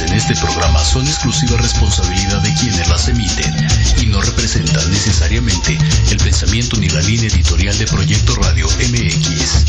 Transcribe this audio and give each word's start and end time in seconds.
vertidas 0.00 0.02
en 0.02 0.16
este 0.16 0.34
programa 0.36 0.82
son 0.84 1.06
exclusiva 1.06 1.56
responsabilidad 1.56 2.40
de 2.42 2.54
quienes 2.54 2.88
las 2.88 3.08
emiten 3.08 3.54
y 4.02 4.06
no 4.06 4.20
representan 4.20 4.90
necesariamente 4.90 5.78
el 6.10 6.16
pensamiento 6.18 6.76
ni 6.76 6.88
la 6.88 7.00
línea 7.02 7.28
editorial 7.28 7.76
de 7.78 7.86
Proyecto 7.86 8.34
Radio 8.36 8.66
MX. 8.66 9.64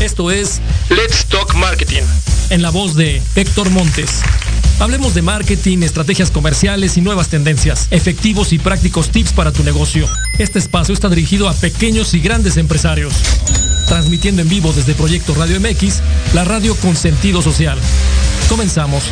Esto 0.00 0.30
es 0.30 0.60
Let's 0.88 1.26
Talk 1.26 1.54
Marketing, 1.54 2.02
en 2.50 2.62
la 2.62 2.70
voz 2.70 2.94
de 2.94 3.22
Héctor 3.34 3.68
Montes. 3.70 4.22
Hablemos 4.78 5.12
de 5.12 5.20
marketing, 5.20 5.82
estrategias 5.82 6.30
comerciales 6.30 6.96
y 6.96 7.02
nuevas 7.02 7.28
tendencias, 7.28 7.88
efectivos 7.90 8.54
y 8.54 8.58
prácticos 8.58 9.10
tips 9.10 9.34
para 9.34 9.52
tu 9.52 9.62
negocio. 9.62 10.08
Este 10.38 10.58
espacio 10.58 10.94
está 10.94 11.10
dirigido 11.10 11.50
a 11.50 11.54
pequeños 11.54 12.14
y 12.14 12.20
grandes 12.20 12.56
empresarios. 12.56 13.12
Transmitiendo 13.90 14.40
en 14.40 14.48
vivo 14.48 14.72
desde 14.72 14.94
Proyecto 14.94 15.34
Radio 15.34 15.58
MX, 15.60 16.00
la 16.32 16.44
radio 16.44 16.76
con 16.76 16.94
sentido 16.94 17.42
social. 17.42 17.76
Comenzamos. 18.48 19.02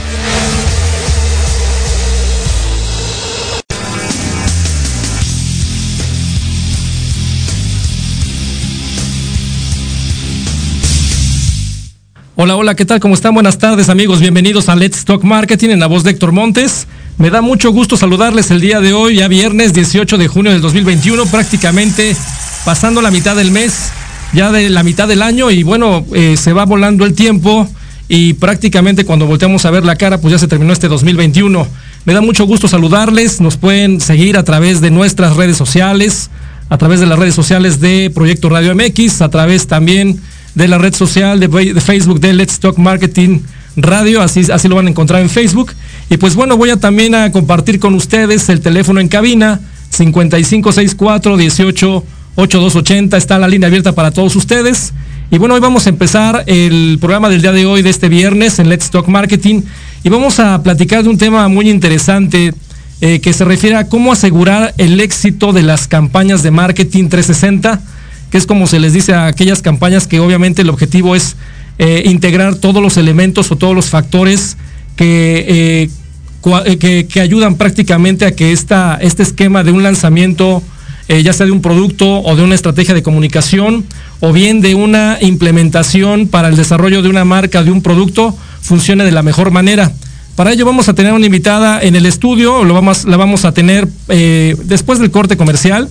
Hola, 12.37 12.55
hola, 12.55 12.77
¿qué 12.77 12.85
tal? 12.85 13.01
¿Cómo 13.01 13.15
están? 13.15 13.35
Buenas 13.35 13.59
tardes 13.59 13.89
amigos, 13.89 14.21
bienvenidos 14.21 14.69
a 14.69 14.77
Let's 14.77 15.05
Talk 15.05 15.25
Marketing 15.25 15.71
en 15.71 15.81
la 15.81 15.89
voz 15.89 16.05
de 16.05 16.13
Héctor 16.13 16.31
Montes. 16.31 16.87
Me 17.17 17.31
da 17.31 17.41
mucho 17.41 17.73
gusto 17.73 17.97
saludarles 17.97 18.53
el 18.53 18.61
día 18.61 18.81
de 18.81 18.93
hoy, 18.93 19.17
ya 19.17 19.27
viernes 19.27 19.73
18 19.73 20.19
de 20.19 20.29
junio 20.29 20.53
del 20.53 20.61
2021, 20.61 21.27
prácticamente 21.27 22.17
pasando 22.65 23.03
la 23.03 23.11
mitad 23.11 23.35
del 23.35 23.51
mes, 23.51 23.91
ya 24.33 24.53
de 24.53 24.69
la 24.71 24.83
mitad 24.83 25.09
del 25.09 25.23
año 25.23 25.51
y 25.51 25.63
bueno, 25.63 26.05
eh, 26.15 26.37
se 26.37 26.53
va 26.53 26.65
volando 26.65 27.05
el 27.05 27.15
tiempo 27.15 27.69
y 28.09 28.35
prácticamente 28.35 29.05
cuando 29.05 29.27
volteamos 29.27 29.65
a 29.65 29.71
ver 29.71 29.85
la 29.85 29.97
cara, 29.97 30.19
pues 30.19 30.33
ya 30.33 30.39
se 30.39 30.49
terminó 30.49 30.73
este 30.73 30.89
2021. 30.89 31.67
Me 32.05 32.15
da 32.15 32.21
mucho 32.21 32.47
gusto 32.47 32.69
saludarles, 32.69 33.41
nos 33.41 33.57
pueden 33.57 34.01
seguir 34.01 34.39
a 34.39 34.45
través 34.45 34.81
de 34.81 34.91
nuestras 34.91 35.37
redes 35.37 35.57
sociales, 35.57 36.31
a 36.71 36.79
través 36.79 37.01
de 37.01 37.07
las 37.07 37.19
redes 37.19 37.35
sociales 37.35 37.81
de 37.81 38.11
Proyecto 38.15 38.49
Radio 38.49 38.75
MX, 38.75 39.21
a 39.21 39.29
través 39.29 39.67
también 39.67 40.21
de 40.55 40.69
la 40.69 40.79
red 40.79 40.95
social 40.95 41.39
de, 41.39 41.81
Facebook 41.81 42.21
de 42.21 42.33
Let's 42.33 42.61
Talk 42.61 42.79
Marketing 42.79 43.41
Radio, 43.77 44.23
así, 44.23 44.43
así 44.51 44.69
lo 44.69 44.77
van 44.77 44.87
a 44.87 44.91
encontrar 44.91 45.21
en 45.21 45.29
Facebook. 45.29 45.73
Y 46.09 46.17
pues 46.17 46.35
bueno, 46.35 46.57
voy 46.57 46.71
a 46.71 46.77
también 46.79 47.15
a 47.15 47.31
compartir 47.31 47.79
con 47.79 47.95
ustedes 47.95 48.49
el 48.49 48.61
teléfono 48.61 49.01
en 49.01 49.09
cabina 49.09 49.61
5564 49.91 51.37
18 51.37 52.05
8280, 52.39 53.17
está 53.17 53.39
la 53.39 53.49
línea 53.49 53.67
abierta 53.67 53.93
para 53.93 54.11
todos 54.11 54.35
ustedes. 54.37 54.93
Y 55.31 55.39
bueno, 55.39 55.55
hoy 55.55 55.61
vamos 55.61 55.87
a 55.87 55.91
empezar 55.91 56.45
el 56.47 56.99
programa 57.01 57.29
del 57.29 57.43
día 57.43 57.53
de 57.53 57.67
hoy, 57.67 57.83
de 57.83 57.91
este 57.91 58.09
viernes, 58.09 58.59
en 58.59 58.69
Let's 58.69 58.91
Talk 58.91 59.09
Marketing. 59.09 59.63
Y 60.03 60.09
vamos 60.09 60.41
a 60.41 60.63
platicar 60.63 61.03
de 61.03 61.09
un 61.11 61.19
tema 61.19 61.49
muy 61.49 61.69
interesante 61.69 62.55
eh, 63.01 63.21
que 63.21 63.33
se 63.33 63.45
refiere 63.45 63.77
a 63.77 63.89
cómo 63.89 64.13
asegurar 64.13 64.75
el 64.79 65.01
éxito 65.01 65.53
de 65.53 65.63
las 65.63 65.89
campañas 65.89 66.43
de 66.43 66.51
marketing 66.51 67.09
360 67.09 67.81
que 68.31 68.39
es 68.39 68.47
como 68.47 68.67
se 68.67 68.79
les 68.79 68.93
dice 68.93 69.15
a 69.15 69.27
aquellas 69.27 69.63
campañas 69.63 70.07
que 70.07 70.21
obviamente 70.21 70.63
el 70.63 70.71
objetivo 70.71 71.17
es 71.17 71.37
eh, 71.79 72.03
integrar 72.07 72.57
todos 72.57 72.83
los 72.83 72.97
elementos 72.97 73.51
o 73.51 73.57
todos 73.57 73.75
los 73.75 73.87
factores 73.87 74.57
que, 74.97 75.45
eh, 75.49 75.91
eh, 76.65 77.07
que, 77.07 77.21
ayudan 77.21 77.57
prácticamente 77.57 78.27
a 78.27 78.33
que 78.33 78.53
esta, 78.53 78.99
este 79.01 79.23
esquema 79.23 79.65
de 79.65 79.73
un 79.73 79.83
lanzamiento, 79.83 80.63
ya 81.09 81.33
sea 81.33 81.47
de 81.47 81.53
un 81.53 81.63
producto 81.63 82.21
o 82.21 82.37
de 82.37 82.43
una 82.43 82.55
estrategia 82.55 82.95
de 82.95 83.03
comunicación, 83.03 83.85
o 84.21 84.33
bien 84.33 84.61
de 84.61 84.75
una 84.75 85.19
implementación 85.21 86.29
para 86.29 86.49
el 86.49 86.57
desarrollo 86.57 87.03
de 87.03 87.09
una 87.09 87.25
marca, 87.25 87.63
de 87.63 87.71
un 87.71 87.83
producto, 87.83 88.37
funcione 88.61 89.05
de 89.05 89.13
la 89.13 89.23
mejor 89.23 89.51
manera. 89.51 89.93
Para 90.37 90.53
ello 90.53 90.65
vamos 90.65 90.89
a 90.89 90.95
tener 90.95 91.13
una 91.13 91.27
invitada 91.27 91.83
en 91.83 91.97
el 91.97 92.07
estudio, 92.07 92.63
lo 92.63 92.75
vamos, 92.75 93.05
la 93.07 93.17
vamos 93.17 93.45
a 93.45 93.53
tener 93.53 93.89
después 94.07 94.99
del 94.99 95.11
corte 95.11 95.37
comercial. 95.37 95.89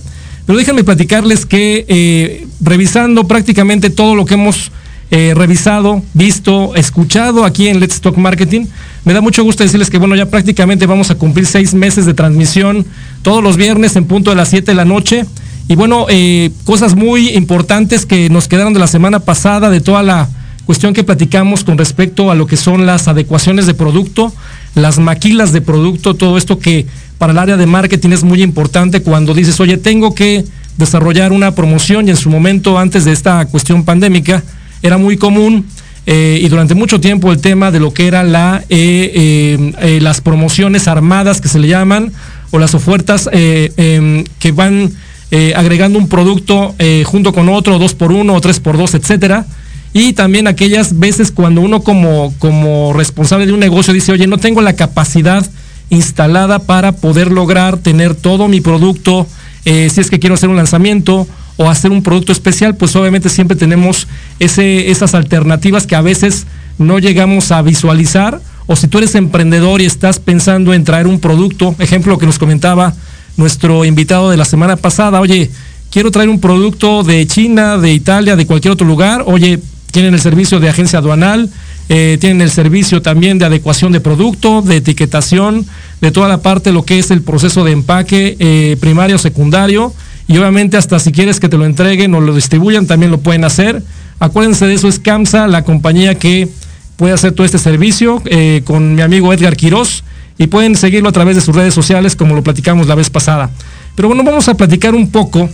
Pero 0.48 0.58
déjenme 0.58 0.82
platicarles 0.82 1.44
que 1.44 1.84
eh, 1.88 2.46
revisando 2.62 3.28
prácticamente 3.28 3.90
todo 3.90 4.14
lo 4.14 4.24
que 4.24 4.32
hemos 4.32 4.72
eh, 5.10 5.32
revisado, 5.34 6.02
visto, 6.12 6.74
escuchado 6.74 7.44
aquí 7.44 7.68
en 7.68 7.80
Let's 7.80 8.00
Talk 8.00 8.16
Marketing, 8.16 8.66
me 9.04 9.14
da 9.14 9.20
mucho 9.20 9.42
gusto 9.42 9.62
decirles 9.62 9.88
que 9.88 9.98
bueno, 9.98 10.14
ya 10.14 10.26
prácticamente 10.26 10.84
vamos 10.84 11.10
a 11.10 11.14
cumplir 11.14 11.46
seis 11.46 11.72
meses 11.72 12.04
de 12.04 12.12
transmisión 12.12 12.84
todos 13.22 13.42
los 13.42 13.56
viernes 13.56 13.96
en 13.96 14.04
punto 14.04 14.30
de 14.30 14.36
las 14.36 14.50
7 14.50 14.70
de 14.70 14.74
la 14.74 14.84
noche. 14.84 15.24
Y 15.66 15.76
bueno, 15.76 16.06
eh, 16.08 16.50
cosas 16.64 16.94
muy 16.94 17.30
importantes 17.30 18.04
que 18.06 18.28
nos 18.28 18.48
quedaron 18.48 18.74
de 18.74 18.80
la 18.80 18.86
semana 18.86 19.20
pasada, 19.20 19.70
de 19.70 19.80
toda 19.80 20.02
la 20.02 20.28
cuestión 20.66 20.92
que 20.92 21.04
platicamos 21.04 21.64
con 21.64 21.78
respecto 21.78 22.30
a 22.30 22.34
lo 22.34 22.46
que 22.46 22.58
son 22.58 22.84
las 22.84 23.08
adecuaciones 23.08 23.66
de 23.66 23.72
producto, 23.72 24.30
las 24.74 24.98
maquilas 24.98 25.52
de 25.52 25.62
producto, 25.62 26.14
todo 26.14 26.36
esto 26.36 26.58
que 26.58 26.86
para 27.16 27.32
el 27.32 27.38
área 27.38 27.56
de 27.56 27.64
marketing 27.64 28.10
es 28.10 28.24
muy 28.24 28.42
importante 28.42 29.00
cuando 29.00 29.32
dices, 29.32 29.58
oye, 29.60 29.78
tengo 29.78 30.14
que 30.14 30.44
desarrollar 30.76 31.32
una 31.32 31.54
promoción 31.54 32.06
y 32.06 32.10
en 32.10 32.16
su 32.16 32.28
momento, 32.28 32.78
antes 32.78 33.06
de 33.06 33.12
esta 33.12 33.46
cuestión 33.46 33.84
pandémica, 33.84 34.42
era 34.82 34.98
muy 34.98 35.16
común 35.16 35.66
eh, 36.10 36.40
y 36.42 36.48
durante 36.48 36.74
mucho 36.74 37.02
tiempo 37.02 37.30
el 37.32 37.38
tema 37.42 37.70
de 37.70 37.80
lo 37.80 37.92
que 37.92 38.06
era 38.06 38.22
la, 38.22 38.64
eh, 38.70 39.74
eh, 39.78 39.98
las 40.00 40.22
promociones 40.22 40.88
armadas 40.88 41.42
que 41.42 41.48
se 41.48 41.58
le 41.58 41.68
llaman 41.68 42.14
o 42.50 42.58
las 42.58 42.74
ofertas 42.74 43.28
em, 43.32 44.24
que 44.38 44.52
van 44.52 44.90
agregando 45.54 45.98
un 45.98 46.08
producto 46.08 46.74
junto 47.04 47.34
con 47.34 47.50
otro, 47.50 47.78
dos 47.78 47.92
por 47.92 48.10
uno 48.10 48.32
o 48.32 48.40
tres 48.40 48.58
por 48.58 48.78
dos, 48.78 48.94
etcétera. 48.94 49.44
Y 49.92 50.14
también 50.14 50.46
aquellas 50.46 50.98
veces 50.98 51.30
cuando 51.30 51.60
uno 51.60 51.80
como, 51.80 52.32
como 52.38 52.94
responsable 52.94 53.44
de 53.44 53.52
un 53.52 53.60
negocio 53.60 53.92
dice, 53.92 54.12
oye, 54.12 54.26
no 54.26 54.38
tengo 54.38 54.62
la 54.62 54.72
capacidad 54.72 55.46
instalada 55.90 56.60
para 56.60 56.92
poder 56.92 57.30
lograr 57.30 57.76
tener 57.76 58.14
todo 58.14 58.48
mi 58.48 58.62
producto, 58.62 59.26
si 59.64 60.00
es 60.00 60.08
que 60.08 60.18
quiero 60.18 60.36
hacer 60.36 60.48
un 60.48 60.56
lanzamiento 60.56 61.28
o 61.58 61.68
hacer 61.68 61.90
un 61.90 62.02
producto 62.02 62.32
especial, 62.32 62.76
pues 62.76 62.96
obviamente 62.96 63.28
siempre 63.28 63.56
tenemos 63.56 64.06
ese, 64.38 64.90
esas 64.90 65.14
alternativas 65.14 65.86
que 65.86 65.96
a 65.96 66.00
veces 66.00 66.46
no 66.78 66.98
llegamos 66.98 67.52
a 67.52 67.60
visualizar. 67.60 68.40
O 68.66 68.76
si 68.76 68.86
tú 68.86 68.98
eres 68.98 69.14
emprendedor 69.14 69.80
y 69.82 69.84
estás 69.84 70.20
pensando 70.20 70.72
en 70.72 70.84
traer 70.84 71.06
un 71.06 71.20
producto, 71.20 71.74
ejemplo 71.78 72.16
que 72.16 72.26
nos 72.26 72.38
comentaba 72.38 72.94
nuestro 73.36 73.84
invitado 73.84 74.30
de 74.30 74.36
la 74.36 74.44
semana 74.44 74.76
pasada, 74.76 75.20
oye, 75.20 75.50
quiero 75.90 76.10
traer 76.10 76.28
un 76.28 76.40
producto 76.40 77.02
de 77.02 77.26
China, 77.26 77.76
de 77.76 77.92
Italia, 77.92 78.36
de 78.36 78.46
cualquier 78.46 78.72
otro 78.72 78.86
lugar, 78.86 79.24
oye, 79.26 79.58
tienen 79.90 80.14
el 80.14 80.20
servicio 80.20 80.60
de 80.60 80.68
agencia 80.68 81.00
aduanal, 81.00 81.50
eh, 81.88 82.18
tienen 82.20 82.40
el 82.40 82.50
servicio 82.50 83.02
también 83.02 83.38
de 83.38 83.46
adecuación 83.46 83.90
de 83.90 84.00
producto, 84.00 84.62
de 84.62 84.76
etiquetación, 84.76 85.66
de 86.00 86.12
toda 86.12 86.28
la 86.28 86.42
parte, 86.42 86.70
lo 86.70 86.84
que 86.84 86.98
es 86.98 87.10
el 87.10 87.22
proceso 87.22 87.64
de 87.64 87.72
empaque 87.72 88.36
eh, 88.38 88.76
primario, 88.78 89.18
secundario, 89.18 89.92
y 90.28 90.36
obviamente 90.36 90.76
hasta 90.76 90.98
si 90.98 91.10
quieres 91.10 91.40
que 91.40 91.48
te 91.48 91.56
lo 91.56 91.64
entreguen 91.64 92.14
o 92.14 92.20
lo 92.20 92.34
distribuyan, 92.34 92.86
también 92.86 93.10
lo 93.10 93.18
pueden 93.18 93.44
hacer. 93.44 93.82
Acuérdense 94.20 94.66
de 94.66 94.74
eso, 94.74 94.86
es 94.86 94.98
CAMSA, 94.98 95.48
la 95.48 95.64
compañía 95.64 96.16
que 96.16 96.48
puede 96.96 97.14
hacer 97.14 97.32
todo 97.32 97.46
este 97.46 97.58
servicio 97.58 98.22
eh, 98.26 98.60
con 98.64 98.94
mi 98.94 99.00
amigo 99.00 99.32
Edgar 99.32 99.56
Quiroz 99.56 100.04
y 100.36 100.48
pueden 100.48 100.76
seguirlo 100.76 101.08
a 101.08 101.12
través 101.12 101.34
de 101.34 101.40
sus 101.40 101.56
redes 101.56 101.72
sociales 101.72 102.14
como 102.14 102.34
lo 102.34 102.42
platicamos 102.42 102.86
la 102.86 102.94
vez 102.94 103.08
pasada. 103.08 103.50
Pero 103.96 104.08
bueno, 104.08 104.22
vamos 104.22 104.48
a 104.48 104.54
platicar 104.54 104.94
un 104.94 105.10
poco 105.10 105.48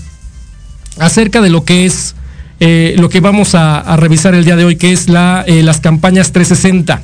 acerca 0.98 1.40
de 1.40 1.50
lo 1.50 1.64
que 1.64 1.86
es 1.86 2.16
eh, 2.60 2.94
lo 2.98 3.08
que 3.08 3.20
vamos 3.20 3.54
a, 3.54 3.96
revisar 3.96 4.34
el 4.34 4.44
día 4.44 4.56
de 4.56 4.64
hoy, 4.64 4.76
que 4.76 4.92
es 4.92 5.08
la, 5.08 5.44
eh, 5.46 5.62
las 5.62 5.80
campañas 5.80 6.32
360. 6.32 7.02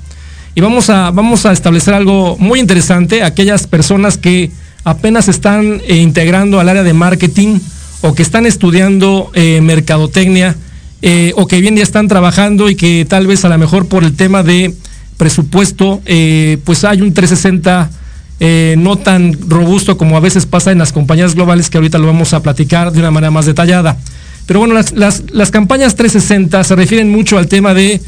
Y 0.55 0.61
vamos 0.61 0.91
a, 0.91 1.11
vamos 1.13 1.47
a 1.47 1.53
establecer 1.53 1.95
algo 1.95 2.37
muy 2.39 2.59
interesante, 2.59 3.23
aquellas 3.23 3.67
personas 3.67 4.17
que 4.19 4.51
apenas 4.85 5.29
están 5.29 5.81
eh, 5.87 5.97
integrando 5.97 6.61
al 6.61 6.69
área 6.69 6.83
de 6.83 6.93
marketing 6.93 7.59
o 8.03 8.15
que 8.15 8.23
están 8.23 8.47
estudiando 8.47 9.31
mercadotecnia 9.35 10.57
o 11.35 11.47
que 11.47 11.61
bien 11.61 11.77
ya 11.77 11.83
están 11.83 12.09
trabajando 12.09 12.71
y 12.71 12.75
que 12.75 13.05
tal 13.07 13.27
vez 13.27 13.45
a 13.45 13.51
lo 13.51 13.59
mejor 13.59 13.89
por 13.89 14.05
el 14.05 14.17
tema 14.17 14.43
de 14.43 14.75
presupuesto, 15.19 16.01
pues 16.65 16.85
hay 16.85 17.03
un 17.03 17.13
360 17.13 17.91
no 18.79 18.97
tan 18.97 19.37
robusto 19.51 19.99
como 19.99 20.17
a 20.17 20.21
veces 20.21 20.47
pasa 20.47 20.73
en 20.73 20.79
las 20.79 20.95
compañías 20.95 21.35
globales 21.35 21.69
que 21.69 21.77
ahorita 21.77 21.99
lo 21.99 22.07
vamos 22.07 22.33
a 22.33 22.43
platicar 22.43 22.91
de 22.91 23.01
una 23.01 23.11
manera 23.11 23.31
más 23.31 23.45
detallada. 23.45 23.99
Pero 24.51 24.59
bueno, 24.59 24.75
las, 24.75 25.51
campañas 25.53 25.95
360 25.95 26.65
se 26.65 26.75
refieren 26.75 27.09
mucho 27.09 27.39
al 27.39 27.47
tema 27.47 27.73
de 27.73 28.01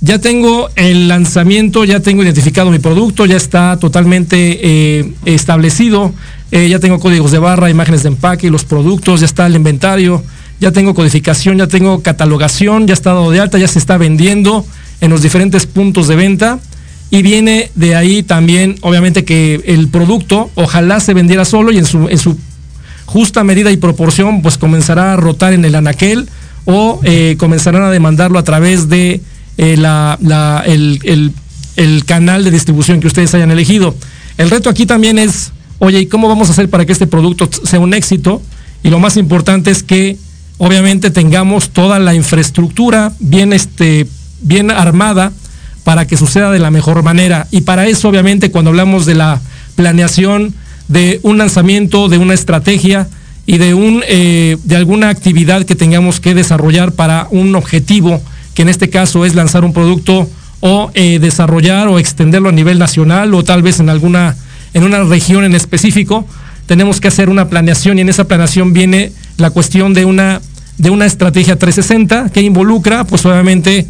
ya 0.00 0.18
tengo 0.18 0.70
el 0.76 1.08
lanzamiento, 1.08 1.84
ya 1.84 2.00
tengo 2.00 2.22
identificado 2.22 2.70
mi 2.70 2.78
producto, 2.78 3.26
ya 3.26 3.36
está 3.36 3.76
totalmente 3.78 4.58
eh, 4.62 5.12
establecido, 5.26 6.12
eh, 6.52 6.68
ya 6.68 6.78
tengo 6.78 6.98
códigos 6.98 7.32
de 7.32 7.38
barra, 7.38 7.68
imágenes 7.68 8.02
de 8.02 8.08
empaque, 8.08 8.50
los 8.50 8.64
productos, 8.64 9.20
ya 9.20 9.26
está 9.26 9.46
el 9.46 9.56
inventario, 9.56 10.24
ya 10.58 10.72
tengo 10.72 10.94
codificación, 10.94 11.58
ya 11.58 11.66
tengo 11.66 12.02
catalogación, 12.02 12.86
ya 12.86 12.94
está 12.94 13.12
dado 13.12 13.30
de 13.30 13.40
alta, 13.40 13.58
ya 13.58 13.68
se 13.68 13.78
está 13.78 13.98
vendiendo 13.98 14.64
en 15.02 15.10
los 15.10 15.22
diferentes 15.22 15.66
puntos 15.66 16.08
de 16.08 16.16
venta. 16.16 16.58
Y 17.12 17.22
viene 17.22 17.70
de 17.74 17.96
ahí 17.96 18.22
también, 18.22 18.76
obviamente, 18.82 19.24
que 19.24 19.60
el 19.66 19.88
producto 19.88 20.50
ojalá 20.54 21.00
se 21.00 21.12
vendiera 21.12 21.44
solo 21.44 21.72
y 21.72 21.78
en 21.78 21.84
su, 21.84 22.08
en 22.08 22.18
su 22.18 22.38
justa 23.04 23.42
medida 23.42 23.72
y 23.72 23.76
proporción, 23.76 24.42
pues 24.42 24.56
comenzará 24.56 25.12
a 25.12 25.16
rotar 25.16 25.52
en 25.52 25.64
el 25.64 25.74
anaquel 25.74 26.28
o 26.66 27.00
eh, 27.02 27.34
comenzarán 27.38 27.82
a 27.82 27.90
demandarlo 27.90 28.38
a 28.38 28.44
través 28.44 28.88
de 28.88 29.20
eh, 29.58 29.76
la, 29.76 30.62
el, 30.66 31.32
el, 31.76 32.04
canal 32.04 32.44
de 32.44 32.50
distribución 32.50 33.00
que 33.00 33.06
ustedes 33.06 33.34
hayan 33.34 33.50
elegido. 33.50 33.94
El 34.38 34.50
reto 34.50 34.70
aquí 34.70 34.86
también 34.86 35.18
es, 35.18 35.52
oye, 35.78 36.00
¿y 36.00 36.06
cómo 36.06 36.28
vamos 36.28 36.48
a 36.48 36.52
hacer 36.52 36.68
para 36.68 36.86
que 36.86 36.92
este 36.92 37.06
producto 37.06 37.48
sea 37.64 37.80
un 37.80 37.94
éxito? 37.94 38.42
Y 38.82 38.90
lo 38.90 38.98
más 38.98 39.16
importante 39.16 39.70
es 39.70 39.82
que 39.82 40.16
obviamente 40.58 41.10
tengamos 41.10 41.70
toda 41.70 41.98
la 41.98 42.14
infraestructura 42.14 43.12
bien, 43.18 43.52
este, 43.52 44.06
bien 44.42 44.70
armada 44.70 45.32
para 45.84 46.06
que 46.06 46.16
suceda 46.16 46.50
de 46.50 46.58
la 46.58 46.70
mejor 46.70 47.02
manera. 47.02 47.46
Y 47.50 47.62
para 47.62 47.86
eso, 47.86 48.08
obviamente, 48.08 48.50
cuando 48.50 48.70
hablamos 48.70 49.06
de 49.06 49.14
la 49.14 49.40
planeación 49.74 50.54
de 50.88 51.20
un 51.22 51.38
lanzamiento, 51.38 52.08
de 52.08 52.18
una 52.18 52.34
estrategia 52.34 53.08
y 53.46 53.58
de, 53.58 53.74
un, 53.74 54.02
eh, 54.06 54.56
de 54.64 54.76
alguna 54.76 55.08
actividad 55.08 55.64
que 55.64 55.74
tengamos 55.74 56.20
que 56.20 56.34
desarrollar 56.34 56.92
para 56.92 57.26
un 57.30 57.54
objetivo, 57.54 58.20
que 58.54 58.62
en 58.62 58.68
este 58.68 58.90
caso 58.90 59.24
es 59.24 59.34
lanzar 59.34 59.64
un 59.64 59.72
producto 59.72 60.28
o 60.60 60.90
eh, 60.94 61.18
desarrollar 61.18 61.88
o 61.88 61.98
extenderlo 61.98 62.48
a 62.48 62.52
nivel 62.52 62.78
nacional 62.78 63.34
o 63.34 63.42
tal 63.42 63.62
vez 63.62 63.80
en 63.80 63.88
alguna, 63.88 64.36
en 64.74 64.84
una 64.84 65.02
región 65.04 65.44
en 65.44 65.54
específico, 65.54 66.26
tenemos 66.66 67.00
que 67.00 67.08
hacer 67.08 67.28
una 67.28 67.48
planeación 67.48 67.98
y 67.98 68.02
en 68.02 68.08
esa 68.08 68.24
planeación 68.24 68.72
viene 68.72 69.12
la 69.38 69.50
cuestión 69.50 69.94
de 69.94 70.04
una, 70.04 70.40
de 70.78 70.90
una 70.90 71.06
estrategia 71.06 71.58
360 71.58 72.28
que 72.30 72.42
involucra, 72.42 73.04
pues 73.04 73.24
obviamente, 73.26 73.86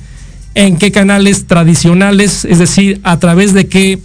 en 0.54 0.76
qué 0.76 0.90
canales 0.90 1.46
tradicionales, 1.46 2.44
es 2.44 2.58
decir, 2.58 3.00
a 3.02 3.18
través 3.18 3.52
de 3.52 3.66
qué 3.66 3.98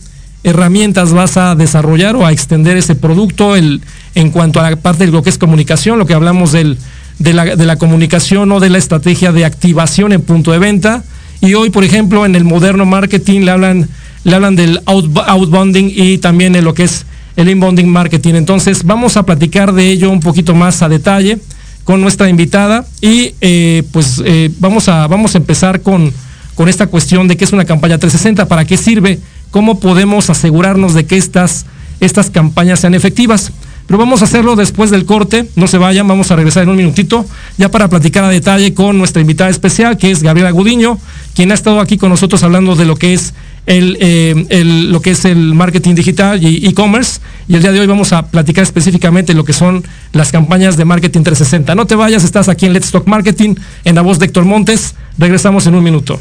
herramientas 0.44 1.12
vas 1.12 1.38
a 1.38 1.56
desarrollar 1.56 2.16
o 2.16 2.26
a 2.26 2.32
extender 2.32 2.78
ese 2.78 2.96
producto 2.96 3.56
el, 3.56 3.82
en 4.14 4.30
cuanto 4.30 4.60
a 4.60 4.70
la 4.70 4.76
parte 4.76 5.06
de 5.06 5.12
lo 5.12 5.24
que 5.24 5.30
es 5.30 5.38
comunicación, 5.38 5.98
lo 5.98 6.06
que 6.06 6.14
hablamos 6.14 6.52
del, 6.52 6.78
de, 7.20 7.34
la, 7.34 7.56
de 7.56 7.66
la 7.66 7.78
comunicación 7.78 8.52
o 8.52 8.60
de 8.60 8.70
la 8.70 8.78
estrategia 8.78 9.32
de 9.32 9.46
activación 9.46 10.14
en 10.14 10.22
punto 10.22 10.52
de 10.52 10.60
venta. 10.60 11.04
Y 11.42 11.54
hoy, 11.54 11.70
por 11.70 11.84
ejemplo, 11.84 12.26
en 12.26 12.36
el 12.36 12.44
moderno 12.44 12.86
marketing 12.86 13.42
le 13.42 13.52
hablan, 13.52 13.90
le 14.24 14.36
hablan 14.36 14.56
del 14.56 14.82
outbounding 14.86 15.92
y 15.96 16.18
también 16.18 16.54
de 16.54 16.62
lo 16.62 16.74
que 16.74 16.84
es 16.84 17.06
el 17.36 17.50
inbounding 17.50 17.88
marketing. 17.88 18.36
Entonces, 18.36 18.84
vamos 18.84 19.18
a 19.18 19.24
platicar 19.24 19.74
de 19.74 19.90
ello 19.90 20.10
un 20.10 20.20
poquito 20.20 20.56
más 20.56 20.82
a 20.82 20.90
detalle 20.90 21.40
con 21.84 22.02
nuestra 22.02 22.30
invitada 22.30 22.86
y 23.00 23.36
eh, 23.42 23.84
pues 23.92 24.22
eh, 24.26 24.50
vamos, 24.60 24.90
a, 24.90 25.08
vamos 25.08 25.36
a 25.36 25.38
empezar 25.38 25.82
con, 25.82 26.12
con 26.56 26.68
esta 26.68 26.88
cuestión 26.88 27.28
de 27.28 27.38
qué 27.38 27.44
es 27.44 27.54
una 27.54 27.66
campaña 27.66 27.98
360, 27.98 28.48
para 28.48 28.66
qué 28.66 28.78
sirve 28.78 29.20
cómo 29.52 29.80
podemos 29.80 30.30
asegurarnos 30.30 30.94
de 30.94 31.06
que 31.06 31.18
estas, 31.18 31.66
estas 32.00 32.30
campañas 32.30 32.80
sean 32.80 32.96
efectivas. 32.96 33.52
Pero 33.88 34.00
vamos 34.00 34.22
a 34.22 34.26
hacerlo 34.26 34.56
después 34.56 34.90
del 34.90 35.06
corte, 35.06 35.48
no 35.56 35.68
se 35.68 35.78
vayan, 35.78 36.08
vamos 36.08 36.32
a 36.32 36.36
regresar 36.36 36.64
en 36.64 36.70
un 36.70 36.78
minutito, 36.78 37.26
ya 37.58 37.70
para 37.70 37.88
platicar 37.88 38.24
a 38.24 38.30
detalle 38.30 38.74
con 38.74 38.98
nuestra 38.98 39.22
invitada 39.22 39.50
especial, 39.50 39.98
que 39.98 40.10
es 40.10 40.24
Gabriela 40.24 40.52
Gudiño, 40.52 40.98
quien 41.36 41.52
ha 41.52 41.54
estado 41.54 41.80
aquí 41.80 41.98
con 41.98 42.10
nosotros 42.10 42.42
hablando 42.44 42.76
de 42.76 42.86
lo 42.86 42.96
que 42.96 43.14
es 43.14 43.34
el, 43.66 43.98
eh, 44.00 44.64
lo 44.66 45.02
que 45.02 45.12
es 45.12 45.26
el 45.26 45.54
marketing 45.54 45.96
digital 45.96 46.44
y 46.44 46.68
e-commerce. 46.68 47.20
Y 47.48 47.56
el 47.56 47.62
día 47.62 47.72
de 47.72 47.80
hoy 47.80 47.88
vamos 47.88 48.14
a 48.14 48.28
platicar 48.28 48.64
específicamente 48.64 49.34
lo 49.34 49.44
que 49.44 49.54
son 49.54 49.84
las 50.14 50.32
campañas 50.32 50.78
de 50.78 50.86
marketing 50.86 51.22
360. 51.22 51.76
No 51.76 51.86
te 51.86 51.96
vayas, 51.96 52.24
estás 52.24 52.50
aquí 52.50 52.66
en 52.66 52.74
Let's 52.74 52.92
Talk 52.92 53.08
Marketing, 53.08 53.56
en 53.84 53.96
la 53.96 54.02
voz 54.02 54.20
de 54.20 54.26
Héctor 54.26 54.46
Montes. 54.46 54.96
Regresamos 55.18 55.68
en 55.68 55.76
un 55.76 55.84
minuto. 55.84 56.20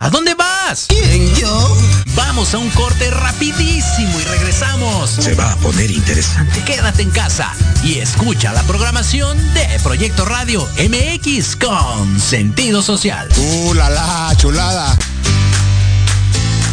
¿A 0.00 0.10
dónde 0.10 0.34
vas? 0.34 0.84
¿Quién, 0.88 1.34
yo? 1.34 1.76
Vamos 2.14 2.52
a 2.52 2.58
un 2.58 2.68
corte 2.70 3.10
rapidísimo 3.10 4.20
y 4.20 4.24
regresamos. 4.24 5.08
Se 5.08 5.34
va 5.34 5.52
a 5.52 5.56
poner 5.56 5.90
interesante. 5.90 6.62
Quédate 6.66 7.00
en 7.00 7.10
casa 7.10 7.54
y 7.82 7.98
escucha 7.98 8.52
la 8.52 8.62
programación 8.64 9.38
de 9.54 9.66
Proyecto 9.82 10.26
Radio 10.26 10.68
MX 10.76 11.56
con 11.56 12.20
sentido 12.20 12.82
social. 12.82 13.26
¡Uh, 13.38 13.72
la, 13.72 13.88
la 13.88 14.34
chulada! 14.36 14.94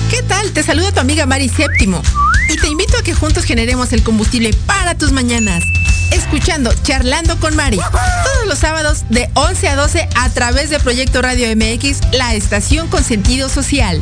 ¿Qué 0.09 0.21
tal? 0.23 0.51
Te 0.51 0.61
saluda 0.61 0.91
tu 0.91 0.99
amiga 0.99 1.25
Mari 1.25 1.47
Séptimo 1.47 2.01
y 2.49 2.57
te 2.57 2.67
invito 2.67 2.97
a 2.97 3.01
que 3.01 3.13
juntos 3.13 3.45
generemos 3.45 3.93
el 3.93 4.03
combustible 4.03 4.51
para 4.65 4.95
tus 4.95 5.13
mañanas 5.13 5.63
escuchando 6.11 6.73
Charlando 6.83 7.39
con 7.39 7.55
Mari 7.55 7.77
todos 7.77 8.47
los 8.47 8.59
sábados 8.59 9.05
de 9.09 9.29
11 9.33 9.67
a 9.69 9.75
12 9.75 10.09
a 10.15 10.29
través 10.29 10.69
de 10.69 10.79
Proyecto 10.79 11.21
Radio 11.21 11.47
MX, 11.55 11.99
la 12.13 12.33
estación 12.35 12.87
con 12.87 13.03
sentido 13.03 13.49
social. 13.49 14.01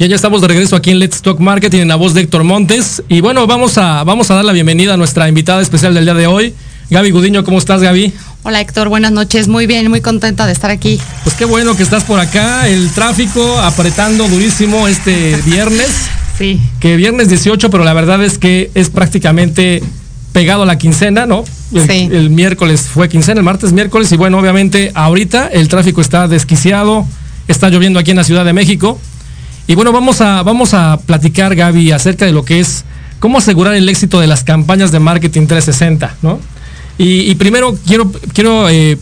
Bien, 0.00 0.08
ya 0.08 0.16
estamos 0.16 0.40
de 0.40 0.48
regreso 0.48 0.76
aquí 0.76 0.90
en 0.92 0.98
Let's 0.98 1.20
Talk 1.20 1.38
Marketing 1.40 1.80
en 1.80 1.88
la 1.88 1.96
voz 1.96 2.14
de 2.14 2.22
Héctor 2.22 2.42
Montes. 2.42 3.02
Y 3.10 3.20
bueno, 3.20 3.46
vamos 3.46 3.76
a, 3.76 4.02
vamos 4.02 4.30
a 4.30 4.34
dar 4.34 4.46
la 4.46 4.52
bienvenida 4.52 4.94
a 4.94 4.96
nuestra 4.96 5.28
invitada 5.28 5.60
especial 5.60 5.92
del 5.92 6.04
día 6.04 6.14
de 6.14 6.26
hoy, 6.26 6.54
Gaby 6.88 7.10
Gudiño. 7.10 7.44
¿Cómo 7.44 7.58
estás, 7.58 7.82
Gaby? 7.82 8.10
Hola 8.42 8.62
Héctor, 8.62 8.88
buenas 8.88 9.12
noches. 9.12 9.46
Muy 9.46 9.66
bien, 9.66 9.90
muy 9.90 10.00
contenta 10.00 10.46
de 10.46 10.54
estar 10.54 10.70
aquí. 10.70 10.98
Pues 11.22 11.36
qué 11.36 11.44
bueno 11.44 11.76
que 11.76 11.82
estás 11.82 12.04
por 12.04 12.18
acá. 12.18 12.66
El 12.66 12.88
tráfico 12.92 13.58
apretando 13.60 14.26
durísimo 14.26 14.88
este 14.88 15.36
viernes. 15.44 15.90
sí. 16.38 16.58
Que 16.80 16.96
viernes 16.96 17.28
18, 17.28 17.68
pero 17.68 17.84
la 17.84 17.92
verdad 17.92 18.24
es 18.24 18.38
que 18.38 18.70
es 18.74 18.88
prácticamente 18.88 19.82
pegado 20.32 20.62
a 20.62 20.66
la 20.66 20.78
quincena, 20.78 21.26
¿no? 21.26 21.44
El, 21.74 21.86
Sí. 21.86 22.08
el 22.10 22.30
miércoles 22.30 22.88
fue 22.90 23.10
quincena, 23.10 23.40
el 23.40 23.44
martes 23.44 23.72
miércoles 23.74 24.10
y 24.12 24.16
bueno, 24.16 24.38
obviamente 24.38 24.92
ahorita 24.94 25.48
el 25.48 25.68
tráfico 25.68 26.00
está 26.00 26.26
desquiciado, 26.26 27.04
está 27.48 27.68
lloviendo 27.68 27.98
aquí 27.98 28.12
en 28.12 28.16
la 28.16 28.24
Ciudad 28.24 28.46
de 28.46 28.54
México. 28.54 28.98
Y 29.66 29.74
bueno, 29.74 29.92
vamos 29.92 30.20
a, 30.20 30.42
vamos 30.42 30.74
a 30.74 30.98
platicar, 30.98 31.54
Gaby, 31.54 31.92
acerca 31.92 32.26
de 32.26 32.32
lo 32.32 32.44
que 32.44 32.60
es 32.60 32.84
cómo 33.18 33.38
asegurar 33.38 33.74
el 33.74 33.88
éxito 33.88 34.20
de 34.20 34.26
las 34.26 34.42
campañas 34.44 34.90
de 34.92 34.98
marketing 34.98 35.46
360, 35.46 36.16
¿no? 36.22 36.40
Y, 36.98 37.34
primero 37.36 37.78
quiero, 37.86 38.12
quiero 38.34 38.68
eh, 38.68 38.98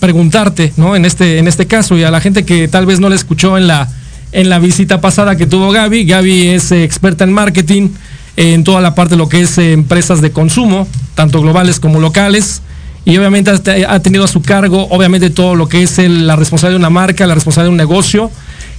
preguntarte, 0.00 0.72
¿no? 0.78 0.96
En 0.96 1.04
este, 1.04 1.38
en 1.38 1.46
este 1.46 1.66
caso, 1.66 1.98
y 1.98 2.02
a 2.02 2.10
la 2.10 2.22
gente 2.22 2.46
que 2.46 2.68
tal 2.68 2.86
vez 2.86 3.00
no 3.00 3.10
le 3.10 3.16
escuchó 3.16 3.58
en 3.58 3.66
la, 3.66 3.86
en 4.32 4.48
la 4.48 4.58
visita 4.58 5.02
pasada 5.02 5.36
que 5.36 5.46
tuvo 5.46 5.70
Gaby, 5.70 6.06
Gaby 6.06 6.48
es 6.48 6.72
eh, 6.72 6.84
experta 6.84 7.24
en 7.24 7.32
marketing 7.34 7.90
en 8.36 8.64
toda 8.64 8.80
la 8.80 8.94
parte 8.94 9.14
de 9.14 9.18
lo 9.18 9.28
que 9.28 9.40
es 9.40 9.58
eh, 9.58 9.72
empresas 9.72 10.22
de 10.22 10.30
consumo, 10.30 10.88
tanto 11.14 11.42
globales 11.42 11.80
como 11.80 12.00
locales 12.00 12.62
y 13.08 13.16
obviamente 13.16 13.50
ha 13.50 14.00
tenido 14.00 14.24
a 14.24 14.28
su 14.28 14.42
cargo, 14.42 14.86
obviamente, 14.90 15.30
todo 15.30 15.54
lo 15.54 15.66
que 15.66 15.82
es 15.82 15.96
la 15.96 16.36
responsabilidad 16.36 16.78
de 16.78 16.82
una 16.82 16.90
marca, 16.90 17.26
la 17.26 17.34
responsabilidad 17.34 17.70
de 17.70 17.72
un 17.72 17.78
negocio. 17.78 18.30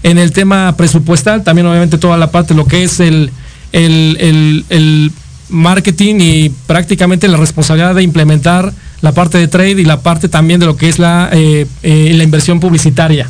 En 0.03 0.17
el 0.17 0.31
tema 0.31 0.75
presupuestal, 0.77 1.43
también 1.43 1.67
obviamente 1.67 1.97
toda 1.97 2.17
la 2.17 2.31
parte 2.31 2.53
lo 2.53 2.65
que 2.65 2.83
es 2.83 2.99
el, 2.99 3.31
el, 3.71 5.11
marketing 5.49 6.15
y 6.19 6.49
prácticamente 6.67 7.27
la 7.27 7.37
responsabilidad 7.37 7.95
de 7.95 8.03
implementar 8.03 8.71
la 9.01 9.13
parte 9.13 9.39
de 9.39 9.47
trade 9.47 9.81
y 9.81 9.85
la 9.85 10.01
parte 10.01 10.29
también 10.29 10.59
de 10.59 10.67
lo 10.67 10.77
que 10.77 10.89
es 10.89 10.99
la, 10.99 11.29
eh, 11.33 11.65
eh, 11.81 12.11
la 12.13 12.23
inversión 12.23 12.59
publicitaria. 12.59 13.27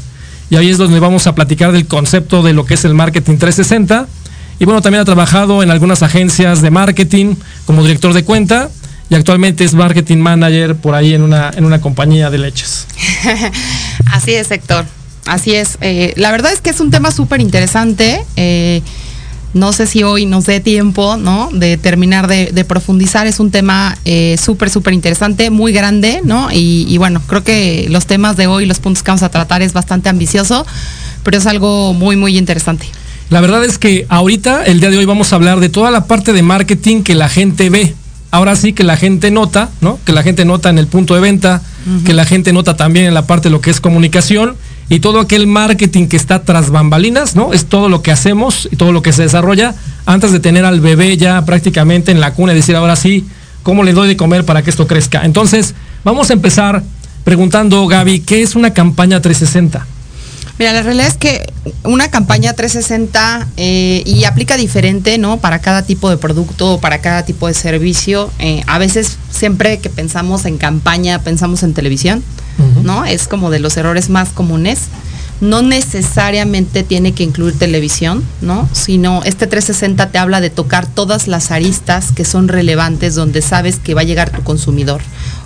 Y 0.50 0.58
ahí 0.58 0.70
es 0.70 0.78
donde 0.78 1.00
vamos 1.00 1.28
a 1.28 1.36
platicar 1.36 1.72
del 1.72 1.86
concepto 1.86 2.44
de 2.44 2.54
lo 2.54 2.66
que 2.66 2.74
es 2.74 2.84
el 2.84 2.94
marketing 2.94 3.38
360. 3.38 4.08
Y 4.60 4.66
bueno, 4.66 4.82
también 4.82 5.02
ha 5.02 5.06
trabajado 5.06 5.64
en 5.64 5.72
algunas 5.72 6.04
agencias 6.04 6.62
de 6.62 6.72
marketing 6.72 7.36
como 7.66 7.84
director 7.84 8.14
de 8.14 8.26
cuenta 8.26 8.70
y 9.10 9.16
actualmente 9.16 9.64
es 9.64 9.74
marketing 9.74 10.18
manager 10.18 10.76
por 10.76 10.96
ahí 10.96 11.14
en 11.14 11.24
una, 11.24 11.52
en 11.56 11.66
una 11.66 11.80
compañía 11.82 12.30
de 12.30 12.40
leches. 12.40 12.86
Así 14.12 14.34
es, 14.34 14.52
Héctor. 14.52 14.86
Así 15.30 15.54
es. 15.54 15.78
Eh, 15.82 16.14
la 16.18 16.32
verdad 16.32 16.52
es 16.52 16.60
que 16.60 16.72
es 16.72 16.80
un 16.80 16.90
tema 16.90 17.12
súper 17.12 17.40
interesante. 17.40 18.22
Eh, 18.36 18.82
no 19.54 19.74
sé 19.74 19.88
si 19.88 20.04
hoy 20.04 20.26
nos 20.26 20.46
dé 20.46 20.60
tiempo, 20.60 21.18
¿no? 21.18 21.50
De 21.52 21.78
terminar 21.78 22.28
de, 22.28 22.66
profundizar. 22.66 23.28
Es 23.28 23.40
un 23.40 23.52
tema 23.52 23.98
eh, 24.06 24.38
súper, 24.42 24.70
súper 24.70 24.94
interesante, 24.94 25.50
muy 25.50 25.72
grande, 25.72 26.22
¿no? 26.24 26.52
Y, 26.52 26.86
y, 26.88 26.98
bueno, 26.98 27.22
creo 27.28 27.44
que 27.44 27.88
los 27.90 28.06
temas 28.06 28.38
de 28.38 28.48
hoy, 28.48 28.66
los 28.66 28.80
puntos 28.80 29.04
que 29.04 29.12
vamos 29.12 29.24
a 29.24 29.30
tratar 29.30 29.62
es 29.62 29.74
bastante 29.74 30.10
ambicioso, 30.10 30.66
pero 31.24 31.38
es 31.38 31.46
algo 31.46 31.94
muy, 31.94 32.16
muy 32.16 32.38
interesante. 32.38 32.86
La 33.30 33.42
verdad 33.42 33.64
es 33.64 33.78
que 33.78 34.06
ahorita, 34.10 34.64
el 34.66 34.80
día 34.80 34.90
de 34.90 34.98
hoy, 34.98 35.06
vamos 35.06 35.32
a 35.32 35.36
hablar 35.36 35.60
de 35.60 35.70
toda 35.70 35.92
la 35.92 36.06
parte 36.06 36.34
de 36.34 36.42
marketing 36.42 37.04
que 37.04 37.14
la 37.16 37.30
gente 37.30 37.70
ve 37.70 37.94
ahora 38.32 38.56
sí 38.56 38.74
que 38.74 38.84
la 38.84 38.98
gente 38.98 39.32
nota, 39.32 39.70
¿no? 39.82 40.00
Que 40.06 40.12
la 40.12 40.24
gente 40.24 40.46
nota 40.46 40.70
en 40.70 40.78
el 40.78 40.88
punto 40.88 41.16
de 41.16 41.22
venta, 41.22 41.62
que 42.06 42.14
la 42.14 42.26
gente 42.26 42.54
nota 42.54 42.78
también 42.78 43.06
en 43.06 43.14
la 43.14 43.26
parte 43.26 43.50
de 43.50 43.52
lo 43.52 43.62
que 43.62 43.72
es 43.72 43.82
comunicación 43.82 44.56
y 44.90 45.00
todo 45.00 45.20
aquel 45.20 45.46
marketing 45.46 46.08
que 46.08 46.18
está 46.18 46.44
tras 46.44 46.72
bambalinas, 46.72 47.36
¿no? 47.36 47.54
Es 47.54 47.66
todo 47.66 47.90
lo 47.90 48.02
que 48.02 48.12
hacemos 48.12 48.68
y 48.72 48.76
todo 48.76 48.92
lo 48.92 49.02
que 49.04 49.14
se 49.14 49.22
desarrolla 49.22 49.76
antes 50.06 50.32
de 50.32 50.40
tener 50.40 50.66
al 50.66 50.82
bebé 50.82 51.16
ya 51.16 51.46
prácticamente 51.46 52.12
en 52.12 52.20
la 52.20 52.34
cuna 52.34 52.54
y 52.54 52.56
decir 52.56 52.76
ahora 52.76 52.96
sí, 52.96 53.28
¿cómo 53.62 53.84
le 53.84 53.94
doy 53.94 54.08
de 54.08 54.18
comer 54.18 54.46
para 54.46 54.64
que 54.64 54.72
esto 54.72 54.88
crezca? 54.88 55.24
Entonces, 55.24 55.76
vamos 56.04 56.32
a 56.32 56.34
empezar 56.34 56.84
preguntando, 57.24 57.86
Gaby, 57.86 58.22
¿qué 58.22 58.42
es 58.42 58.56
una 58.56 58.74
campaña 58.74 59.22
360? 59.22 59.86
Mira, 60.60 60.74
la 60.74 60.82
realidad 60.82 61.08
es 61.08 61.16
que 61.16 61.54
una 61.86 62.12
campaña 62.12 62.52
360 62.52 63.48
eh, 63.56 64.04
y 64.06 64.26
aplica 64.26 64.58
diferente, 64.58 65.18
¿no? 65.18 65.40
Para 65.40 65.60
cada 65.60 65.84
tipo 65.84 66.10
de 66.10 66.18
producto, 66.18 66.80
para 66.82 67.00
cada 67.00 67.24
tipo 67.24 67.48
de 67.48 67.54
servicio. 67.54 68.30
Eh, 68.40 68.62
a 68.68 68.78
veces 68.78 69.18
siempre 69.32 69.80
que 69.80 69.90
pensamos 69.90 70.44
en 70.44 70.58
campaña, 70.58 71.20
pensamos 71.20 71.64
en 71.64 71.74
televisión, 71.74 72.22
¿no? 72.84 73.06
Es 73.06 73.30
como 73.30 73.52
de 73.52 73.60
los 73.60 73.78
errores 73.78 74.10
más 74.10 74.30
comunes. 74.32 74.80
No 75.40 75.62
necesariamente 75.62 76.84
tiene 76.84 77.14
que 77.14 77.24
incluir 77.24 77.58
televisión, 77.58 78.22
¿no? 78.42 78.68
Sino 78.74 79.24
este 79.24 79.48
360 79.48 80.12
te 80.12 80.18
habla 80.18 80.42
de 80.42 80.50
tocar 80.50 80.88
todas 80.88 81.30
las 81.30 81.52
aristas 81.52 82.12
que 82.12 82.26
son 82.26 82.50
relevantes 82.50 83.16
donde 83.16 83.42
sabes 83.42 83.78
que 83.78 83.94
va 83.94 84.02
a 84.02 84.04
llegar 84.04 84.30
tu 84.30 84.44
consumidor 84.44 85.00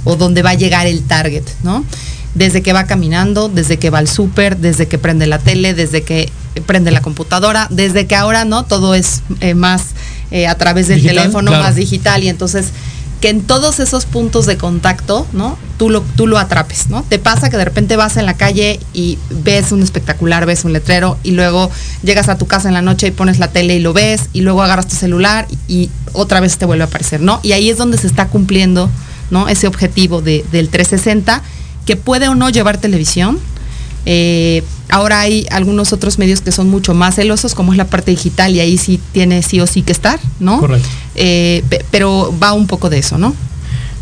o 0.06 0.16
donde 0.16 0.42
va 0.42 0.50
a 0.50 0.56
llegar 0.56 0.88
el 0.88 1.04
target, 1.04 1.44
¿no? 1.62 1.86
Desde 2.36 2.62
que 2.62 2.74
va 2.74 2.86
caminando, 2.86 3.50
desde 3.50 3.78
que 3.78 3.90
va 3.90 4.00
al 4.00 4.08
súper, 4.08 4.58
desde 4.58 4.88
que 4.88 4.98
prende 4.98 5.28
la 5.28 5.40
tele, 5.40 5.74
desde 5.74 6.04
que 6.04 6.32
prende 6.66 6.92
la 6.92 7.02
computadora, 7.02 7.68
desde 7.70 8.08
que 8.08 8.16
ahora 8.16 8.46
no, 8.46 8.64
todo 8.66 8.96
es 8.96 9.22
eh, 9.40 9.54
más 9.56 9.88
eh, 10.32 10.48
a 10.48 10.56
través 10.56 10.88
del 10.88 11.04
teléfono, 11.04 11.52
más 11.52 11.76
digital 11.76 12.24
y 12.24 12.30
entonces 12.30 12.68
que 13.24 13.30
en 13.30 13.42
todos 13.42 13.80
esos 13.80 14.06
puntos 14.06 14.46
de 14.48 14.58
contacto, 14.58 15.26
¿no? 15.32 15.58
Tú 15.78 15.90
lo, 15.90 16.02
tú 16.02 16.28
lo 16.28 16.38
atrapes, 16.38 16.90
¿no? 16.90 17.04
Te 17.04 17.20
pasa 17.20 17.50
que 17.50 17.56
de 17.56 17.64
repente 17.64 17.96
vas 17.96 18.18
en 18.18 18.26
la 18.26 18.34
calle 18.34 18.82
y 18.94 19.18
ves 19.30 19.72
un 19.72 19.82
espectacular, 19.82 20.46
ves 20.46 20.66
un 20.66 20.74
letrero 20.74 21.18
y 21.24 21.32
luego 21.32 21.72
llegas 22.04 22.28
a 22.28 22.38
tu 22.38 22.48
casa 22.48 22.68
en 22.68 22.74
la 22.74 22.82
noche 22.82 23.08
y 23.08 23.12
pones 23.12 23.40
la 23.40 23.48
tele 23.48 23.78
y 23.78 23.80
lo 23.80 23.94
ves 23.94 24.24
y 24.34 24.42
luego 24.42 24.62
agarras 24.62 24.90
tu 24.90 24.98
celular 24.98 25.48
y, 25.70 25.90
otra 26.12 26.42
vez 26.42 26.58
te 26.58 26.66
vuelve 26.66 26.84
a 26.84 26.88
aparecer, 26.88 27.22
¿no? 27.22 27.40
Y 27.44 27.54
ahí 27.54 27.70
es 27.70 27.78
donde 27.78 27.98
se 27.98 28.08
está 28.08 28.28
cumpliendo, 28.28 28.90
¿no? 29.32 29.48
Ese 29.48 29.68
objetivo 29.68 30.22
de, 30.22 30.46
del 30.52 30.68
360 30.68 31.42
que 31.86 31.96
puede 31.96 32.28
o 32.28 32.36
no 32.36 32.50
llevar 32.50 32.78
televisión. 32.78 33.40
Eh, 34.06 34.64
ahora 34.90 35.22
hay 35.22 35.46
algunos 35.50 35.94
otros 35.94 36.18
medios 36.18 36.42
que 36.42 36.52
son 36.52 36.70
mucho 36.70 36.94
más 36.94 37.16
celosos, 37.16 37.56
como 37.56 37.72
es 37.72 37.78
la 37.78 37.86
parte 37.86 38.12
digital, 38.12 38.54
y 38.54 38.60
ahí 38.60 38.78
sí 38.78 39.00
tiene 39.12 39.42
sí 39.44 39.60
o 39.60 39.68
sí 39.68 39.82
que 39.82 39.92
estar, 39.92 40.20
¿no? 40.40 40.60
Correcto. 40.60 40.88
Eh, 41.16 41.64
pero 41.92 42.34
va 42.42 42.54
un 42.54 42.68
poco 42.68 42.90
de 42.90 43.00
eso, 43.00 43.18
¿no? 43.18 43.34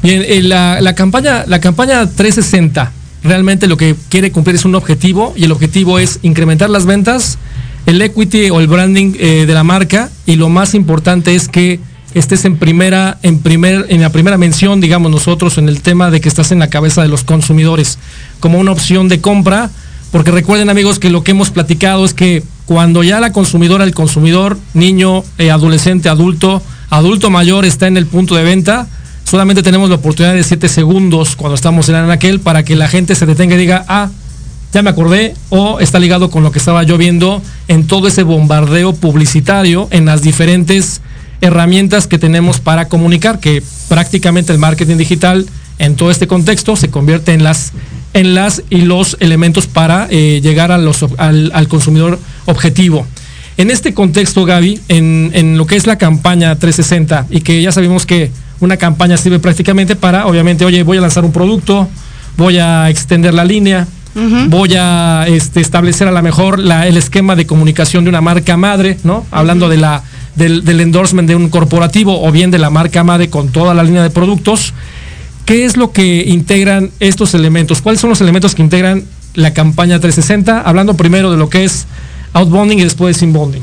Bien, 0.01 0.23
eh, 0.25 0.41
la, 0.41 0.95
campaña, 0.95 1.45
la 1.45 1.59
campaña 1.59 2.07
360 2.07 2.91
realmente 3.23 3.67
lo 3.67 3.77
que 3.77 3.95
quiere 4.09 4.31
cumplir 4.31 4.55
es 4.55 4.65
un 4.65 4.73
objetivo, 4.73 5.33
y 5.35 5.43
el 5.43 5.51
objetivo 5.51 5.99
es 5.99 6.19
incrementar 6.23 6.71
las 6.71 6.85
ventas, 6.85 7.37
el 7.85 8.01
equity 8.01 8.49
o 8.49 8.59
el 8.59 8.67
branding 8.67 9.13
de 9.13 9.53
la 9.53 9.63
marca, 9.63 10.09
y 10.25 10.35
lo 10.37 10.49
más 10.49 10.73
importante 10.73 11.35
es 11.35 11.47
que 11.47 11.79
estés 12.13 12.45
en 12.45 12.57
primera, 12.57 13.17
en 13.23 13.39
primer, 13.39 13.85
en 13.89 14.01
la 14.01 14.11
primera 14.11 14.37
mención, 14.37 14.81
digamos 14.81 15.11
nosotros, 15.11 15.57
en 15.57 15.69
el 15.69 15.81
tema 15.81 16.11
de 16.11 16.21
que 16.21 16.29
estás 16.29 16.51
en 16.51 16.59
la 16.59 16.69
cabeza 16.69 17.01
de 17.01 17.07
los 17.07 17.23
consumidores 17.23 17.97
como 18.39 18.59
una 18.59 18.71
opción 18.71 19.07
de 19.07 19.21
compra, 19.21 19.69
porque 20.11 20.31
recuerden 20.31 20.69
amigos 20.69 20.99
que 20.99 21.09
lo 21.09 21.23
que 21.23 21.31
hemos 21.31 21.51
platicado 21.51 22.03
es 22.03 22.13
que 22.13 22.43
cuando 22.65 23.03
ya 23.03 23.19
la 23.19 23.31
consumidora, 23.31 23.83
el 23.83 23.93
consumidor, 23.93 24.57
niño, 24.73 25.23
eh, 25.37 25.51
adolescente, 25.51 26.09
adulto, 26.09 26.61
adulto 26.89 27.29
mayor 27.29 27.65
está 27.65 27.87
en 27.87 27.97
el 27.97 28.05
punto 28.05 28.35
de 28.35 28.43
venta, 28.43 28.87
solamente 29.23 29.63
tenemos 29.63 29.89
la 29.89 29.95
oportunidad 29.95 30.33
de 30.33 30.43
7 30.43 30.67
segundos 30.67 31.35
cuando 31.35 31.55
estamos 31.55 31.87
en 31.89 31.95
aquel 31.95 32.39
para 32.39 32.63
que 32.63 32.75
la 32.75 32.87
gente 32.87 33.15
se 33.15 33.25
detenga 33.25 33.55
y 33.55 33.59
diga, 33.59 33.85
ah, 33.87 34.09
ya 34.73 34.81
me 34.81 34.89
acordé, 34.89 35.35
o 35.49 35.79
está 35.79 35.99
ligado 35.99 36.29
con 36.29 36.43
lo 36.43 36.51
que 36.51 36.59
estaba 36.59 36.83
yo 36.83 36.97
viendo 36.97 37.41
en 37.67 37.87
todo 37.87 38.07
ese 38.07 38.23
bombardeo 38.23 38.93
publicitario 38.93 39.87
en 39.91 40.05
las 40.05 40.21
diferentes 40.21 41.01
herramientas 41.41 42.07
que 42.07 42.17
tenemos 42.17 42.59
para 42.59 42.87
comunicar, 42.87 43.39
que 43.39 43.63
prácticamente 43.89 44.53
el 44.53 44.59
marketing 44.59 44.97
digital 44.97 45.45
en 45.79 45.95
todo 45.95 46.11
este 46.11 46.27
contexto 46.27 46.75
se 46.75 46.89
convierte 46.89 47.33
en 47.33 47.43
las, 47.43 47.73
en 48.13 48.35
las 48.35 48.61
y 48.69 48.81
los 48.81 49.17
elementos 49.19 49.67
para 49.67 50.07
eh, 50.09 50.39
llegar 50.41 50.71
a 50.71 50.77
los, 50.77 51.05
al, 51.17 51.67
consumidor 51.67 52.19
objetivo. 52.45 53.07
En 53.57 53.71
este 53.71 53.93
contexto, 53.93 54.45
Gaby, 54.45 54.79
en, 54.87 55.31
en, 55.33 55.57
lo 55.57 55.65
que 55.65 55.75
es 55.75 55.87
la 55.87 55.97
campaña 55.97 56.55
360 56.55 57.27
y 57.29 57.41
que 57.41 57.61
ya 57.61 57.71
sabemos 57.71 58.05
que 58.05 58.31
una 58.59 58.77
campaña 58.77 59.17
sirve 59.17 59.39
prácticamente 59.39 59.95
para, 59.95 60.27
obviamente, 60.27 60.65
oye, 60.65 60.83
voy 60.83 60.97
a 60.97 61.01
lanzar 61.01 61.25
un 61.25 61.31
producto, 61.31 61.89
voy 62.37 62.59
a 62.59 62.89
extender 62.89 63.33
la 63.33 63.43
línea, 63.43 63.87
voy 64.49 64.75
a 64.77 65.25
este, 65.27 65.61
establecer 65.61 66.07
a 66.07 66.11
lo 66.11 66.21
mejor 66.21 66.59
la, 66.59 66.87
el 66.87 66.97
esquema 66.97 67.35
de 67.35 67.45
comunicación 67.45 68.03
de 68.03 68.09
una 68.09 68.21
marca 68.21 68.57
madre, 68.57 68.97
¿no? 69.03 69.25
Hablando 69.31 69.69
de 69.69 69.77
la 69.77 70.03
del, 70.35 70.79
endorsement 70.79 71.27
de 71.27 71.35
un 71.35 71.49
corporativo 71.49 72.23
o 72.23 72.31
bien 72.31 72.51
de 72.51 72.59
la 72.59 72.69
marca 72.69 73.03
madre 73.03 73.29
con 73.29 73.49
toda 73.49 73.73
la 73.73 73.83
línea 73.83 74.03
de 74.03 74.09
productos. 74.09 74.73
¿Qué 75.45 75.65
es 75.65 75.77
lo 75.77 75.91
que 75.91 76.23
integran 76.27 76.91
estos 76.99 77.33
elementos? 77.33 77.81
¿Cuáles 77.81 78.01
son 78.01 78.09
los 78.09 78.21
elementos 78.21 78.55
que 78.55 78.61
integran 78.61 79.05
la 79.33 79.53
campaña 79.53 79.99
360? 79.99 80.61
Hablando 80.61 80.95
primero 80.95 81.31
de 81.31 81.37
lo 81.37 81.49
que 81.49 81.63
es 81.63 81.87
outbounding 82.33 82.79
y 82.79 82.83
después 82.83 83.21
inbounding. 83.21 83.61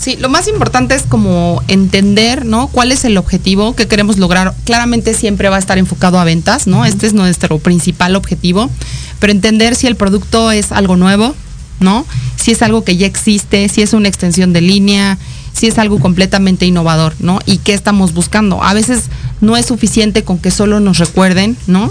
Sí, 0.00 0.16
lo 0.16 0.30
más 0.30 0.48
importante 0.48 0.94
es 0.94 1.02
como 1.02 1.62
entender, 1.68 2.46
¿no? 2.46 2.68
¿Cuál 2.68 2.90
es 2.90 3.04
el 3.04 3.18
objetivo 3.18 3.76
que 3.76 3.86
queremos 3.86 4.16
lograr? 4.16 4.54
Claramente 4.64 5.12
siempre 5.12 5.50
va 5.50 5.56
a 5.56 5.58
estar 5.58 5.76
enfocado 5.76 6.18
a 6.18 6.24
ventas, 6.24 6.66
¿no? 6.66 6.86
Este 6.86 7.06
es 7.06 7.12
nuestro 7.12 7.58
principal 7.58 8.16
objetivo, 8.16 8.70
pero 9.18 9.30
entender 9.30 9.74
si 9.74 9.86
el 9.88 9.96
producto 9.96 10.52
es 10.52 10.72
algo 10.72 10.96
nuevo, 10.96 11.34
¿no? 11.80 12.06
Si 12.36 12.50
es 12.50 12.62
algo 12.62 12.82
que 12.82 12.96
ya 12.96 13.06
existe, 13.06 13.68
si 13.68 13.82
es 13.82 13.92
una 13.92 14.08
extensión 14.08 14.54
de 14.54 14.62
línea, 14.62 15.18
si 15.52 15.66
es 15.66 15.78
algo 15.78 15.98
completamente 15.98 16.66
innovador, 16.66 17.14
¿no? 17.18 17.38
Y 17.46 17.58
qué 17.58 17.74
estamos 17.74 18.12
buscando. 18.14 18.62
A 18.62 18.74
veces 18.74 19.04
no 19.40 19.56
es 19.56 19.66
suficiente 19.66 20.24
con 20.24 20.38
que 20.38 20.50
solo 20.50 20.80
nos 20.80 20.98
recuerden, 20.98 21.56
¿no? 21.66 21.90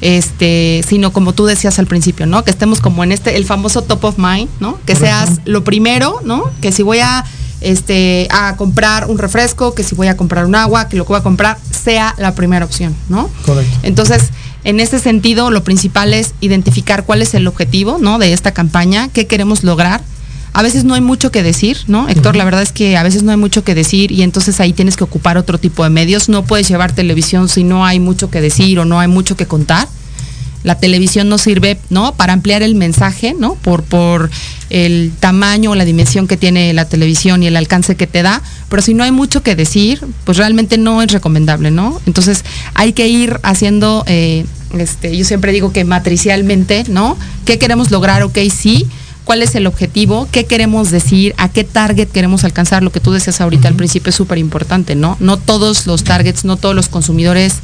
Este, 0.00 0.84
sino 0.88 1.12
como 1.12 1.32
tú 1.32 1.46
decías 1.46 1.78
al 1.78 1.86
principio, 1.86 2.26
¿no? 2.26 2.44
Que 2.44 2.50
estemos 2.50 2.80
como 2.80 3.02
en 3.02 3.12
este, 3.12 3.36
el 3.36 3.44
famoso 3.44 3.82
top 3.82 4.04
of 4.04 4.18
mind, 4.18 4.48
¿no? 4.60 4.78
Que 4.86 4.94
seas 4.94 5.40
lo 5.44 5.64
primero, 5.64 6.20
¿no? 6.24 6.50
Que 6.60 6.70
si 6.70 6.82
voy 6.82 7.00
a 7.00 7.24
este, 7.60 8.28
a 8.30 8.54
comprar 8.56 9.10
un 9.10 9.18
refresco, 9.18 9.74
que 9.74 9.82
si 9.82 9.96
voy 9.96 10.06
a 10.06 10.16
comprar 10.16 10.44
un 10.46 10.54
agua, 10.54 10.88
que 10.88 10.96
lo 10.96 11.04
que 11.04 11.08
voy 11.08 11.18
a 11.18 11.24
comprar 11.24 11.58
sea 11.70 12.14
la 12.18 12.34
primera 12.36 12.64
opción, 12.64 12.94
¿no? 13.08 13.28
Correcto. 13.44 13.78
Entonces, 13.82 14.30
En 14.64 14.80
ese 14.80 14.98
sentido, 14.98 15.50
lo 15.50 15.62
principal 15.62 16.12
es 16.12 16.34
identificar 16.40 17.04
cuál 17.04 17.22
es 17.22 17.32
el 17.34 17.46
objetivo, 17.46 17.98
¿no? 17.98 18.18
De 18.18 18.32
esta 18.32 18.52
campaña, 18.52 19.08
qué 19.08 19.26
queremos 19.26 19.62
lograr. 19.64 20.02
A 20.52 20.62
veces 20.62 20.84
no 20.84 20.94
hay 20.94 21.00
mucho 21.00 21.30
que 21.30 21.42
decir, 21.42 21.78
¿no? 21.86 22.08
Héctor, 22.08 22.36
la 22.36 22.44
verdad 22.44 22.62
es 22.62 22.72
que 22.72 22.96
a 22.96 23.02
veces 23.02 23.22
no 23.22 23.30
hay 23.30 23.36
mucho 23.36 23.64
que 23.64 23.74
decir 23.74 24.10
y 24.12 24.22
entonces 24.22 24.60
ahí 24.60 24.72
tienes 24.72 24.96
que 24.96 25.04
ocupar 25.04 25.38
otro 25.38 25.58
tipo 25.58 25.84
de 25.84 25.90
medios. 25.90 26.28
No 26.28 26.44
puedes 26.44 26.68
llevar 26.68 26.92
televisión 26.92 27.48
si 27.48 27.64
no 27.64 27.84
hay 27.84 28.00
mucho 28.00 28.30
que 28.30 28.40
decir 28.40 28.78
o 28.78 28.84
no 28.84 28.98
hay 28.98 29.08
mucho 29.08 29.36
que 29.36 29.46
contar 29.46 29.88
la 30.64 30.74
televisión 30.76 31.28
no 31.28 31.38
sirve, 31.38 31.78
¿no? 31.90 32.14
Para 32.14 32.32
ampliar 32.32 32.62
el 32.62 32.74
mensaje, 32.74 33.34
¿no? 33.38 33.54
Por, 33.54 33.84
por 33.84 34.30
el 34.70 35.12
tamaño 35.18 35.70
o 35.70 35.74
la 35.74 35.84
dimensión 35.84 36.26
que 36.26 36.36
tiene 36.36 36.72
la 36.72 36.84
televisión 36.84 37.42
y 37.42 37.46
el 37.46 37.56
alcance 37.56 37.96
que 37.96 38.06
te 38.06 38.22
da, 38.22 38.42
pero 38.68 38.82
si 38.82 38.94
no 38.94 39.04
hay 39.04 39.12
mucho 39.12 39.42
que 39.42 39.56
decir, 39.56 40.04
pues 40.24 40.36
realmente 40.36 40.76
no 40.76 41.00
es 41.00 41.12
recomendable, 41.12 41.70
¿no? 41.70 42.00
Entonces 42.06 42.44
hay 42.74 42.92
que 42.92 43.08
ir 43.08 43.38
haciendo, 43.42 44.04
eh, 44.06 44.44
este, 44.76 45.16
yo 45.16 45.24
siempre 45.24 45.52
digo 45.52 45.72
que 45.72 45.84
matricialmente, 45.84 46.84
¿no? 46.88 47.16
¿Qué 47.44 47.58
queremos 47.58 47.90
lograr? 47.90 48.22
Ok, 48.22 48.38
sí. 48.54 48.86
¿Cuál 49.28 49.42
es 49.42 49.54
el 49.56 49.66
objetivo? 49.66 50.26
¿Qué 50.32 50.46
queremos 50.46 50.90
decir? 50.90 51.34
¿A 51.36 51.50
qué 51.50 51.62
target 51.62 52.08
queremos 52.08 52.44
alcanzar? 52.44 52.82
Lo 52.82 52.90
que 52.90 52.98
tú 52.98 53.12
decías 53.12 53.42
ahorita 53.42 53.68
al 53.68 53.74
principio 53.74 54.08
es 54.08 54.16
súper 54.16 54.38
importante, 54.38 54.94
¿no? 54.94 55.18
No 55.20 55.36
todos 55.36 55.86
los 55.86 56.02
targets, 56.02 56.46
no 56.46 56.56
todos 56.56 56.74
los 56.74 56.88
consumidores 56.88 57.56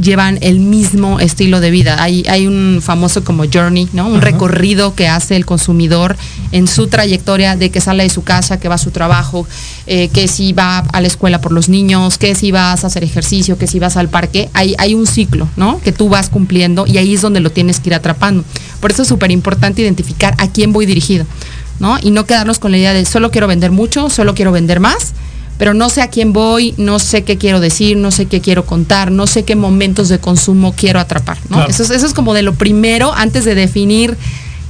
llevan 0.00 0.38
el 0.40 0.60
mismo 0.60 1.20
estilo 1.20 1.60
de 1.60 1.70
vida. 1.70 2.02
Hay, 2.02 2.24
hay 2.28 2.46
un 2.46 2.80
famoso 2.82 3.24
como 3.24 3.44
journey, 3.52 3.88
¿no? 3.92 4.06
Un 4.08 4.20
recorrido 4.20 4.94
que 4.94 5.08
hace 5.08 5.36
el 5.36 5.46
consumidor 5.46 6.16
en 6.50 6.66
su 6.66 6.86
trayectoria 6.86 7.56
de 7.56 7.70
que 7.70 7.80
sale 7.80 8.02
de 8.02 8.10
su 8.10 8.24
casa, 8.24 8.58
que 8.58 8.68
va 8.68 8.76
a 8.76 8.78
su 8.78 8.90
trabajo, 8.90 9.46
eh, 9.86 10.08
que 10.08 10.28
si 10.28 10.52
va 10.52 10.78
a 10.78 11.00
la 11.00 11.06
escuela 11.06 11.40
por 11.40 11.52
los 11.52 11.68
niños, 11.68 12.18
que 12.18 12.34
si 12.34 12.52
vas 12.52 12.84
a 12.84 12.86
hacer 12.86 13.04
ejercicio, 13.04 13.58
que 13.58 13.66
si 13.66 13.78
vas 13.78 13.96
al 13.96 14.08
parque. 14.08 14.48
Hay, 14.54 14.74
hay 14.78 14.94
un 14.94 15.06
ciclo, 15.06 15.48
¿no? 15.56 15.80
Que 15.80 15.92
tú 15.92 16.08
vas 16.08 16.28
cumpliendo 16.28 16.86
y 16.86 16.98
ahí 16.98 17.14
es 17.14 17.22
donde 17.22 17.40
lo 17.40 17.50
tienes 17.50 17.80
que 17.80 17.90
ir 17.90 17.94
atrapando. 17.94 18.44
Por 18.80 18.90
eso 18.90 19.02
es 19.02 19.08
súper 19.08 19.30
importante 19.30 19.82
identificar 19.82 20.34
a 20.38 20.50
quién 20.50 20.72
voy 20.72 20.86
dirigido, 20.86 21.26
¿no? 21.80 21.98
Y 22.02 22.10
no 22.10 22.26
quedarnos 22.26 22.58
con 22.58 22.72
la 22.72 22.78
idea 22.78 22.94
de 22.94 23.04
solo 23.04 23.30
quiero 23.30 23.46
vender 23.46 23.70
mucho, 23.70 24.10
solo 24.10 24.34
quiero 24.34 24.52
vender 24.52 24.80
más 24.80 25.12
pero 25.62 25.74
no 25.74 25.90
sé 25.90 26.02
a 26.02 26.08
quién 26.08 26.32
voy, 26.32 26.74
no 26.76 26.98
sé 26.98 27.22
qué 27.22 27.38
quiero 27.38 27.60
decir, 27.60 27.96
no 27.96 28.10
sé 28.10 28.26
qué 28.26 28.40
quiero 28.40 28.66
contar, 28.66 29.12
no 29.12 29.28
sé 29.28 29.44
qué 29.44 29.54
momentos 29.54 30.08
de 30.08 30.18
consumo 30.18 30.74
quiero 30.76 30.98
atrapar. 30.98 31.38
¿no? 31.50 31.64
Eso, 31.66 31.84
es, 31.84 31.90
eso 31.90 32.04
es 32.04 32.14
como 32.14 32.34
de 32.34 32.42
lo 32.42 32.54
primero 32.54 33.12
antes 33.14 33.44
de 33.44 33.54
definir 33.54 34.16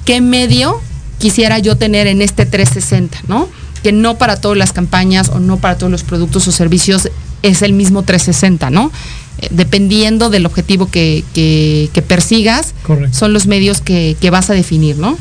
qué 0.04 0.20
medio 0.20 0.78
quisiera 1.16 1.58
yo 1.60 1.78
tener 1.78 2.08
en 2.08 2.20
este 2.20 2.44
360, 2.44 3.22
¿no? 3.26 3.48
Que 3.82 3.90
no 3.90 4.18
para 4.18 4.36
todas 4.36 4.58
las 4.58 4.74
campañas 4.74 5.30
o 5.30 5.40
no 5.40 5.56
para 5.56 5.78
todos 5.78 5.90
los 5.90 6.02
productos 6.02 6.46
o 6.46 6.52
servicios 6.52 7.08
es 7.40 7.62
el 7.62 7.72
mismo 7.72 8.02
360, 8.02 8.68
¿no? 8.68 8.92
Eh, 9.38 9.48
dependiendo 9.50 10.28
del 10.28 10.44
objetivo 10.44 10.90
que, 10.90 11.24
que, 11.32 12.02
persigas, 12.06 12.74
son 13.12 13.32
los 13.32 13.46
medios 13.46 13.80
que, 13.80 14.14
que 14.20 14.28
vas 14.28 14.50
a 14.50 14.52
definir, 14.52 14.98
¿no? 14.98 15.16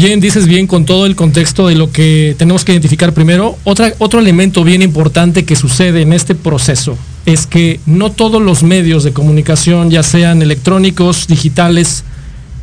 Bien, 0.00 0.20
dices 0.20 0.46
bien 0.46 0.68
con 0.68 0.84
todo 0.84 1.06
el 1.06 1.16
contexto 1.16 1.66
de 1.66 1.74
lo 1.74 1.90
que 1.90 2.36
tenemos 2.38 2.64
que 2.64 2.70
identificar 2.70 3.12
primero. 3.14 3.58
Otra, 3.64 3.92
otro 3.98 4.20
elemento 4.20 4.62
bien 4.62 4.80
importante 4.80 5.44
que 5.44 5.56
sucede 5.56 6.02
en 6.02 6.12
este 6.12 6.36
proceso 6.36 6.96
es 7.26 7.48
que 7.48 7.80
no 7.84 8.12
todos 8.12 8.40
los 8.40 8.62
medios 8.62 9.02
de 9.02 9.12
comunicación, 9.12 9.90
ya 9.90 10.04
sean 10.04 10.40
electrónicos, 10.40 11.26
digitales, 11.26 12.04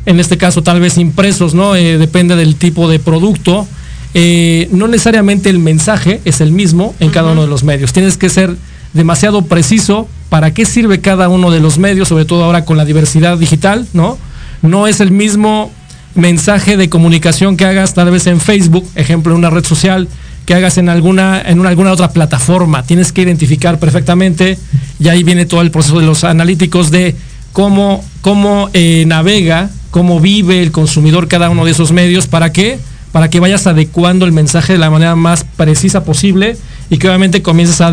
en 0.06 0.18
este 0.18 0.38
caso 0.38 0.62
tal 0.62 0.80
vez 0.80 0.96
impresos, 0.96 1.52
¿no? 1.52 1.76
Eh, 1.76 1.98
depende 1.98 2.36
del 2.36 2.56
tipo 2.56 2.88
de 2.88 3.00
producto. 3.00 3.68
Eh, 4.14 4.70
no 4.72 4.88
necesariamente 4.88 5.50
el 5.50 5.58
mensaje 5.58 6.22
es 6.24 6.40
el 6.40 6.52
mismo 6.52 6.94
en 7.00 7.10
cada 7.10 7.32
uno 7.32 7.42
de 7.42 7.48
los 7.48 7.64
medios. 7.64 7.92
Tienes 7.92 8.16
que 8.16 8.30
ser 8.30 8.56
demasiado 8.94 9.42
preciso 9.42 10.08
para 10.30 10.54
qué 10.54 10.64
sirve 10.64 11.02
cada 11.02 11.28
uno 11.28 11.50
de 11.50 11.60
los 11.60 11.76
medios, 11.76 12.08
sobre 12.08 12.24
todo 12.24 12.44
ahora 12.44 12.64
con 12.64 12.78
la 12.78 12.86
diversidad 12.86 13.36
digital, 13.36 13.86
¿no? 13.92 14.16
No 14.62 14.86
es 14.86 15.00
el 15.00 15.10
mismo 15.10 15.70
mensaje 16.16 16.76
de 16.76 16.88
comunicación 16.88 17.56
que 17.56 17.64
hagas 17.64 17.94
tal 17.94 18.10
vez 18.10 18.26
en 18.26 18.40
Facebook, 18.40 18.86
ejemplo, 18.94 19.32
en 19.32 19.38
una 19.38 19.50
red 19.50 19.64
social, 19.64 20.08
que 20.44 20.54
hagas 20.54 20.78
en 20.78 20.88
alguna, 20.88 21.42
en 21.42 21.60
una, 21.60 21.68
alguna 21.68 21.92
otra 21.92 22.10
plataforma. 22.10 22.82
Tienes 22.84 23.12
que 23.12 23.22
identificar 23.22 23.78
perfectamente 23.78 24.58
y 24.98 25.08
ahí 25.08 25.22
viene 25.22 25.44
todo 25.44 25.60
el 25.60 25.70
proceso 25.70 25.98
de 25.98 26.06
los 26.06 26.24
analíticos 26.24 26.90
de 26.90 27.14
cómo, 27.52 28.04
cómo 28.20 28.70
eh, 28.72 29.04
navega, 29.06 29.70
cómo 29.90 30.20
vive 30.20 30.62
el 30.62 30.72
consumidor 30.72 31.28
cada 31.28 31.50
uno 31.50 31.64
de 31.64 31.72
esos 31.72 31.90
medios, 31.90 32.26
para 32.26 32.52
qué, 32.52 32.78
para 33.12 33.28
que 33.28 33.40
vayas 33.40 33.66
adecuando 33.66 34.24
el 34.24 34.32
mensaje 34.32 34.74
de 34.74 34.78
la 34.78 34.90
manera 34.90 35.16
más 35.16 35.44
precisa 35.44 36.04
posible 36.04 36.56
y 36.90 36.98
que 36.98 37.08
obviamente 37.08 37.42
comiences 37.42 37.80
a 37.80 37.92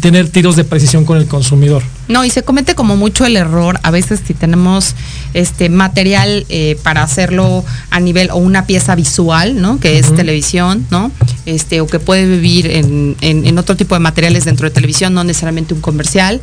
tener 0.00 0.28
tiros 0.28 0.56
de 0.56 0.64
precisión 0.64 1.04
con 1.04 1.18
el 1.18 1.26
consumidor. 1.26 1.82
No, 2.08 2.24
y 2.24 2.30
se 2.30 2.42
comete 2.42 2.74
como 2.74 2.96
mucho 2.96 3.24
el 3.26 3.36
error, 3.36 3.80
a 3.82 3.90
veces 3.90 4.20
si 4.24 4.34
tenemos 4.34 4.94
este 5.34 5.68
material 5.68 6.46
eh, 6.48 6.78
para 6.82 7.02
hacerlo 7.02 7.64
a 7.90 8.00
nivel 8.00 8.30
o 8.30 8.36
una 8.36 8.66
pieza 8.66 8.94
visual, 8.94 9.60
¿no? 9.60 9.80
Que 9.80 9.98
es 9.98 10.14
televisión, 10.14 10.86
¿no? 10.90 11.10
Este, 11.46 11.80
o 11.80 11.86
que 11.86 11.98
puede 11.98 12.26
vivir 12.26 12.70
en, 12.70 13.16
en, 13.20 13.58
otro 13.58 13.76
tipo 13.76 13.94
de 13.94 14.00
materiales 14.00 14.44
dentro 14.44 14.68
de 14.68 14.74
televisión, 14.74 15.14
no 15.14 15.24
necesariamente 15.24 15.74
un 15.74 15.80
comercial 15.80 16.40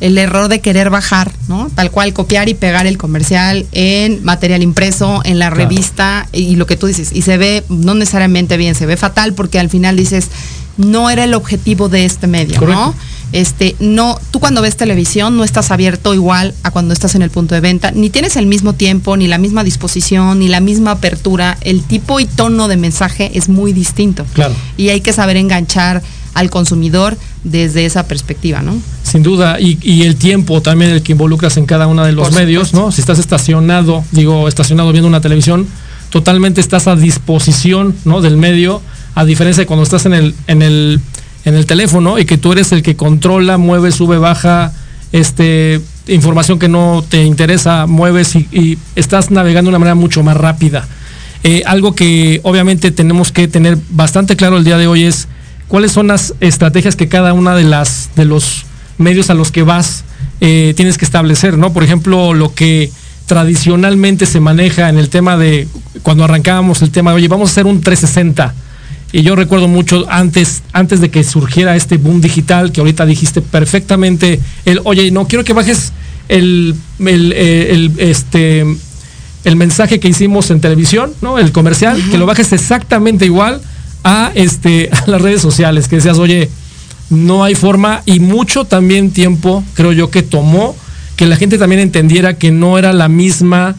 el 0.00 0.18
error 0.18 0.48
de 0.48 0.60
querer 0.60 0.90
bajar, 0.90 1.30
¿no? 1.48 1.70
Tal 1.74 1.90
cual 1.90 2.12
copiar 2.12 2.48
y 2.48 2.54
pegar 2.54 2.86
el 2.86 2.98
comercial 2.98 3.64
en 3.72 4.24
material 4.24 4.62
impreso, 4.62 5.22
en 5.24 5.38
la 5.38 5.50
revista 5.50 6.28
y 6.32 6.56
lo 6.56 6.66
que 6.66 6.76
tú 6.76 6.88
dices. 6.88 7.10
Y 7.12 7.22
se 7.22 7.36
ve 7.36 7.64
no 7.68 7.94
necesariamente 7.94 8.56
bien, 8.56 8.74
se 8.74 8.86
ve 8.86 8.96
fatal 8.96 9.34
porque 9.34 9.58
al 9.58 9.70
final 9.70 9.96
dices, 9.96 10.28
no 10.76 11.10
era 11.10 11.24
el 11.24 11.34
objetivo 11.34 11.88
de 11.88 12.04
este 12.04 12.26
medio, 12.26 12.60
¿no? 12.60 12.94
Este, 13.34 13.74
no, 13.80 14.16
tú 14.30 14.38
cuando 14.38 14.62
ves 14.62 14.76
televisión 14.76 15.36
no 15.36 15.42
estás 15.42 15.72
abierto 15.72 16.14
igual 16.14 16.54
a 16.62 16.70
cuando 16.70 16.94
estás 16.94 17.16
en 17.16 17.22
el 17.22 17.30
punto 17.30 17.56
de 17.56 17.60
venta, 17.60 17.90
ni 17.90 18.08
tienes 18.08 18.36
el 18.36 18.46
mismo 18.46 18.74
tiempo, 18.74 19.16
ni 19.16 19.26
la 19.26 19.38
misma 19.38 19.64
disposición, 19.64 20.38
ni 20.38 20.46
la 20.46 20.60
misma 20.60 20.92
apertura. 20.92 21.58
El 21.60 21.82
tipo 21.82 22.20
y 22.20 22.26
tono 22.26 22.68
de 22.68 22.76
mensaje 22.76 23.32
es 23.34 23.48
muy 23.48 23.72
distinto. 23.72 24.24
Claro. 24.34 24.54
Y 24.76 24.90
hay 24.90 25.00
que 25.00 25.12
saber 25.12 25.36
enganchar 25.36 26.00
al 26.34 26.48
consumidor 26.48 27.18
desde 27.42 27.86
esa 27.86 28.06
perspectiva, 28.06 28.62
¿no? 28.62 28.76
Sin 29.02 29.24
duda, 29.24 29.58
y, 29.58 30.02
el 30.02 30.14
tiempo 30.14 30.62
también 30.62 30.92
el 30.92 31.02
que 31.02 31.10
involucras 31.10 31.56
en 31.56 31.66
cada 31.66 31.88
uno 31.88 32.04
de 32.04 32.12
los 32.12 32.30
medios, 32.30 32.72
¿no? 32.72 32.92
Si 32.92 33.00
estás 33.00 33.18
estacionado, 33.18 34.04
digo, 34.12 34.46
estacionado 34.46 34.92
viendo 34.92 35.08
una 35.08 35.20
televisión, 35.20 35.66
totalmente 36.10 36.60
estás 36.60 36.86
a 36.86 36.94
disposición, 36.94 37.96
¿no? 38.04 38.20
Del 38.20 38.36
medio 38.36 38.80
a 39.16 39.24
diferencia 39.24 39.62
de 39.62 39.66
cuando 39.66 39.82
estás 39.82 40.06
en 40.06 40.14
el, 40.14 40.34
en 40.46 40.62
el, 40.62 41.00
en 41.44 41.54
el 41.54 41.66
teléfono 41.66 42.18
y 42.18 42.24
que 42.24 42.38
tú 42.38 42.52
eres 42.52 42.72
el 42.72 42.82
que 42.82 42.96
controla, 42.96 43.58
mueve, 43.58 43.92
sube, 43.92 44.18
baja, 44.18 44.72
este, 45.12 45.80
información 46.08 46.58
que 46.58 46.68
no 46.68 47.04
te 47.08 47.24
interesa, 47.24 47.86
mueves 47.86 48.34
y, 48.36 48.78
estás 48.96 49.30
navegando 49.30 49.70
de 49.70 49.76
una 49.76 49.78
manera 49.78 49.94
mucho 49.94 50.22
más 50.22 50.36
rápida. 50.36 50.86
Eh, 51.42 51.62
algo 51.66 51.94
que 51.94 52.40
obviamente 52.42 52.90
tenemos 52.90 53.30
que 53.30 53.48
tener 53.48 53.78
bastante 53.90 54.34
claro 54.36 54.56
el 54.56 54.64
día 54.64 54.78
de 54.78 54.86
hoy 54.86 55.04
es 55.04 55.28
cuáles 55.68 55.92
son 55.92 56.06
las 56.06 56.34
estrategias 56.40 56.96
que 56.96 57.08
cada 57.08 57.34
una 57.34 57.54
de 57.54 57.64
las 57.64 58.08
de 58.16 58.24
los 58.24 58.64
medios 58.96 59.28
a 59.28 59.34
los 59.34 59.52
que 59.52 59.62
vas 59.62 60.04
eh, 60.40 60.72
tienes 60.76 60.96
que 60.96 61.04
establecer, 61.04 61.58
¿no? 61.58 61.72
Por 61.72 61.84
ejemplo, 61.84 62.32
lo 62.32 62.54
que 62.54 62.90
tradicionalmente 63.26 64.26
se 64.26 64.40
maneja 64.40 64.88
en 64.88 64.98
el 64.98 65.10
tema 65.10 65.36
de 65.36 65.68
cuando 66.02 66.24
arrancábamos 66.24 66.82
el 66.82 66.90
tema 66.90 67.10
de 67.10 67.16
oye, 67.16 67.28
vamos 67.28 67.50
a 67.50 67.52
hacer 67.52 67.66
un 67.66 67.80
360 67.80 68.54
y 69.14 69.22
yo 69.22 69.36
recuerdo 69.36 69.68
mucho 69.68 70.06
antes, 70.08 70.64
antes 70.72 71.00
de 71.00 71.08
que 71.08 71.22
surgiera 71.22 71.76
este 71.76 71.98
boom 71.98 72.20
digital, 72.20 72.72
que 72.72 72.80
ahorita 72.80 73.06
dijiste 73.06 73.42
perfectamente, 73.42 74.40
el, 74.64 74.80
oye, 74.82 75.12
no 75.12 75.28
quiero 75.28 75.44
que 75.44 75.52
bajes 75.52 75.92
el, 76.28 76.74
eh, 76.98 77.90
este, 77.98 78.66
el 79.44 79.54
mensaje 79.54 80.00
que 80.00 80.08
hicimos 80.08 80.50
en 80.50 80.60
televisión, 80.60 81.12
¿no? 81.22 81.38
El 81.38 81.52
comercial, 81.52 82.02
que 82.10 82.18
lo 82.18 82.26
bajes 82.26 82.52
exactamente 82.52 83.24
igual 83.24 83.62
a, 84.02 84.32
este, 84.34 84.90
a 84.92 85.08
las 85.08 85.22
redes 85.22 85.40
sociales, 85.40 85.86
que 85.86 85.94
decías, 85.94 86.18
oye, 86.18 86.50
no 87.08 87.44
hay 87.44 87.54
forma 87.54 88.02
y 88.06 88.18
mucho 88.18 88.64
también 88.64 89.12
tiempo, 89.12 89.62
creo 89.74 89.92
yo, 89.92 90.10
que 90.10 90.24
tomó 90.24 90.74
que 91.14 91.26
la 91.26 91.36
gente 91.36 91.56
también 91.56 91.80
entendiera 91.80 92.36
que 92.36 92.50
no 92.50 92.78
era 92.78 92.92
la 92.92 93.08
misma, 93.08 93.76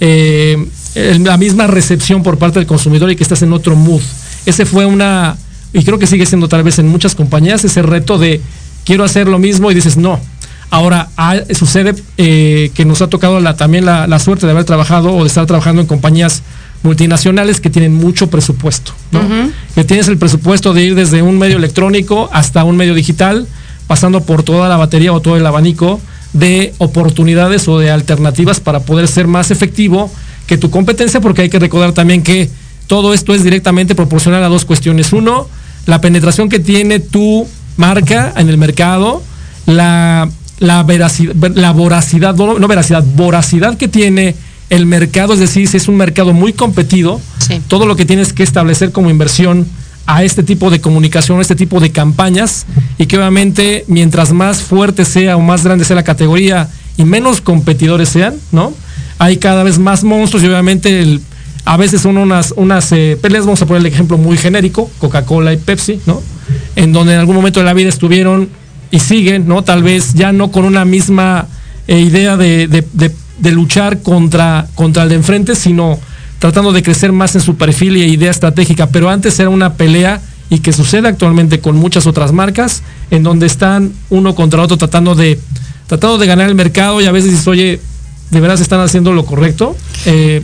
eh, 0.00 0.56
la 0.94 1.36
misma 1.36 1.66
recepción 1.66 2.22
por 2.22 2.38
parte 2.38 2.60
del 2.60 2.66
consumidor 2.66 3.10
y 3.10 3.16
que 3.16 3.24
estás 3.24 3.42
en 3.42 3.52
otro 3.52 3.76
mood 3.76 4.00
ese 4.46 4.64
fue 4.66 4.86
una, 4.86 5.36
y 5.72 5.84
creo 5.84 5.98
que 5.98 6.06
sigue 6.06 6.26
siendo 6.26 6.48
tal 6.48 6.62
vez 6.62 6.78
en 6.78 6.88
muchas 6.88 7.14
compañías, 7.14 7.64
ese 7.64 7.82
reto 7.82 8.18
de 8.18 8.40
quiero 8.84 9.04
hacer 9.04 9.28
lo 9.28 9.38
mismo 9.38 9.70
y 9.70 9.74
dices 9.74 9.96
no. 9.96 10.20
Ahora, 10.70 11.08
sucede 11.52 11.94
eh, 12.16 12.70
que 12.74 12.84
nos 12.84 13.02
ha 13.02 13.08
tocado 13.08 13.40
la, 13.40 13.56
también 13.56 13.84
la, 13.84 14.18
suerte 14.20 14.46
de 14.46 14.52
haber 14.52 14.64
trabajado 14.64 15.12
o 15.12 15.22
de 15.22 15.26
estar 15.26 15.44
trabajando 15.46 15.82
en 15.82 15.88
compañías 15.88 16.42
multinacionales 16.84 17.60
que 17.60 17.70
tienen 17.70 17.92
mucho 17.92 18.30
presupuesto, 18.30 18.92
¿no? 19.10 19.20
Que 19.74 19.82
tienes 19.82 20.06
el 20.06 20.16
presupuesto 20.16 20.72
de 20.72 20.84
ir 20.84 20.94
desde 20.94 21.22
un 21.22 21.38
medio 21.38 21.56
electrónico 21.56 22.30
hasta 22.32 22.62
un 22.62 22.76
medio 22.76 22.94
digital, 22.94 23.48
pasando 23.88 24.22
por 24.22 24.44
toda 24.44 24.68
la 24.68 24.76
batería 24.76 25.12
o 25.12 25.20
todo 25.20 25.36
el 25.36 25.44
abanico 25.44 26.00
de 26.32 26.72
oportunidades 26.78 27.66
o 27.66 27.80
de 27.80 27.90
alternativas 27.90 28.60
para 28.60 28.80
poder 28.80 29.08
ser 29.08 29.26
más 29.26 29.50
efectivo 29.50 30.08
que 30.46 30.56
tu 30.56 30.70
competencia, 30.70 31.20
porque 31.20 31.42
hay 31.42 31.50
que 31.50 31.58
recordar 31.58 31.92
también 31.92 32.22
que 32.22 32.48
todo 32.90 33.14
esto 33.14 33.32
es 33.34 33.44
directamente 33.44 33.94
proporcional 33.94 34.42
a 34.42 34.48
dos 34.48 34.64
cuestiones. 34.64 35.12
Uno, 35.12 35.46
la 35.86 36.00
penetración 36.00 36.48
que 36.48 36.58
tiene 36.58 36.98
tu 36.98 37.46
marca 37.76 38.32
en 38.36 38.48
el 38.48 38.58
mercado, 38.58 39.22
la, 39.66 40.28
la 40.58 40.82
veracidad, 40.82 41.32
la 41.54 41.70
voracidad, 41.70 42.34
no, 42.34 42.58
no 42.58 42.66
veracidad, 42.66 43.04
voracidad 43.14 43.76
que 43.78 43.86
tiene 43.86 44.34
el 44.70 44.86
mercado, 44.86 45.34
es 45.34 45.38
decir, 45.38 45.68
si 45.68 45.76
es 45.76 45.86
un 45.86 45.96
mercado 45.96 46.32
muy 46.32 46.52
competido, 46.52 47.20
Sí. 47.38 47.60
todo 47.68 47.86
lo 47.86 47.94
que 47.94 48.04
tienes 48.06 48.32
que 48.32 48.42
establecer 48.42 48.90
como 48.90 49.08
inversión 49.08 49.68
a 50.06 50.24
este 50.24 50.42
tipo 50.42 50.68
de 50.68 50.80
comunicación, 50.80 51.38
a 51.38 51.42
este 51.42 51.54
tipo 51.54 51.78
de 51.78 51.92
campañas, 51.92 52.66
y 52.98 53.06
que 53.06 53.16
obviamente 53.18 53.84
mientras 53.86 54.32
más 54.32 54.62
fuerte 54.62 55.04
sea 55.04 55.36
o 55.36 55.40
más 55.40 55.62
grande 55.62 55.84
sea 55.84 55.94
la 55.94 56.02
categoría 56.02 56.68
y 56.96 57.04
menos 57.04 57.40
competidores 57.40 58.08
sean, 58.08 58.34
¿no? 58.50 58.72
Hay 59.18 59.36
cada 59.36 59.62
vez 59.62 59.78
más 59.78 60.02
monstruos 60.02 60.42
y 60.42 60.48
obviamente 60.48 61.00
el- 61.02 61.20
a 61.64 61.76
veces 61.76 62.00
son 62.00 62.16
unas, 62.16 62.52
unas 62.56 62.90
eh, 62.92 63.18
peleas, 63.20 63.44
vamos 63.44 63.60
a 63.62 63.66
poner 63.66 63.80
el 63.80 63.86
ejemplo 63.92 64.16
muy 64.18 64.36
genérico, 64.36 64.90
Coca-Cola 64.98 65.52
y 65.52 65.56
Pepsi, 65.56 66.00
¿no? 66.06 66.22
En 66.76 66.92
donde 66.92 67.12
en 67.14 67.20
algún 67.20 67.36
momento 67.36 67.60
de 67.60 67.66
la 67.66 67.74
vida 67.74 67.88
estuvieron 67.88 68.48
y 68.90 68.98
siguen, 69.00 69.46
¿no? 69.46 69.62
Tal 69.62 69.82
vez 69.82 70.14
ya 70.14 70.32
no 70.32 70.50
con 70.50 70.64
una 70.64 70.84
misma 70.84 71.46
eh, 71.86 72.00
idea 72.00 72.36
de, 72.36 72.66
de- 72.68 72.84
de- 72.92 73.52
luchar 73.52 74.02
contra, 74.02 74.66
contra 74.74 75.02
el 75.04 75.08
de 75.10 75.14
enfrente, 75.16 75.54
sino 75.54 75.98
tratando 76.38 76.72
de 76.72 76.82
crecer 76.82 77.12
más 77.12 77.34
en 77.34 77.40
su 77.40 77.56
perfil 77.56 77.96
y 77.96 78.02
idea 78.04 78.30
estratégica. 78.30 78.88
Pero 78.88 79.08
antes 79.10 79.38
era 79.38 79.48
una 79.50 79.74
pelea 79.74 80.20
y 80.50 80.58
que 80.60 80.72
sucede 80.72 81.08
actualmente 81.08 81.60
con 81.60 81.76
muchas 81.76 82.06
otras 82.06 82.32
marcas, 82.32 82.82
en 83.10 83.22
donde 83.22 83.46
están 83.46 83.92
uno 84.10 84.34
contra 84.34 84.62
otro 84.62 84.76
tratando 84.76 85.14
de, 85.14 85.38
tratando 85.86 86.18
de 86.18 86.26
ganar 86.26 86.48
el 86.48 86.54
mercado 86.54 87.00
y 87.00 87.06
a 87.06 87.12
veces 87.12 87.30
dices, 87.30 87.46
oye, 87.48 87.80
de 88.30 88.40
veras 88.40 88.60
están 88.60 88.80
haciendo 88.80 89.12
lo 89.12 89.24
correcto. 89.24 89.76
Eh, 90.06 90.42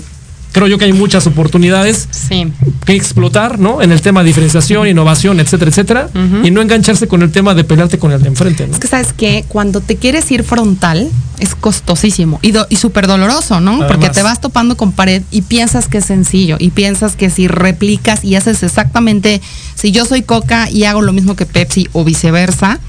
creo 0.57 0.69
yo 0.69 0.79
que 0.79 0.87
hay 0.87 0.95
muchas 0.95 1.27
oportunidades 1.27 2.09
Sí. 2.11 2.51
que 2.87 2.95
explotar, 2.95 3.59
¿no? 3.59 3.83
En 3.83 3.93
el 3.93 4.01
tema 4.01 4.23
de 4.23 4.29
diferenciación, 4.29 4.89
innovación, 4.89 5.39
etcétera, 5.39 5.69
etcétera, 5.71 6.09
y 6.43 6.51
no 6.51 6.63
engancharse 6.63 7.07
con 7.07 7.21
el 7.23 7.31
tema 7.31 7.53
de 7.55 7.63
pelearte 7.63 7.99
con 7.99 8.11
el 8.11 8.23
de 8.23 8.29
enfrente, 8.29 8.67
¿no? 8.67 8.73
Es 8.73 8.81
que 8.81 8.89
sabes 8.89 9.13
que 9.13 9.45
cuando 9.49 9.83
te 9.83 9.97
quieres 9.97 10.31
ir 10.31 10.45
frontal 10.45 11.11
es 11.39 11.55
costosísimo 11.55 12.39
y, 12.41 12.53
do- 12.53 12.67
y 12.71 12.77
súper 12.77 13.07
doloroso, 13.07 13.61
¿no? 13.61 13.73
Además. 13.73 13.89
Porque 13.93 14.09
te 14.09 14.23
vas 14.23 14.41
topando 14.41 14.79
con 14.79 14.93
pared 14.93 15.23
y 15.31 15.43
piensas 15.43 15.89
que 15.89 15.99
es 15.99 16.07
sencillo 16.07 16.57
y 16.59 16.71
piensas 16.71 17.17
que 17.17 17.29
si 17.29 17.49
replicas 17.49 18.25
y 18.25 18.35
haces 18.37 18.63
exactamente, 18.63 19.43
si 19.75 19.93
yo 19.93 20.07
soy 20.07 20.23
Coca 20.23 20.71
y 20.71 20.85
hago 20.85 21.03
lo 21.03 21.13
mismo 21.13 21.37
que 21.37 21.45
Pepsi 21.45 21.87
o 21.93 22.03
viceversa, 22.03 22.81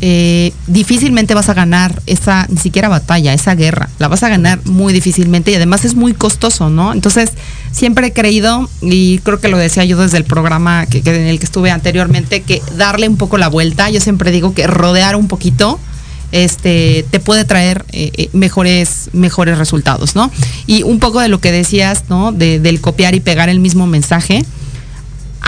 eh, 0.00 0.52
difícilmente 0.68 1.34
vas 1.34 1.48
a 1.48 1.54
ganar 1.54 2.00
esa, 2.06 2.46
ni 2.48 2.58
siquiera 2.58 2.88
batalla, 2.88 3.32
esa 3.34 3.54
guerra. 3.54 3.88
La 3.98 4.08
vas 4.08 4.22
a 4.22 4.28
ganar 4.28 4.60
muy 4.64 4.92
difícilmente 4.92 5.50
y 5.50 5.54
además 5.56 5.84
es 5.84 5.94
muy 5.94 6.14
costoso, 6.14 6.70
¿no? 6.70 6.92
Entonces, 6.92 7.30
siempre 7.72 8.08
he 8.08 8.12
creído, 8.12 8.68
y 8.80 9.18
creo 9.18 9.40
que 9.40 9.48
lo 9.48 9.58
decía 9.58 9.84
yo 9.84 9.98
desde 9.98 10.16
el 10.18 10.24
programa 10.24 10.86
que, 10.86 11.02
que 11.02 11.14
en 11.16 11.26
el 11.26 11.38
que 11.38 11.44
estuve 11.46 11.70
anteriormente, 11.70 12.42
que 12.42 12.62
darle 12.76 13.08
un 13.08 13.16
poco 13.16 13.38
la 13.38 13.48
vuelta. 13.48 13.90
Yo 13.90 14.00
siempre 14.00 14.30
digo 14.30 14.54
que 14.54 14.66
rodear 14.66 15.16
un 15.16 15.26
poquito 15.28 15.80
este 16.30 17.06
te 17.10 17.20
puede 17.20 17.44
traer 17.46 17.86
eh, 17.90 18.10
eh, 18.14 18.28
mejores 18.34 19.08
mejores 19.14 19.56
resultados, 19.56 20.14
¿no? 20.14 20.30
Y 20.66 20.82
un 20.82 20.98
poco 20.98 21.20
de 21.20 21.28
lo 21.28 21.40
que 21.40 21.52
decías, 21.52 22.04
¿no? 22.10 22.32
De- 22.32 22.60
del 22.60 22.80
copiar 22.82 23.14
y 23.14 23.20
pegar 23.20 23.48
el 23.48 23.60
mismo 23.60 23.86
mensaje 23.86 24.44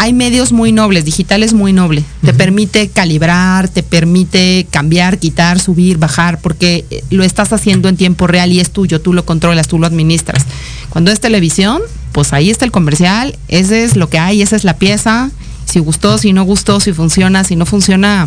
hay 0.01 0.15
medios 0.15 0.51
muy 0.51 0.73
nobles, 0.73 1.05
digital 1.05 1.43
es 1.43 1.53
muy 1.53 1.75
noble. 1.75 2.03
Te 2.25 2.33
permite 2.33 2.89
calibrar, 2.89 3.69
te 3.69 3.83
permite 3.83 4.67
cambiar, 4.71 5.19
quitar, 5.19 5.61
subir, 5.61 5.99
bajar, 5.99 6.41
porque 6.41 6.87
eh, 6.91 7.05
lo 7.11 7.23
estás 7.23 7.53
haciendo 7.53 7.87
en 7.91 7.99
tiempo 7.99 8.27
real 8.27 8.51
y 8.51 8.61
es 8.61 8.71
tuyo, 8.71 9.03
tú 9.03 9.13
lo 9.13 9.27
controlas, 9.27 9.69
tú 9.69 9.79
lo 9.79 9.87
administras. 9.87 10.47
Cuando 10.89 11.11
es 11.11 11.21
televisión, 11.21 11.83
pues 12.13 12.33
ahí 12.33 12.49
está 12.49 12.65
el 12.65 12.71
comercial, 12.71 13.37
ese 13.49 13.85
es 13.85 13.95
lo 13.97 14.09
que 14.09 14.19
hay, 14.19 14.41
esa 14.41 14.57
es 14.57 14.65
la 14.65 14.79
pieza. 14.79 15.31
Si 15.67 15.81
gustó, 15.81 16.17
si 16.17 16.33
no 16.33 16.45
gustó, 16.45 16.81
si 16.81 16.95
funciona, 16.95 17.45
si 17.45 17.55
no 17.55 17.67
funciona, 17.67 18.27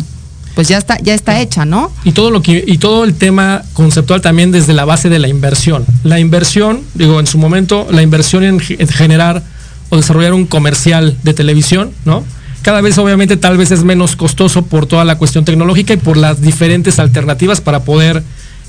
pues 0.54 0.68
ya 0.68 0.78
está, 0.78 0.98
ya 1.00 1.12
está 1.12 1.40
hecha, 1.40 1.64
¿no? 1.64 1.90
Y 2.04 2.12
todo 2.12 2.30
lo 2.30 2.40
que 2.40 2.62
y 2.64 2.78
todo 2.78 3.02
el 3.02 3.14
tema 3.16 3.64
conceptual 3.72 4.20
también 4.20 4.52
desde 4.52 4.74
la 4.74 4.84
base 4.84 5.08
de 5.08 5.18
la 5.18 5.26
inversión. 5.26 5.84
La 6.04 6.20
inversión, 6.20 6.82
digo, 6.94 7.18
en 7.18 7.26
su 7.26 7.36
momento, 7.36 7.88
la 7.90 8.02
inversión 8.02 8.44
en, 8.44 8.62
en 8.68 8.86
generar 8.86 9.42
o 9.94 9.96
desarrollar 9.96 10.34
un 10.34 10.46
comercial 10.46 11.16
de 11.22 11.34
televisión, 11.34 11.92
¿no? 12.04 12.24
Cada 12.62 12.80
vez 12.80 12.98
obviamente 12.98 13.36
tal 13.36 13.56
vez 13.56 13.70
es 13.70 13.84
menos 13.84 14.16
costoso 14.16 14.64
por 14.64 14.86
toda 14.86 15.04
la 15.04 15.16
cuestión 15.16 15.44
tecnológica 15.44 15.94
y 15.94 15.98
por 15.98 16.16
las 16.16 16.40
diferentes 16.40 16.98
alternativas 16.98 17.60
para 17.60 17.84
poder 17.84 18.22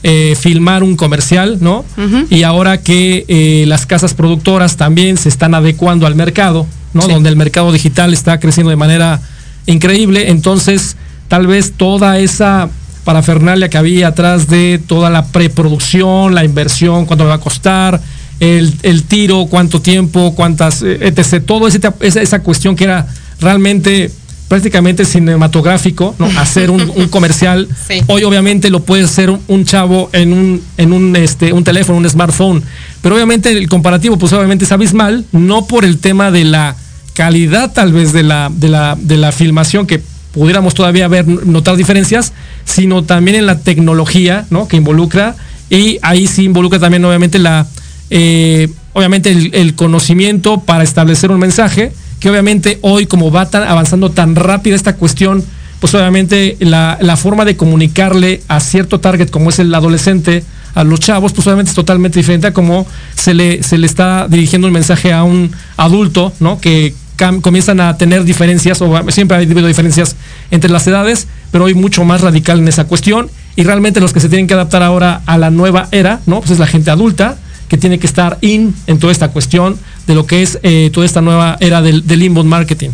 eh, 0.03 0.35
filmar 0.39 0.83
un 0.83 0.95
comercial, 0.95 1.57
¿no? 1.61 1.85
Y 2.29 2.43
ahora 2.43 2.77
que 2.79 3.25
eh, 3.27 3.65
las 3.67 3.85
casas 3.85 4.13
productoras 4.13 4.77
también 4.77 5.17
se 5.17 5.29
están 5.29 5.55
adecuando 5.55 6.05
al 6.05 6.13
mercado, 6.13 6.67
¿no? 6.93 7.01
Sí. 7.01 7.11
Donde 7.11 7.29
el 7.29 7.38
mercado 7.38 7.71
digital 7.71 8.13
está 8.13 8.39
creciendo 8.39 8.69
de 8.69 8.75
manera 8.75 9.21
increíble, 9.65 10.29
entonces 10.29 10.95
tal 11.27 11.47
vez 11.47 11.73
toda 11.75 12.19
esa 12.19 12.69
parafernalia 13.03 13.69
que 13.69 13.77
había 13.77 14.09
atrás 14.09 14.47
de 14.47 14.79
toda 14.85 15.09
la 15.09 15.25
preproducción, 15.27 16.35
la 16.35 16.43
inversión, 16.43 17.05
cuánto 17.05 17.23
me 17.23 17.29
va 17.29 17.35
a 17.35 17.39
costar, 17.39 18.01
el, 18.39 18.74
el 18.84 19.04
tiro, 19.04 19.45
cuánto 19.50 19.82
tiempo, 19.82 20.34
cuántas, 20.36 20.82
eh, 20.82 21.00
etc. 21.02 21.43
Todo 21.45 21.67
ese, 21.67 21.80
esa, 22.02 22.21
esa 22.21 22.39
cuestión 22.43 22.76
que 22.76 22.86
era 22.86 23.08
realmente 23.39 24.12
prácticamente 24.48 25.06
cinematográfico, 25.06 26.15
¿no? 26.19 26.26
Hacer 26.39 26.69
un, 26.69 26.91
un 26.95 27.08
comercial. 27.08 27.67
Sí. 27.88 28.02
Hoy 28.08 28.24
obviamente 28.24 28.69
lo 28.69 28.82
puede 28.84 29.04
hacer 29.04 29.30
un, 29.30 29.41
un 29.48 29.65
chavo 29.65 30.10
en 30.13 30.34
un, 30.34 30.62
en 30.78 30.93
un, 30.93 31.15
este, 31.15 31.54
un 31.54 31.63
teléfono, 31.63 31.98
un 31.98 32.10
smartphone. 32.10 32.63
Pero 33.02 33.15
obviamente 33.15 33.52
el 33.52 33.67
comparativo, 33.69 34.17
pues 34.17 34.34
obviamente 34.34 34.65
es 34.65 34.71
abismal, 34.71 35.26
no 35.32 35.65
por 35.65 35.86
el 35.86 36.00
tema 36.00 36.32
de 36.32 36.45
la 36.45 36.76
calidad 37.13 37.71
tal 37.71 37.93
vez 37.93 38.12
de 38.13 38.24
la, 38.24 38.52
de 38.54 38.69
la, 38.69 38.98
de 39.00 39.17
la 39.17 39.32
filmación 39.32 39.88
que 39.88 40.02
pudiéramos 40.34 40.74
todavía 40.74 41.08
ver, 41.08 41.26
notar 41.28 41.78
diferencias, 41.78 42.34
sino 42.65 43.04
también 43.04 43.38
en 43.38 43.45
la 43.45 43.60
tecnología, 43.60 44.45
¿no? 44.50 44.67
Que 44.67 44.76
involucra 44.76 45.36
y 45.69 45.98
ahí 46.02 46.28
sí 46.28 46.43
involucra 46.43 46.78
también 46.78 47.04
obviamente 47.06 47.39
la, 47.39 47.65
eh, 48.10 48.70
obviamente 48.94 49.32
el, 49.32 49.76
conocimiento 49.76 50.62
para 50.62 50.84
establecer 50.84 51.32
un 51.32 51.39
mensaje, 51.39 51.91
que 52.20 52.30
obviamente 52.30 52.80
hoy 52.82 53.06
como 53.06 53.32
va 53.32 53.50
tan, 53.50 53.63
avanzando 53.63 54.12
tan 54.12 54.36
rápida 54.36 54.76
esta 54.76 54.96
cuestión, 54.96 55.44
pues 55.80 55.94
obviamente 55.96 56.56
la, 56.60 57.18
forma 57.18 57.46
de 57.46 57.58
comunicarle 57.58 58.41
a 58.48 58.60
cierto 58.60 59.00
target 59.00 59.30
como 59.30 59.50
es 59.50 59.60
el 59.60 59.74
adolescente, 59.74 60.44
a 60.74 60.84
los 60.84 61.00
chavos, 61.00 61.32
pues 61.32 61.48
obviamente 61.48 61.70
es 61.70 61.76
totalmente 61.76 62.20
diferente 62.20 62.48
a 62.48 62.54
como 62.54 62.86
se 63.15 63.34
le, 63.34 63.63
se 63.63 63.78
le 63.78 63.88
está 63.88 64.28
dirigiendo 64.28 64.68
un 64.68 64.74
mensaje 64.74 65.13
a 65.13 65.24
un 65.24 65.52
adulto, 65.78 66.34
¿no? 66.41 66.60
Que 66.60 66.94
comienzan 67.41 67.80
a 67.80 67.98
tener 67.98 68.26
diferencias, 68.26 68.82
o 68.82 69.12
siempre 69.12 69.38
ha 69.38 69.39
habido 69.39 69.65
diferencias 69.65 70.18
entre 70.52 70.70
las 70.70 70.86
edades, 70.86 71.28
pero 71.52 71.63
hoy 71.63 71.74
mucho 71.74 72.04
más 72.04 72.20
radical 72.20 72.60
en 72.60 72.68
esa 72.68 72.86
cuestión. 72.86 73.30
Y 73.56 73.63
realmente 73.63 74.02
los 74.02 74.12
que 74.12 74.20
se 74.20 74.28
tienen 74.28 74.48
que 74.48 74.54
adaptar 74.54 74.84
ahora 74.84 75.22
a 75.26 75.38
la 75.38 75.50
nueva 75.50 75.88
era, 75.91 76.20
¿no? 76.26 76.39
Pues 76.39 76.52
es 76.52 76.60
la 76.60 76.68
gente 76.68 76.91
adulta 76.91 77.38
que 77.75 77.81
tiene 77.81 77.99
que 77.99 78.07
estar 78.07 78.38
in 78.39 78.73
en 78.88 78.99
toda 78.99 79.11
esta 79.11 79.27
cuestión 79.29 79.77
de 80.07 80.15
lo 80.15 80.25
que 80.25 80.41
es 80.41 80.59
eh, 80.63 80.89
toda 80.93 81.05
esta 81.05 81.19
nueva 81.21 81.57
era 81.59 81.81
del, 81.81 82.07
del 82.07 82.23
inbound 82.23 82.49
marketing. 82.49 82.89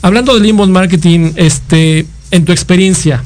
Hablando 0.00 0.32
del 0.34 0.46
inbound 0.46 0.72
marketing, 0.72 1.32
este, 1.34 2.06
en 2.30 2.44
tu 2.44 2.52
experiencia, 2.52 3.24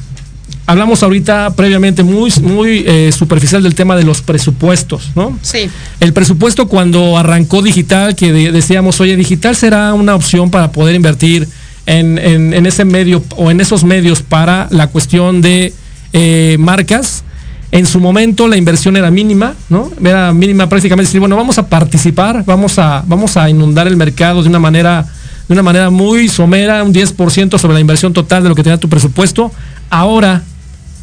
hablamos 0.65 1.03
ahorita 1.03 1.53
previamente 1.55 2.01
muy, 2.03 2.31
muy 2.41 2.83
eh, 2.87 3.11
superficial 3.11 3.61
del 3.61 3.75
tema 3.75 3.95
de 3.95 4.03
los 4.03 4.21
presupuestos, 4.23 5.11
¿no? 5.15 5.37
Sí. 5.43 5.69
El 5.99 6.13
presupuesto 6.13 6.67
cuando 6.67 7.15
arrancó 7.17 7.61
digital, 7.61 8.15
que 8.15 8.31
de- 8.33 8.51
decíamos, 8.51 8.99
oye, 9.01 9.15
digital 9.15 9.55
será 9.55 9.93
una 9.93 10.15
opción 10.15 10.49
para 10.49 10.71
poder 10.71 10.95
invertir 10.95 11.47
en, 11.85 12.17
en- 12.17 12.53
en 12.55 12.65
ese 12.65 12.85
medio 12.85 13.23
o 13.37 13.51
en 13.51 13.61
esos 13.61 13.83
medios 13.83 14.23
para 14.23 14.67
la 14.71 14.87
cuestión 14.87 15.41
de 15.41 15.73
eh, 16.13 16.55
marcas. 16.59 17.23
En 17.71 17.85
su 17.85 17.99
momento 18.01 18.47
la 18.47 18.57
inversión 18.57 18.97
era 18.97 19.09
mínima, 19.09 19.53
¿no? 19.69 19.89
Era 20.03 20.33
mínima 20.33 20.67
prácticamente 20.67 21.07
decir, 21.07 21.19
bueno, 21.21 21.37
vamos 21.37 21.57
a 21.57 21.67
participar, 21.67 22.43
vamos 22.45 22.77
a, 22.77 23.03
vamos 23.07 23.37
a 23.37 23.49
inundar 23.49 23.87
el 23.87 23.95
mercado 23.95 24.43
de 24.43 24.49
una 24.49 24.59
manera, 24.59 25.05
de 25.47 25.53
una 25.53 25.63
manera 25.63 25.89
muy 25.89 26.27
somera, 26.27 26.83
un 26.83 26.93
10% 26.93 27.57
sobre 27.57 27.73
la 27.73 27.79
inversión 27.79 28.11
total 28.11 28.43
de 28.43 28.49
lo 28.49 28.55
que 28.55 28.63
tenía 28.63 28.77
tu 28.77 28.89
presupuesto. 28.89 29.51
Ahora, 29.89 30.43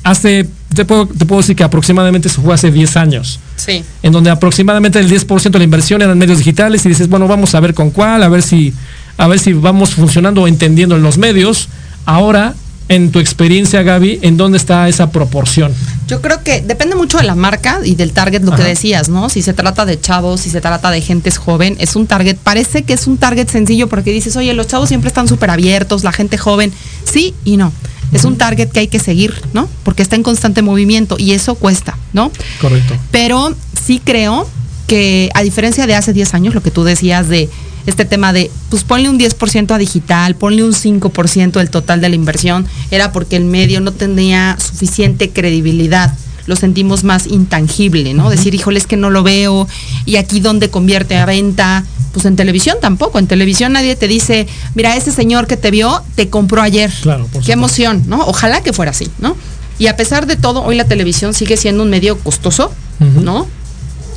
hace, 0.05 0.47
te 0.75 0.85
puedo, 0.85 1.07
te 1.07 1.25
puedo 1.25 1.41
decir 1.41 1.57
que 1.57 1.65
aproximadamente 1.65 2.29
eso 2.29 2.43
fue 2.43 2.53
hace 2.55 2.71
10 2.71 2.97
años 2.99 3.41
Sí. 3.57 3.83
en 4.03 4.13
donde 4.13 4.31
aproximadamente 4.31 4.99
el 5.01 5.11
10% 5.11 5.51
de 5.51 5.59
la 5.59 5.65
inversión 5.65 6.01
eran 6.03 6.17
medios 6.19 6.39
digitales 6.39 6.85
y 6.85 6.91
dices, 6.91 7.09
bueno, 7.09 7.27
vamos 7.27 7.55
a 7.55 7.61
ver 7.61 7.73
con 7.75 7.91
cuál, 7.91 8.23
a 8.23 8.29
ver 8.29 8.43
si, 8.43 8.75
a 9.17 9.27
ver 9.27 9.39
si 9.39 9.55
vamos 9.55 9.95
funcionando 9.95 10.43
o 10.43 10.47
entendiendo 10.49 10.97
en 10.97 11.03
los 11.03 11.17
medios. 11.19 11.69
Ahora, 12.05 12.55
en 12.89 13.11
tu 13.11 13.19
experiencia, 13.19 13.83
Gaby, 13.83 14.21
¿en 14.23 14.37
dónde 14.37 14.59
está 14.59 14.89
esa 14.89 15.11
proporción? 15.11 15.73
Yo 16.07 16.23
creo 16.23 16.43
que 16.43 16.63
depende 16.63 16.97
mucho 16.97 17.19
de 17.19 17.25
la 17.25 17.35
marca 17.35 17.81
y 17.85 17.95
del 17.95 18.13
target, 18.13 18.43
lo 18.43 18.55
que 18.55 18.63
decías, 18.63 19.09
¿no? 19.11 19.29
Si 19.29 19.43
se 19.43 19.53
trata 19.53 19.85
de 19.85 20.01
chavos, 20.01 20.41
si 20.41 20.51
se 20.51 20.61
trata 20.61 20.91
de 20.91 21.03
gente 21.03 21.31
joven, 21.31 21.77
es 21.79 21.97
un 21.97 22.07
target, 22.07 22.37
parece 22.37 22.83
que 22.83 22.95
es 22.95 23.07
un 23.07 23.19
target 23.19 23.49
sencillo 23.49 23.89
porque 23.89 24.11
dices, 24.11 24.37
oye, 24.37 24.55
los 24.55 24.67
chavos 24.67 24.89
siempre 24.89 25.09
están 25.09 25.29
súper 25.29 25.51
abiertos, 25.51 26.05
la 26.05 26.13
gente 26.13 26.39
joven, 26.39 26.73
sí 27.05 27.35
y 27.45 27.59
no. 27.59 27.73
Es 28.11 28.25
un 28.25 28.39
target 28.39 28.71
que 28.71 28.81
hay 28.81 28.89
que 28.89 28.99
seguir, 28.99 29.35
¿no? 29.53 29.69
Porque 29.83 30.03
está 30.03 30.17
en 30.17 30.23
constante 30.23 30.63
movimiento 30.63 31.17
y 31.19 31.33
eso 31.33 31.57
cuesta, 31.57 31.99
¿no? 32.15 32.33
Correcto. 32.59 32.95
Pero 33.11 33.55
sí 33.85 34.01
creo 34.03 34.49
que 34.87 35.31
a 35.35 35.43
diferencia 35.43 35.87
de 35.87 35.95
hace 35.95 36.15
10 36.15 36.33
años, 36.33 36.55
lo 36.55 36.63
que 36.63 36.71
tú 36.71 36.85
decías 36.85 37.29
de 37.29 37.51
este 37.89 38.05
tema 38.05 38.33
de, 38.33 38.51
pues 38.71 38.85
ponle 38.85 39.09
un 39.09 39.19
10% 39.19 39.71
a 39.73 39.79
digital, 39.79 40.35
ponle 40.35 40.63
un 40.65 40.73
5% 40.73 41.53
del 41.53 41.71
total 41.71 42.01
de 42.01 42.09
la 42.09 42.15
inversión, 42.15 42.67
era 42.91 43.13
porque 43.13 43.37
el 43.37 43.45
medio 43.45 43.81
no 43.81 43.93
tenía 43.93 44.57
suficiente 44.61 45.31
credibilidad 45.31 46.15
lo 46.47 46.57
sentimos 46.57 47.05
más 47.05 47.27
intangible, 47.27 48.15
¿no? 48.15 48.31
Decir, 48.31 48.55
híjole, 48.55 48.79
es 48.79 48.87
que 48.87 48.97
no 48.97 49.11
lo 49.11 49.23
veo, 49.23 49.69
y 50.07 50.17
aquí 50.17 50.41
donde 50.41 50.71
convierte 50.71 51.15
a 51.19 51.27
venta, 51.27 51.85
pues 52.13 52.25
en 52.25 52.37
televisión 52.37 52.79
tampoco. 52.81 53.19
En 53.19 53.27
televisión 53.27 53.73
nadie 53.75 53.95
te 53.97 54.09
dice, 54.09 54.47
mira, 54.75 54.97
ese 54.97 55.13
señor 55.13 55.47
que 55.47 55.59
te 55.59 55.71
vio, 55.71 56.03
te 56.15 56.31
compró 56.31 56.63
ayer. 56.63 56.91
Claro, 57.03 57.29
Qué 57.45 57.53
emoción, 57.53 58.03
¿no? 58.07 58.27
Ojalá 58.27 58.63
que 58.63 58.73
fuera 58.73 58.93
así, 58.93 59.11
¿no? 59.19 59.37
Y 59.79 59.87
a 59.89 59.97
pesar 59.97 60.27
de 60.27 60.37
todo, 60.37 60.65
hoy 60.65 60.75
la 60.75 60.87
televisión 60.87 61.35
sigue 61.35 61.57
siendo 61.57 61.83
un 61.83 61.91
medio 61.91 62.19
costoso, 62.19 62.73
¿no? 62.99 63.47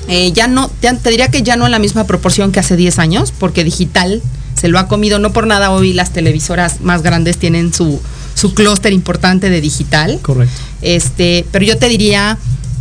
Eh, 0.07 0.31
ya 0.33 0.47
no, 0.47 0.69
te 0.69 1.09
diría 1.09 1.29
que 1.29 1.43
ya 1.43 1.55
no 1.55 1.65
en 1.65 1.71
la 1.71 1.79
misma 1.79 2.05
proporción 2.05 2.51
que 2.51 2.59
hace 2.59 2.75
10 2.75 2.99
años, 2.99 3.33
porque 3.37 3.63
digital 3.63 4.21
se 4.59 4.67
lo 4.67 4.77
ha 4.79 4.87
comido, 4.87 5.19
no 5.19 5.33
por 5.33 5.47
nada 5.47 5.71
hoy 5.71 5.93
las 5.93 6.11
televisoras 6.11 6.81
más 6.81 7.01
grandes 7.01 7.37
tienen 7.37 7.73
su, 7.73 7.99
su 8.35 8.53
clúster 8.53 8.93
importante 8.93 9.49
de 9.49 9.61
digital. 9.61 10.19
Correcto. 10.21 10.53
Este, 10.81 11.45
pero 11.51 11.65
yo 11.65 11.77
te 11.77 11.87
diría 11.87 12.37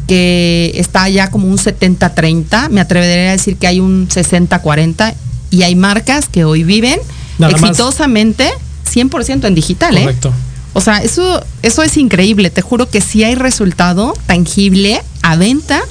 que 0.06 0.72
está 0.74 1.08
ya 1.08 1.30
como 1.30 1.46
un 1.46 1.56
70-30, 1.56 2.68
me 2.70 2.80
atrevería 2.80 3.28
a 3.28 3.32
decir 3.32 3.56
que 3.56 3.66
hay 3.66 3.80
un 3.80 4.08
60-40 4.08 5.14
y 5.50 5.62
hay 5.62 5.76
marcas 5.76 6.28
que 6.28 6.44
hoy 6.44 6.64
viven 6.64 6.98
exitosamente 7.38 8.50
100% 8.92 9.46
en 9.46 9.54
digital, 9.54 9.96
¿eh? 9.96 10.02
Correcto. 10.02 10.32
O 10.72 10.80
sea, 10.80 10.98
eso, 10.98 11.44
eso 11.62 11.82
es 11.82 11.96
increíble. 11.96 12.50
Te 12.50 12.62
juro 12.62 12.88
que 12.88 13.00
sí 13.00 13.24
hay 13.24 13.34
resultado 13.34 14.14
tangible 14.26 15.02
a 15.22 15.36
venta 15.36 15.82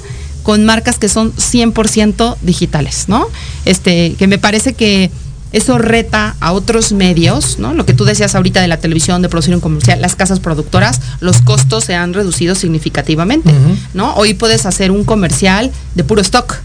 con 0.50 0.66
marcas 0.66 0.98
que 0.98 1.10
son 1.10 1.32
100% 1.36 2.38
digitales, 2.42 3.04
¿no? 3.06 3.28
Este, 3.66 4.16
que 4.16 4.26
me 4.26 4.40
parece 4.40 4.74
que 4.74 5.12
eso 5.52 5.78
reta 5.78 6.36
a 6.40 6.54
otros 6.54 6.92
medios, 6.92 7.60
¿no? 7.60 7.76
Lo 7.76 7.86
que 7.86 7.94
tú 7.94 8.04
decías 8.04 8.34
ahorita 8.34 8.60
de 8.60 8.68
la 8.68 8.78
televisión, 8.78 9.22
de 9.22 9.30
producir 9.30 9.54
un 9.54 9.62
comercial, 9.62 10.02
las 10.02 10.16
casas 10.16 10.40
productoras, 10.40 11.02
los 11.20 11.44
costos 11.44 11.84
se 11.84 11.94
han 11.94 12.16
reducido 12.16 12.56
significativamente, 12.56 13.54
¿no? 13.94 14.16
Hoy 14.16 14.34
puedes 14.34 14.66
hacer 14.66 14.90
un 14.90 15.04
comercial 15.04 15.70
de 15.94 16.04
puro 16.04 16.22
stock, 16.22 16.56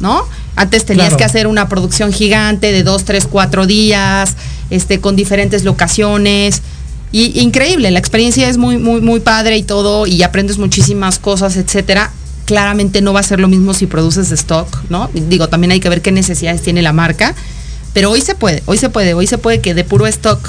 ¿no? 0.00 0.24
Antes 0.56 0.86
tenías 0.86 1.14
que 1.14 1.24
hacer 1.24 1.46
una 1.46 1.68
producción 1.68 2.14
gigante 2.14 2.72
de 2.72 2.84
dos, 2.84 3.04
tres, 3.04 3.28
cuatro 3.30 3.66
días, 3.66 4.34
este, 4.70 4.98
con 4.98 5.14
diferentes 5.14 5.62
locaciones. 5.62 6.62
Y 7.12 7.38
increíble, 7.40 7.90
la 7.90 7.98
experiencia 7.98 8.48
es 8.48 8.56
muy, 8.56 8.78
muy, 8.78 9.02
muy 9.02 9.20
padre 9.20 9.58
y 9.58 9.62
todo, 9.62 10.06
y 10.06 10.22
aprendes 10.22 10.56
muchísimas 10.56 11.18
cosas, 11.18 11.58
etcétera. 11.58 12.12
Claramente 12.46 13.02
no 13.02 13.12
va 13.12 13.20
a 13.20 13.24
ser 13.24 13.38
lo 13.38 13.48
mismo 13.48 13.74
si 13.74 13.86
produces 13.86 14.32
stock, 14.32 14.68
¿no? 14.88 15.10
Digo, 15.12 15.48
también 15.48 15.72
hay 15.72 15.80
que 15.80 15.88
ver 15.88 16.00
qué 16.00 16.12
necesidades 16.12 16.62
tiene 16.62 16.80
la 16.80 16.92
marca 16.94 17.34
pero 17.96 18.10
hoy 18.10 18.20
se 18.20 18.34
puede, 18.34 18.62
hoy 18.66 18.76
se 18.76 18.90
puede, 18.90 19.14
hoy 19.14 19.26
se 19.26 19.38
puede 19.38 19.62
que 19.62 19.72
de 19.72 19.82
puro 19.82 20.06
stock 20.06 20.46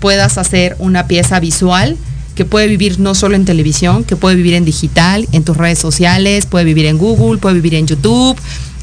puedas 0.00 0.36
hacer 0.36 0.76
una 0.78 1.06
pieza 1.06 1.40
visual 1.40 1.96
que 2.34 2.44
puede 2.44 2.66
vivir 2.66 3.00
no 3.00 3.14
solo 3.14 3.36
en 3.36 3.46
televisión, 3.46 4.04
que 4.04 4.16
puede 4.16 4.36
vivir 4.36 4.52
en 4.52 4.66
digital, 4.66 5.26
en 5.32 5.44
tus 5.44 5.56
redes 5.56 5.78
sociales, 5.78 6.44
puede 6.44 6.66
vivir 6.66 6.84
en 6.84 6.98
Google, 6.98 7.38
puede 7.38 7.54
vivir 7.54 7.76
en 7.76 7.86
YouTube, 7.86 8.38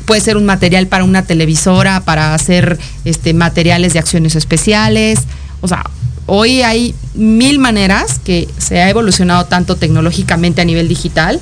puede 0.05 0.19
ser 0.19 0.35
un 0.35 0.47
material 0.47 0.87
para 0.87 1.03
una 1.03 1.25
televisora, 1.25 1.99
para 1.99 2.33
hacer 2.33 2.79
este, 3.05 3.35
materiales 3.35 3.93
de 3.93 3.99
acciones 3.99 4.35
especiales. 4.35 5.19
O 5.61 5.67
sea, 5.67 5.87
hoy 6.25 6.63
hay 6.63 6.95
mil 7.13 7.59
maneras 7.59 8.17
que 8.17 8.47
se 8.57 8.81
ha 8.81 8.89
evolucionado 8.89 9.45
tanto 9.45 9.75
tecnológicamente 9.75 10.61
a 10.61 10.65
nivel 10.65 10.87
digital 10.87 11.39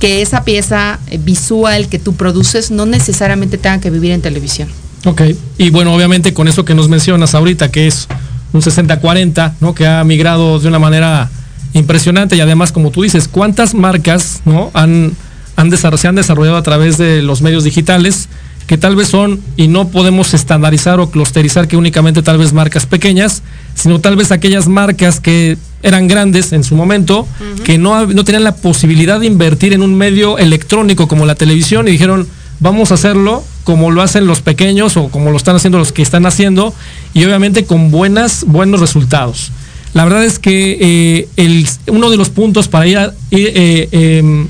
que 0.00 0.22
esa 0.22 0.44
pieza 0.44 0.98
visual 1.20 1.88
que 1.88 1.98
tú 1.98 2.14
produces 2.14 2.70
no 2.70 2.86
necesariamente 2.86 3.58
tenga 3.58 3.80
que 3.80 3.90
vivir 3.90 4.12
en 4.12 4.22
televisión. 4.22 4.68
Ok, 5.04 5.22
y 5.58 5.70
bueno, 5.70 5.94
obviamente 5.94 6.34
con 6.34 6.48
eso 6.48 6.64
que 6.64 6.74
nos 6.74 6.88
mencionas 6.88 7.34
ahorita, 7.34 7.70
que 7.70 7.86
es 7.86 8.08
un 8.52 8.62
60-40, 8.62 9.54
¿no? 9.60 9.74
Que 9.74 9.86
ha 9.86 10.02
migrado 10.04 10.58
de 10.58 10.68
una 10.68 10.78
manera 10.78 11.30
impresionante 11.74 12.34
y 12.34 12.40
además, 12.40 12.72
como 12.72 12.90
tú 12.90 13.02
dices, 13.02 13.28
¿cuántas 13.28 13.74
marcas, 13.74 14.40
¿no? 14.44 14.70
Han, 14.74 15.12
han 15.56 15.70
se 15.76 16.08
han 16.08 16.14
desarrollado 16.14 16.56
a 16.56 16.62
través 16.62 16.98
de 16.98 17.22
los 17.22 17.42
medios 17.42 17.64
digitales 17.64 18.28
que 18.66 18.78
tal 18.78 18.94
vez 18.94 19.08
son, 19.08 19.40
y 19.56 19.66
no 19.66 19.88
podemos 19.88 20.32
estandarizar 20.32 21.00
o 21.00 21.10
clusterizar 21.10 21.66
que 21.66 21.76
únicamente 21.76 22.22
tal 22.22 22.38
vez 22.38 22.52
marcas 22.52 22.86
pequeñas, 22.86 23.42
sino 23.74 24.00
tal 24.00 24.14
vez 24.14 24.30
aquellas 24.30 24.68
marcas 24.68 25.18
que 25.18 25.58
eran 25.82 26.08
grandes 26.08 26.52
en 26.52 26.64
su 26.64 26.74
momento, 26.74 27.26
que 27.64 27.78
no, 27.78 28.06
no 28.06 28.24
tenían 28.24 28.44
la 28.44 28.56
posibilidad 28.56 29.20
de 29.20 29.26
invertir 29.26 29.72
en 29.72 29.82
un 29.82 29.94
medio 29.94 30.38
electrónico 30.38 31.08
como 31.08 31.26
la 31.26 31.34
televisión 31.34 31.88
y 31.88 31.92
dijeron, 31.92 32.26
vamos 32.60 32.90
a 32.90 32.94
hacerlo 32.94 33.42
como 33.64 33.90
lo 33.90 34.02
hacen 34.02 34.26
los 34.26 34.42
pequeños 34.42 34.96
o 34.96 35.08
como 35.08 35.30
lo 35.30 35.36
están 35.36 35.56
haciendo 35.56 35.78
los 35.78 35.92
que 35.92 36.02
están 36.02 36.26
haciendo 36.26 36.74
y 37.14 37.24
obviamente 37.24 37.64
con 37.64 37.90
buenas, 37.90 38.44
buenos 38.46 38.80
resultados. 38.80 39.52
La 39.94 40.04
verdad 40.04 40.24
es 40.24 40.38
que 40.38 41.26
eh, 41.36 41.66
uno 41.88 42.10
de 42.10 42.16
los 42.16 42.28
puntos 42.28 42.68
para 42.68 42.86
ir, 42.86 42.98
eh, 43.30 43.88
em, 43.90 44.46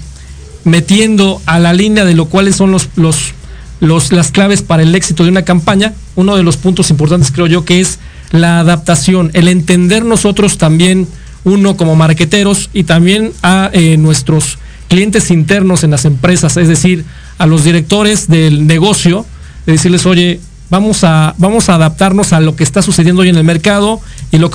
metiendo 0.65 1.41
a 1.47 1.59
la 1.59 1.73
línea 1.73 2.05
de 2.05 2.15
lo 2.15 2.27
cuáles 2.27 2.57
son 2.57 2.73
los, 2.73 2.89
los, 2.97 3.33
los, 3.81 4.13
las 4.13 4.31
claves 4.33 4.63
para 4.63 4.83
el 4.83 4.95
éxito 4.95 5.25
de 5.25 5.31
una 5.31 5.43
campaña, 5.43 5.95
uno 6.17 6.37
de 6.37 6.43
los 6.43 6.57
puntos 6.57 6.91
importantes 6.91 7.31
creo 7.31 7.47
yo 7.47 7.65
que 7.65 7.81
es 7.81 7.99
la 8.31 8.61
adaptación, 8.61 9.31
el 9.35 9.49
entender 9.49 10.05
nosotros 10.05 10.59
también, 10.59 11.07
uno 11.45 11.77
como 11.77 11.97
marqueteros 11.97 12.71
y 12.73 12.85
también 12.85 13.33
a 13.43 13.71
eh, 13.73 13.97
nuestros 13.97 14.59
clientes 14.89 15.31
internos 15.31 15.85
en 15.85 15.93
las 15.93 16.05
empresas, 16.05 16.57
es 16.57 16.69
decir, 16.69 17.05
a 17.39 17.47
los 17.47 17.65
directores 17.65 18.29
del 18.29 18.67
negocio, 18.67 19.25
de 19.67 19.73
decirles, 19.73 20.05
oye, 20.05 20.41
vamos 20.69 21.05
a, 21.05 21.35
vamos 21.39 21.69
a 21.69 21.75
adaptarnos 21.75 22.33
a 22.33 22.41
lo 22.41 22.57
que 22.57 22.65
está 22.65 22.83
sucediendo 22.83 23.23
hoy 23.23 23.29
en 23.29 23.37
el 23.37 23.45
mercado 23.45 24.01
y 24.31 24.39
lo, 24.39 24.51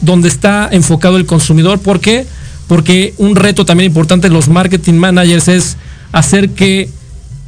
donde 0.00 0.28
está 0.28 0.68
enfocado 0.70 1.16
el 1.16 1.26
consumidor. 1.26 1.80
¿Por 1.80 2.00
qué? 2.00 2.26
Porque 2.68 3.14
un 3.18 3.36
reto 3.36 3.64
también 3.64 3.90
importante 3.90 4.28
de 4.28 4.34
los 4.34 4.48
marketing 4.48 4.94
managers 4.94 5.48
es 5.48 5.76
hacer 6.12 6.50
que 6.50 6.88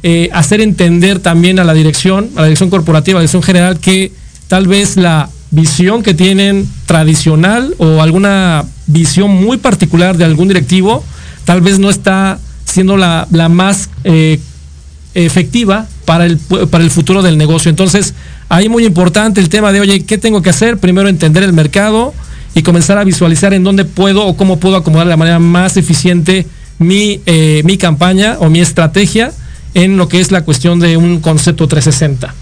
eh, 0.03 0.29
hacer 0.33 0.61
entender 0.61 1.19
también 1.19 1.59
a 1.59 1.63
la 1.63 1.73
dirección, 1.73 2.29
a 2.35 2.41
la 2.41 2.47
dirección 2.47 2.69
corporativa, 2.69 3.17
a 3.17 3.19
la 3.19 3.23
dirección 3.23 3.43
general, 3.43 3.79
que 3.79 4.11
tal 4.47 4.67
vez 4.67 4.97
la 4.97 5.29
visión 5.51 6.03
que 6.03 6.13
tienen 6.13 6.67
tradicional 6.85 7.73
o 7.77 8.01
alguna 8.01 8.65
visión 8.87 9.31
muy 9.31 9.57
particular 9.57 10.17
de 10.17 10.25
algún 10.25 10.47
directivo, 10.47 11.03
tal 11.45 11.61
vez 11.61 11.79
no 11.79 11.89
está 11.89 12.39
siendo 12.65 12.97
la, 12.97 13.27
la 13.31 13.49
más 13.49 13.89
eh, 14.03 14.39
efectiva 15.13 15.87
para 16.05 16.25
el, 16.25 16.37
para 16.37 16.83
el 16.83 16.91
futuro 16.91 17.21
del 17.21 17.37
negocio. 17.37 17.69
Entonces, 17.69 18.13
ahí 18.49 18.69
muy 18.69 18.85
importante 18.85 19.39
el 19.39 19.49
tema 19.49 19.71
de, 19.71 19.79
oye, 19.79 20.03
¿qué 20.05 20.17
tengo 20.17 20.41
que 20.41 20.49
hacer? 20.49 20.77
Primero 20.77 21.07
entender 21.07 21.43
el 21.43 21.53
mercado 21.53 22.13
y 22.53 22.63
comenzar 22.63 22.97
a 22.97 23.03
visualizar 23.03 23.53
en 23.53 23.63
dónde 23.63 23.85
puedo 23.85 24.25
o 24.25 24.37
cómo 24.37 24.59
puedo 24.59 24.75
acomodar 24.75 25.07
de 25.07 25.11
la 25.11 25.17
manera 25.17 25.39
más 25.39 25.77
eficiente 25.77 26.45
mi, 26.79 27.21
eh, 27.25 27.61
mi 27.65 27.77
campaña 27.77 28.37
o 28.39 28.49
mi 28.49 28.59
estrategia 28.59 29.31
en 29.73 29.97
lo 29.97 30.07
que 30.07 30.19
es 30.19 30.31
la 30.31 30.43
cuestión 30.43 30.79
de 30.79 30.97
un 30.97 31.19
concepto 31.19 31.67
360. 31.67 32.33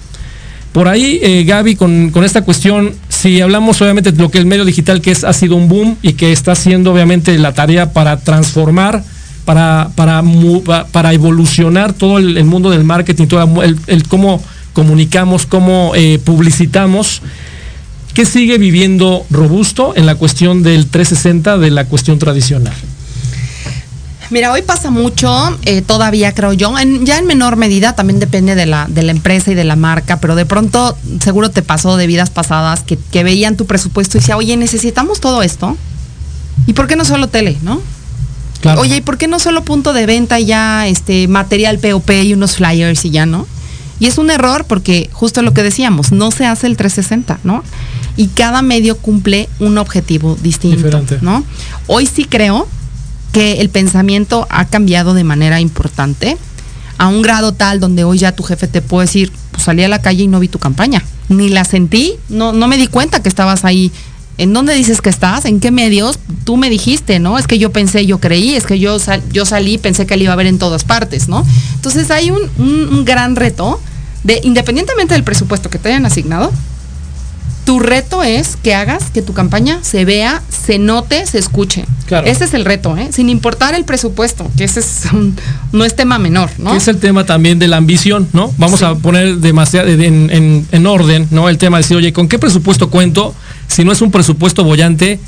Por 0.73 0.87
ahí, 0.87 1.19
eh, 1.21 1.43
Gaby, 1.45 1.75
con, 1.75 2.09
con, 2.09 2.23
esta 2.23 2.41
cuestión, 2.41 2.93
si 3.07 3.39
hablamos 3.41 3.79
obviamente 3.81 4.11
de 4.11 4.21
lo 4.21 4.31
que 4.31 4.39
el 4.39 4.47
medio 4.47 4.65
digital, 4.65 5.01
que 5.01 5.11
es, 5.11 5.23
ha 5.23 5.31
sido 5.31 5.55
un 5.55 5.69
boom 5.69 5.97
y 6.01 6.13
que 6.13 6.31
está 6.31 6.53
haciendo 6.53 6.91
obviamente 6.91 7.37
la 7.37 7.53
tarea 7.53 7.93
para 7.93 8.17
transformar 8.17 9.03
para, 9.45 9.89
para, 9.95 10.23
para 10.91 11.13
evolucionar 11.13 11.93
todo 11.93 12.17
el, 12.17 12.43
mundo 12.45 12.69
del 12.69 12.83
marketing, 12.83 13.27
todo 13.27 13.63
el, 13.63 14.07
cómo 14.07 14.41
comunicamos, 14.73 15.45
cómo 15.45 15.93
eh, 15.95 16.19
publicitamos. 16.23 17.21
¿Qué 18.13 18.25
sigue 18.25 18.57
viviendo 18.57 19.25
robusto 19.31 19.93
en 19.95 20.05
la 20.05 20.15
cuestión 20.15 20.61
del 20.61 20.87
360 20.87 21.57
de 21.57 21.71
la 21.71 21.85
cuestión 21.85 22.19
tradicional? 22.19 22.73
Mira, 24.29 24.51
hoy 24.51 24.61
pasa 24.61 24.89
mucho, 24.89 25.57
eh, 25.65 25.81
todavía 25.81 26.33
creo 26.33 26.53
yo, 26.53 26.73
ya 27.03 27.17
en 27.17 27.25
menor 27.25 27.55
medida, 27.55 27.93
también 27.93 28.19
depende 28.19 28.55
de 28.55 28.65
la, 28.65 28.87
de 28.89 29.03
la 29.03 29.11
empresa 29.11 29.51
y 29.51 29.53
de 29.53 29.63
la 29.63 29.75
marca, 29.75 30.19
pero 30.19 30.35
de 30.35 30.45
pronto 30.45 30.97
seguro 31.19 31.51
te 31.51 31.61
pasó 31.61 31.97
de 31.97 32.07
vidas 32.07 32.29
pasadas 32.29 32.81
que, 32.83 32.97
que 32.97 33.23
veían 33.23 33.57
tu 33.57 33.65
presupuesto 33.65 34.17
y 34.17 34.21
decían, 34.21 34.37
oye, 34.37 34.57
necesitamos 34.57 35.19
todo 35.19 35.43
esto. 35.43 35.77
¿Y 36.65 36.73
por 36.73 36.87
qué 36.87 36.95
no 36.95 37.05
solo 37.05 37.27
tele, 37.27 37.57
no? 37.61 37.81
Oye, 38.77 38.97
¿y 38.97 39.01
por 39.01 39.17
qué 39.17 39.27
no 39.27 39.39
solo 39.39 39.65
punto 39.65 39.91
de 39.91 40.05
venta 40.05 40.39
y 40.39 40.45
ya 40.45 40.87
este 40.87 41.27
material 41.27 41.79
POP 41.79 42.09
y 42.23 42.33
unos 42.33 42.55
flyers 42.55 43.03
y 43.03 43.09
ya, 43.11 43.25
no? 43.25 43.45
Y 43.99 44.07
es 44.07 44.17
un 44.17 44.31
error 44.31 44.65
porque 44.65 45.09
justo 45.11 45.41
lo 45.41 45.53
que 45.53 45.63
decíamos, 45.63 46.11
no 46.11 46.31
se 46.31 46.45
hace 46.45 46.67
el 46.67 46.77
360, 46.77 47.39
¿no? 47.43 47.63
Y 48.15 48.27
cada 48.27 48.61
medio 48.61 48.97
cumple 48.97 49.49
un 49.59 49.77
objetivo 49.77 50.37
distinto, 50.41 51.03
¿no? 51.21 51.43
Hoy 51.87 52.05
sí 52.05 52.25
creo 52.25 52.67
que 53.33 53.59
el 53.59 53.69
pensamiento 53.69 54.47
ha 54.49 54.65
cambiado 54.65 55.13
de 55.13 55.25
manera 55.25 55.59
importante 55.59 56.37
a 56.97 57.07
un 57.07 57.21
grado 57.21 57.51
tal 57.53 57.81
donde 57.81 58.05
hoy 58.05 58.19
ya 58.19 58.31
tu 58.31 58.43
jefe 58.43 58.67
te 58.67 58.81
puede 58.81 59.07
decir, 59.07 59.33
pues 59.51 59.63
salí 59.63 59.83
a 59.83 59.89
la 59.89 60.01
calle 60.01 60.23
y 60.23 60.27
no 60.27 60.39
vi 60.39 60.47
tu 60.47 60.59
campaña, 60.59 61.03
ni 61.27 61.49
la 61.49 61.65
sentí, 61.65 62.13
no, 62.29 62.53
no 62.53 62.69
me 62.69 62.77
di 62.77 62.87
cuenta 62.87 63.21
que 63.21 63.27
estabas 63.27 63.65
ahí 63.65 63.91
¿En 64.37 64.51
dónde 64.51 64.73
dices 64.73 65.01
que 65.01 65.09
estás? 65.09 65.45
¿En 65.45 65.59
qué 65.59 65.69
medios? 65.69 66.17
Tú 66.43 66.57
me 66.57 66.69
dijiste, 66.69 67.19
¿no? 67.19 67.37
Es 67.37 67.45
que 67.45 67.59
yo 67.59 67.71
pensé, 67.71 68.07
yo 68.07 68.19
creí, 68.19 68.55
es 68.55 68.65
que 68.65 68.79
yo, 68.79 68.97
sal, 68.97 69.21
yo 69.31 69.45
salí, 69.45 69.77
pensé 69.77 70.07
que 70.07 70.15
él 70.15 70.23
iba 70.23 70.33
a 70.33 70.35
ver 70.35 70.47
en 70.47 70.57
todas 70.57 70.83
partes, 70.83 71.27
¿no? 71.27 71.45
Entonces 71.75 72.09
hay 72.09 72.31
un, 72.31 73.05
gran 73.05 73.35
reto 73.35 73.79
de 74.23 74.39
independientemente 74.43 75.13
del 75.13 75.23
presupuesto 75.23 75.69
que 75.69 75.77
te 75.77 75.89
hayan 75.89 76.05
asignado, 76.05 76.51
tu 77.65 77.79
reto 77.79 78.23
es 78.23 78.57
que 78.61 78.73
hagas 78.75 79.09
que 79.11 79.21
tu 79.21 79.33
campaña 79.33 79.79
se 79.83 80.03
vea, 80.05 80.41
se 80.49 80.79
note, 80.79 81.25
se 81.25 81.39
escuche. 81.39 81.85
Claro. 82.07 82.27
Ese 82.27 82.43
es 82.45 82.53
el 82.53 82.65
reto, 82.65 82.97
¿eh? 82.97 83.09
sin 83.11 83.29
importar 83.29 83.73
el 83.75 83.85
presupuesto, 83.85 84.49
que 84.57 84.65
ese 84.65 84.81
es 84.81 85.03
un- 85.13 85.35
no 85.71 85.85
es 85.85 85.95
tema 85.95 86.19
menor, 86.19 86.49
¿no? 86.57 86.75
Es 86.75 86.87
el 86.89 86.97
tema 86.97 87.25
también 87.25 87.59
de 87.59 87.67
la 87.69 87.77
ambición, 87.77 88.27
¿no? 88.33 88.53
Vamos 88.57 88.79
Sí. 88.79 88.85
a 88.85 88.95
poner 88.95 89.37
demasiado 89.37 89.87
en, 89.87 90.29
en- 90.29 90.67
en 90.71 90.87
orden, 90.87 91.27
¿no? 91.31 91.47
El 91.47 91.57
tema 91.57 91.77
de 91.77 91.83
decir, 91.83 91.95
oye, 91.97 92.11
¿con 92.11 92.27
qué 92.27 92.37
presupuesto 92.37 92.89
cuento? 92.89 93.33
Si 93.67 93.83
no 93.85 93.91
es 93.93 94.01
un 94.01 94.11
presupuesto 94.11 94.63
bollante, 94.65 95.19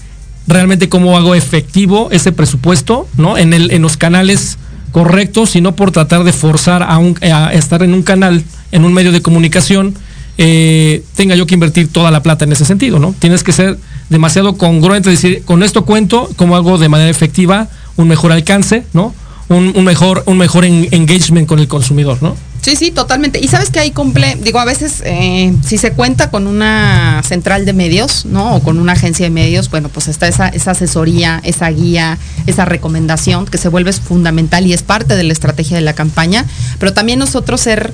realmente 0.47 0.89
cómo 0.89 1.17
hago 1.17 1.35
efectivo 1.35 2.09
ese 2.11 2.31
presupuesto, 2.31 3.07
¿no? 3.17 3.37
En, 3.37 3.53
el, 3.53 3.71
en 3.71 3.81
los 3.81 3.95
canales 3.97 4.57
correctos 4.91 5.55
y 5.55 5.61
no 5.61 5.75
por 5.75 5.91
tratar 5.91 6.23
de 6.23 6.33
forzar 6.33 6.83
a, 6.83 6.97
un- 6.97 7.17
a 7.23 7.53
estar 7.53 7.81
en 7.83 7.93
un 7.93 8.03
canal, 8.03 8.43
en 8.71 8.85
un 8.85 8.93
medio 8.93 9.11
de 9.11 9.21
comunicación, 9.21 9.95
eh, 10.37 11.03
tenga 11.15 11.35
yo 11.35 11.45
que 11.47 11.53
invertir 11.53 11.91
toda 11.91 12.11
la 12.11 12.21
plata 12.21 12.45
en 12.45 12.51
ese 12.51 12.65
sentido, 12.65 12.99
¿no? 12.99 13.13
Tienes 13.19 13.43
que 13.43 13.51
ser 13.51 13.77
demasiado 14.09 14.57
congruente, 14.57 15.09
decir, 15.09 15.43
con 15.45 15.63
esto 15.63 15.85
cuento, 15.85 16.29
cómo 16.35 16.55
hago 16.55 16.77
de 16.77 16.89
manera 16.89 17.09
efectiva 17.09 17.67
un 17.95 18.07
mejor 18.07 18.31
alcance, 18.31 18.83
¿no? 18.93 19.13
Un, 19.47 19.83
mejor, 19.83 20.23
un 20.25 20.37
mejor 20.37 20.65
en- 20.65 20.87
engagement 20.91 21.47
con 21.47 21.59
el 21.59 21.67
consumidor, 21.67 22.21
¿no? 22.21 22.35
Sí, 22.63 22.75
sí, 22.75 22.89
totalmente. 22.89 23.39
Y 23.39 23.47
sabes 23.47 23.69
que 23.69 23.79
ahí 23.79 23.91
cumple, 23.91 24.39
digo, 24.43 24.57
a 24.59 24.65
veces 24.65 25.03
eh, 25.05 25.53
si 25.63 25.77
se 25.77 25.91
cuenta 25.91 26.31
con 26.31 26.47
una 26.47 27.21
central 27.23 27.63
de 27.63 27.73
medios, 27.73 28.25
¿no? 28.25 28.55
O 28.55 28.63
con 28.63 28.79
una 28.79 28.93
agencia 28.93 29.23
de 29.23 29.29
medios, 29.29 29.69
bueno, 29.69 29.89
pues 29.89 30.07
está 30.07 30.27
esa, 30.27 30.47
esa 30.47 30.71
asesoría, 30.71 31.39
esa 31.43 31.69
guía, 31.69 32.17
esa 32.47 32.65
recomendación 32.65 33.45
que 33.45 33.59
se 33.59 33.69
vuelve 33.69 33.93
fundamental 33.93 34.65
y 34.65 34.73
es 34.73 34.81
parte 34.81 35.15
de 35.15 35.23
la 35.23 35.31
estrategia 35.33 35.77
de 35.77 35.83
la 35.83 35.93
campaña. 35.93 36.43
Pero 36.79 36.91
también 36.93 37.19
nosotros 37.19 37.61
ser 37.61 37.93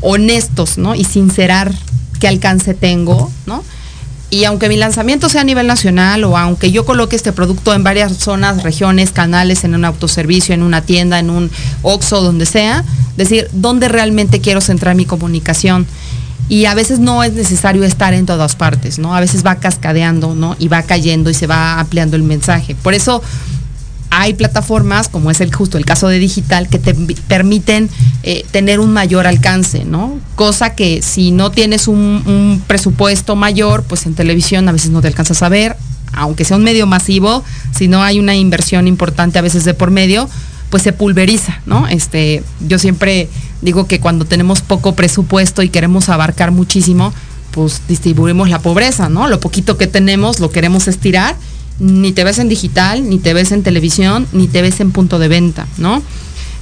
honestos, 0.00 0.78
¿no? 0.78 0.94
Y 0.94 1.04
sincerar 1.04 1.72
qué 2.20 2.28
alcance 2.28 2.74
tengo, 2.74 3.30
¿no? 3.46 3.62
Y 4.30 4.44
aunque 4.44 4.68
mi 4.68 4.76
lanzamiento 4.76 5.30
sea 5.30 5.40
a 5.40 5.44
nivel 5.44 5.66
nacional 5.66 6.22
o 6.24 6.36
aunque 6.36 6.70
yo 6.70 6.84
coloque 6.84 7.16
este 7.16 7.32
producto 7.32 7.72
en 7.72 7.82
varias 7.82 8.12
zonas, 8.18 8.62
regiones, 8.62 9.10
canales, 9.10 9.64
en 9.64 9.74
un 9.74 9.86
autoservicio, 9.86 10.54
en 10.54 10.62
una 10.62 10.82
tienda, 10.82 11.18
en 11.18 11.30
un 11.30 11.50
OXO, 11.82 12.20
donde 12.20 12.44
sea, 12.44 12.84
decir, 13.16 13.48
¿dónde 13.52 13.88
realmente 13.88 14.40
quiero 14.40 14.60
centrar 14.60 14.94
mi 14.96 15.06
comunicación? 15.06 15.86
Y 16.50 16.66
a 16.66 16.74
veces 16.74 16.98
no 16.98 17.24
es 17.24 17.32
necesario 17.32 17.84
estar 17.84 18.12
en 18.12 18.26
todas 18.26 18.54
partes, 18.54 18.98
¿no? 18.98 19.14
A 19.14 19.20
veces 19.20 19.44
va 19.44 19.56
cascadeando, 19.56 20.34
¿no? 20.34 20.56
Y 20.58 20.68
va 20.68 20.82
cayendo 20.82 21.30
y 21.30 21.34
se 21.34 21.46
va 21.46 21.80
ampliando 21.80 22.16
el 22.16 22.22
mensaje. 22.22 22.74
Por 22.74 22.92
eso 22.92 23.22
hay 24.10 24.34
plataformas, 24.34 25.08
como 25.08 25.30
es 25.30 25.40
el 25.40 25.54
justo 25.54 25.78
el 25.78 25.84
caso 25.84 26.08
de 26.08 26.18
digital, 26.18 26.68
que 26.68 26.78
te 26.78 26.94
permiten 26.94 27.90
eh, 28.22 28.44
tener 28.50 28.80
un 28.80 28.92
mayor 28.92 29.26
alcance, 29.26 29.84
¿no? 29.84 30.18
Cosa 30.34 30.74
que 30.74 31.02
si 31.02 31.30
no 31.30 31.50
tienes 31.50 31.88
un, 31.88 31.96
un 32.26 32.62
presupuesto 32.66 33.36
mayor, 33.36 33.84
pues 33.84 34.06
en 34.06 34.14
televisión 34.14 34.68
a 34.68 34.72
veces 34.72 34.90
no 34.90 35.00
te 35.00 35.08
alcanzas 35.08 35.42
a 35.42 35.48
ver, 35.48 35.76
aunque 36.12 36.44
sea 36.44 36.56
un 36.56 36.64
medio 36.64 36.86
masivo, 36.86 37.44
si 37.76 37.88
no 37.88 38.02
hay 38.02 38.18
una 38.18 38.34
inversión 38.34 38.88
importante 38.88 39.38
a 39.38 39.42
veces 39.42 39.64
de 39.64 39.74
por 39.74 39.90
medio, 39.90 40.28
pues 40.70 40.82
se 40.82 40.92
pulveriza, 40.92 41.60
¿no? 41.66 41.86
Este, 41.88 42.42
yo 42.66 42.78
siempre 42.78 43.28
digo 43.62 43.86
que 43.86 44.00
cuando 44.00 44.24
tenemos 44.24 44.60
poco 44.60 44.94
presupuesto 44.94 45.62
y 45.62 45.68
queremos 45.68 46.08
abarcar 46.08 46.50
muchísimo, 46.50 47.12
pues 47.52 47.82
distribuimos 47.88 48.50
la 48.50 48.60
pobreza, 48.60 49.08
¿no? 49.08 49.28
Lo 49.28 49.40
poquito 49.40 49.78
que 49.78 49.86
tenemos 49.86 50.40
lo 50.40 50.50
queremos 50.50 50.88
estirar, 50.88 51.36
ni 51.80 52.12
te 52.12 52.24
ves 52.24 52.38
en 52.38 52.48
digital, 52.48 53.08
ni 53.08 53.18
te 53.18 53.34
ves 53.34 53.52
en 53.52 53.62
televisión, 53.62 54.26
ni 54.32 54.48
te 54.48 54.62
ves 54.62 54.80
en 54.80 54.92
punto 54.92 55.18
de 55.18 55.28
venta, 55.28 55.66
¿no? 55.76 56.02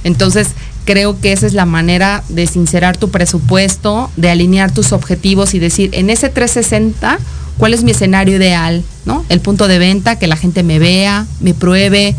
Entonces, 0.03 0.49
creo 0.85 1.19
que 1.19 1.33
esa 1.33 1.47
es 1.47 1.53
la 1.53 1.65
manera 1.65 2.23
de 2.29 2.47
sincerar 2.47 2.97
tu 2.97 3.09
presupuesto, 3.09 4.09
de 4.15 4.29
alinear 4.29 4.71
tus 4.71 4.93
objetivos 4.93 5.53
y 5.53 5.59
decir, 5.59 5.89
en 5.93 6.09
ese 6.09 6.29
360, 6.29 7.19
¿cuál 7.57 7.73
es 7.73 7.83
mi 7.83 7.91
escenario 7.91 8.37
ideal? 8.37 8.83
¿No? 9.05 9.25
El 9.27 9.41
punto 9.41 9.67
de 9.67 9.79
venta, 9.79 10.17
que 10.17 10.27
la 10.27 10.37
gente 10.37 10.63
me 10.63 10.79
vea, 10.79 11.25
me 11.41 11.53
pruebe, 11.53 12.15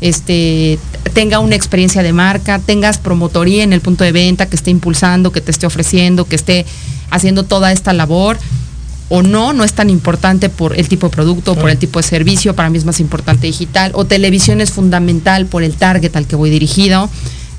este, 0.00 0.78
tenga 1.14 1.40
una 1.40 1.56
experiencia 1.56 2.02
de 2.02 2.12
marca, 2.12 2.58
tengas 2.58 2.98
promotoría 2.98 3.64
en 3.64 3.72
el 3.72 3.80
punto 3.80 4.04
de 4.04 4.12
venta, 4.12 4.46
que 4.46 4.56
esté 4.56 4.70
impulsando, 4.70 5.32
que 5.32 5.40
te 5.40 5.50
esté 5.50 5.66
ofreciendo, 5.66 6.24
que 6.24 6.36
esté 6.36 6.66
haciendo 7.10 7.44
toda 7.44 7.72
esta 7.72 7.92
labor 7.92 8.38
o 9.08 9.22
no, 9.22 9.52
no 9.52 9.64
es 9.64 9.74
tan 9.74 9.90
importante 9.90 10.48
por 10.48 10.78
el 10.78 10.88
tipo 10.88 11.08
de 11.08 11.14
producto, 11.14 11.54
por 11.54 11.70
el 11.70 11.78
tipo 11.78 11.98
de 11.98 12.04
servicio, 12.04 12.54
para 12.54 12.70
mí 12.70 12.78
es 12.78 12.84
más 12.84 13.00
importante 13.00 13.46
digital, 13.46 13.92
o 13.94 14.04
televisión 14.04 14.60
es 14.60 14.70
fundamental 14.70 15.46
por 15.46 15.62
el 15.62 15.74
target 15.74 16.16
al 16.16 16.26
que 16.26 16.36
voy 16.36 16.50
dirigido. 16.50 17.10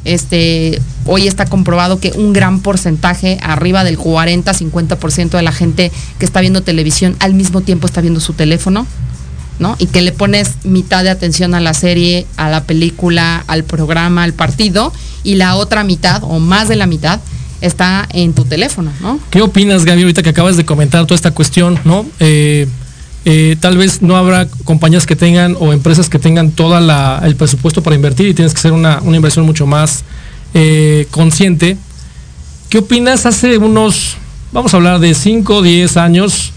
Este, 0.05 0.81
hoy 1.05 1.27
está 1.27 1.45
comprobado 1.45 1.99
que 1.99 2.11
un 2.11 2.33
gran 2.33 2.59
porcentaje, 2.59 3.37
arriba 3.41 3.83
del 3.83 3.97
40-50% 3.97 5.29
de 5.29 5.41
la 5.41 5.51
gente 5.51 5.91
que 6.19 6.25
está 6.25 6.41
viendo 6.41 6.61
televisión 6.61 7.15
al 7.19 7.33
mismo 7.33 7.61
tiempo 7.61 7.87
está 7.87 8.01
viendo 8.01 8.19
su 8.19 8.33
teléfono, 8.33 8.85
¿no? 9.59 9.75
Y 9.79 9.85
que 9.87 10.01
le 10.01 10.11
pones 10.11 10.51
mitad 10.63 11.03
de 11.03 11.09
atención 11.09 11.53
a 11.53 11.61
la 11.61 11.73
serie, 11.73 12.25
a 12.35 12.49
la 12.49 12.63
película, 12.63 13.43
al 13.47 13.63
programa, 13.63 14.23
al 14.23 14.33
partido, 14.33 14.91
y 15.23 15.35
la 15.35 15.55
otra 15.55 15.83
mitad, 15.83 16.21
o 16.23 16.39
más 16.39 16.67
de 16.67 16.75
la 16.75 16.85
mitad, 16.85 17.21
está 17.64 18.07
en 18.11 18.34
tu 18.34 18.45
teléfono, 18.45 18.91
¿no? 19.01 19.20
¿Qué 19.32 19.41
opinas, 19.41 19.86
Gaby, 19.86 20.01
ahorita 20.03 20.22
que 20.24 20.30
acabas 20.30 20.57
de 20.57 20.66
comentar 20.66 21.05
toda 21.05 21.16
esta 21.16 21.32
cuestión, 21.32 21.80
¿no? 21.86 22.05
Eh, 22.20 22.68
eh, 23.26 23.55
tal 23.59 23.78
vez 23.78 24.01
no 24.01 24.18
habrá 24.18 24.47
compañías 24.66 25.05
que 25.05 25.16
tengan 25.16 25.55
o 25.59 25.72
empresas 25.74 26.09
que 26.09 26.20
tengan 26.20 26.51
todo 26.51 26.78
el 27.26 27.36
presupuesto 27.36 27.82
para 27.82 27.95
invertir 27.95 28.28
y 28.28 28.34
tienes 28.34 28.53
que 28.53 28.59
hacer 28.59 28.74
una, 28.74 28.99
una 29.01 29.16
inversión 29.16 29.45
mucho 29.45 29.66
más 29.66 30.03
eh, 30.53 31.07
consciente. 31.09 31.78
¿Qué 32.70 32.80
opinas 32.80 33.26
hace 33.26 33.57
unos, 33.57 34.18
vamos 34.51 34.74
a 34.74 34.78
hablar 34.78 34.99
de 34.99 35.14
5 35.14 35.55
o 35.55 35.61
10 35.61 35.95
años, 35.97 36.51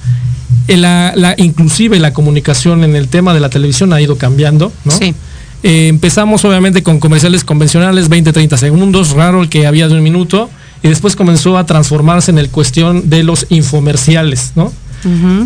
la, 0.67 1.13
la- 1.15 1.35
inclusive 1.39 1.99
la 2.01 2.13
comunicación 2.13 2.83
en 2.85 2.97
el 2.97 3.09
tema 3.09 3.33
de 3.35 3.41
la 3.41 3.49
televisión 3.51 3.93
ha 3.93 4.01
ido 4.01 4.17
cambiando, 4.19 4.73
¿no? 4.85 4.93
Sí. 4.93 5.15
Eh, 5.63 5.89
empezamos 5.89 6.45
obviamente 6.45 6.83
con 6.83 6.99
comerciales 7.01 7.45
convencionales, 7.45 8.11
20-30 8.11 8.57
segundos, 8.57 9.11
raro 9.11 9.43
el 9.43 9.49
que 9.49 9.67
había 9.67 9.89
de 9.89 9.95
un 9.95 10.03
minuto, 10.03 10.51
y 10.87 10.89
después 10.89 11.17
comenzó 11.17 11.59
a 11.59 11.67
transformarse 11.67 12.31
en 12.31 12.39
el 12.39 12.49
cuestión 12.49 13.11
de 13.11 13.23
los 13.25 13.47
infomerciales, 13.51 14.53
¿no? 14.55 14.73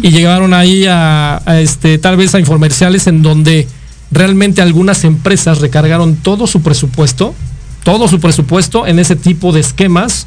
Y 0.02 0.10
llegaron 0.10 0.54
ahí 0.54 0.86
a, 0.86 1.42
a, 1.44 1.60
este, 1.60 1.98
tal 1.98 2.16
vez 2.16 2.34
a 2.34 2.38
infomerciales 2.38 3.06
en 3.06 3.22
donde 3.22 3.66
realmente 4.10 4.62
algunas 4.62 5.04
empresas 5.04 5.58
recargaron 5.60 6.16
todo 6.16 6.46
su 6.46 6.62
presupuesto, 6.62 7.34
todo 7.84 8.08
su 8.08 8.20
presupuesto 8.20 8.86
en 8.86 8.98
ese 8.98 9.16
tipo 9.16 9.52
de 9.52 9.60
esquemas 9.60 10.26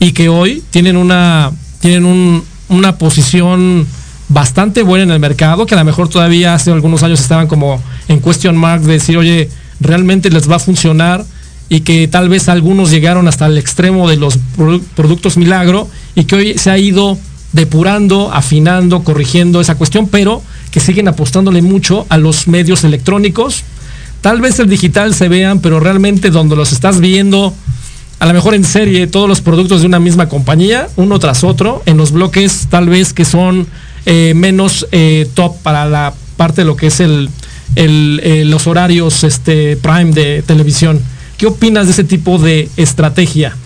y 0.00 0.12
que 0.12 0.28
hoy 0.28 0.62
tienen 0.70 0.96
una, 0.96 1.50
tienen 1.80 2.04
un- 2.04 2.42
una 2.68 2.96
posición 2.98 3.86
bastante 4.28 4.82
buena 4.82 5.04
en 5.04 5.10
el 5.10 5.20
mercado, 5.20 5.66
que 5.66 5.74
a 5.74 5.78
lo 5.78 5.84
mejor 5.84 6.08
todavía 6.08 6.54
hace 6.54 6.72
algunos 6.72 7.02
años 7.02 7.20
estaban 7.20 7.46
como 7.46 7.80
en 8.08 8.20
question 8.20 8.56
mark 8.56 8.82
de 8.82 8.94
decir, 8.94 9.16
oye, 9.18 9.48
realmente 9.80 10.30
les 10.30 10.50
va 10.50 10.56
a 10.56 10.58
funcionar 10.58 11.24
y 11.72 11.80
que 11.80 12.06
tal 12.06 12.28
vez 12.28 12.50
algunos 12.50 12.90
llegaron 12.90 13.28
hasta 13.28 13.46
el 13.46 13.56
extremo 13.56 14.06
de 14.06 14.18
los 14.18 14.38
produ- 14.58 14.82
productos 14.94 15.38
milagro 15.38 15.88
y 16.14 16.24
que 16.24 16.36
hoy 16.36 16.58
se 16.58 16.70
ha 16.70 16.76
ido 16.76 17.16
depurando, 17.54 18.30
afinando, 18.30 19.02
corrigiendo 19.02 19.58
esa 19.58 19.76
cuestión, 19.76 20.06
pero 20.08 20.42
que 20.70 20.80
siguen 20.80 21.08
apostándole 21.08 21.62
mucho 21.62 22.04
a 22.10 22.18
los 22.18 22.46
medios 22.46 22.84
electrónicos. 22.84 23.62
Tal 24.20 24.42
vez 24.42 24.58
el 24.58 24.68
digital 24.68 25.14
se 25.14 25.28
vean, 25.28 25.60
pero 25.60 25.80
realmente 25.80 26.30
donde 26.30 26.56
los 26.56 26.72
estás 26.72 27.00
viendo, 27.00 27.54
a 28.18 28.26
lo 28.26 28.34
mejor 28.34 28.54
en 28.54 28.64
serie, 28.64 29.06
todos 29.06 29.26
los 29.26 29.40
productos 29.40 29.80
de 29.80 29.86
una 29.86 29.98
misma 29.98 30.28
compañía, 30.28 30.88
uno 30.96 31.18
tras 31.18 31.42
otro, 31.42 31.82
en 31.86 31.96
los 31.96 32.12
bloques 32.12 32.66
tal 32.68 32.90
vez 32.90 33.14
que 33.14 33.24
son 33.24 33.66
eh, 34.04 34.34
menos 34.36 34.86
eh, 34.92 35.26
top 35.32 35.56
para 35.62 35.86
la 35.86 36.12
parte 36.36 36.60
de 36.60 36.66
lo 36.66 36.76
que 36.76 36.88
es 36.88 37.00
el, 37.00 37.30
eh, 37.76 38.44
los 38.46 38.66
horarios 38.66 39.24
este, 39.24 39.78
prime 39.78 40.12
de 40.12 40.42
televisión. 40.42 41.00
¿Qué 41.42 41.48
opinas 41.48 41.86
de 41.86 41.92
ese 41.92 42.04
tipo 42.04 42.38
de 42.38 42.70
estrategia? 42.76 43.56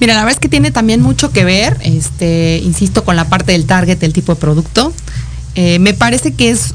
Mira, 0.00 0.12
la 0.12 0.20
verdad 0.20 0.34
es 0.34 0.38
que 0.38 0.50
tiene 0.50 0.70
también 0.70 1.00
mucho 1.00 1.30
que 1.30 1.46
ver, 1.46 1.78
este, 1.80 2.60
insisto, 2.62 3.04
con 3.04 3.16
la 3.16 3.30
parte 3.30 3.52
del 3.52 3.64
target, 3.64 3.96
del 3.96 4.12
tipo 4.12 4.34
de 4.34 4.38
producto. 4.38 4.92
Eh, 5.54 5.78
me 5.78 5.94
parece 5.94 6.34
que 6.34 6.50
es, 6.50 6.74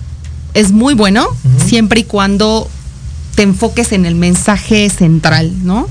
es 0.55 0.71
muy 0.71 0.95
bueno 0.95 1.27
siempre 1.63 1.99
y 1.99 2.03
cuando 2.05 2.67
te 3.35 3.43
enfoques 3.43 3.91
en 3.91 4.07
el 4.07 4.15
mensaje 4.15 4.89
central, 4.89 5.53
¿no? 5.63 5.87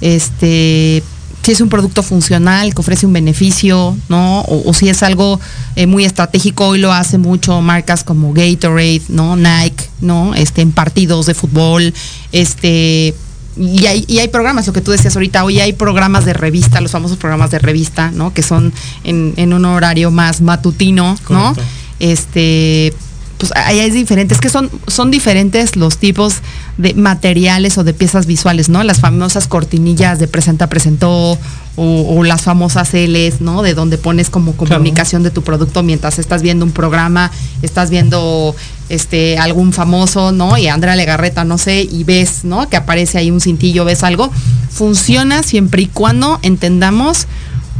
Este, 0.00 1.04
si 1.44 1.52
es 1.52 1.60
un 1.60 1.68
producto 1.68 2.02
funcional 2.02 2.74
que 2.74 2.80
ofrece 2.80 3.06
un 3.06 3.12
beneficio, 3.12 3.96
¿no? 4.08 4.40
O, 4.40 4.70
o 4.70 4.74
si 4.74 4.88
es 4.88 5.04
algo 5.04 5.38
eh, 5.76 5.86
muy 5.86 6.04
estratégico, 6.04 6.66
hoy 6.66 6.80
lo 6.80 6.92
hace 6.92 7.16
mucho 7.16 7.60
marcas 7.60 8.02
como 8.02 8.32
Gatorade, 8.32 9.02
¿no? 9.08 9.36
Nike, 9.36 9.88
¿no? 10.00 10.34
Este, 10.34 10.62
en 10.62 10.72
partidos 10.72 11.26
de 11.26 11.34
fútbol, 11.34 11.94
este, 12.32 13.14
y 13.56 13.86
hay, 13.86 14.04
y 14.08 14.18
hay 14.18 14.28
programas, 14.28 14.66
lo 14.66 14.72
que 14.72 14.80
tú 14.80 14.90
decías 14.90 15.14
ahorita, 15.14 15.44
hoy 15.44 15.60
hay 15.60 15.72
programas 15.72 16.24
de 16.24 16.32
revista, 16.32 16.80
los 16.80 16.90
famosos 16.90 17.18
programas 17.18 17.50
de 17.50 17.58
revista, 17.58 18.10
¿no? 18.10 18.32
Que 18.34 18.42
son 18.42 18.72
en, 19.04 19.34
en 19.36 19.52
un 19.52 19.64
horario 19.64 20.10
más 20.10 20.40
matutino, 20.40 21.16
¿no? 21.28 21.54
Este, 22.00 22.92
pues 23.38 23.52
ahí 23.56 23.80
es 23.80 23.94
diferente. 23.94 24.34
Es 24.34 24.40
que 24.40 24.48
son, 24.48 24.70
son 24.86 25.10
diferentes 25.10 25.76
los 25.76 25.98
tipos 25.98 26.36
de 26.78 26.94
materiales 26.94 27.78
o 27.78 27.84
de 27.84 27.94
piezas 27.94 28.26
visuales, 28.26 28.68
¿no? 28.68 28.82
Las 28.82 29.00
famosas 29.00 29.48
cortinillas 29.48 30.18
de 30.18 30.28
presenta 30.28 30.68
presentó 30.68 31.38
o, 31.76 32.22
las 32.22 32.42
famosas 32.42 32.94
Ls, 32.94 33.40
¿no? 33.40 33.62
De 33.62 33.74
donde 33.74 33.98
pones 33.98 34.30
como 34.30 34.52
comunicación 34.52 35.22
de 35.22 35.30
tu 35.30 35.42
producto 35.42 35.82
mientras 35.82 36.18
estás 36.18 36.42
viendo 36.42 36.64
un 36.64 36.70
programa, 36.70 37.30
estás 37.62 37.90
viendo 37.90 38.54
este 38.88 39.38
algún 39.38 39.72
famoso, 39.72 40.30
¿no? 40.30 40.56
Y 40.56 40.68
Andrea 40.68 40.94
Legarreta, 40.94 41.44
no 41.44 41.58
sé, 41.58 41.82
y 41.82 42.04
ves, 42.04 42.44
¿no? 42.44 42.68
Que 42.68 42.76
aparece 42.76 43.18
ahí 43.18 43.30
un 43.30 43.40
cintillo, 43.40 43.84
ves 43.84 44.04
algo. 44.04 44.30
Funciona 44.70 45.42
siempre 45.42 45.82
y 45.82 45.86
cuando 45.86 46.38
entendamos 46.42 47.26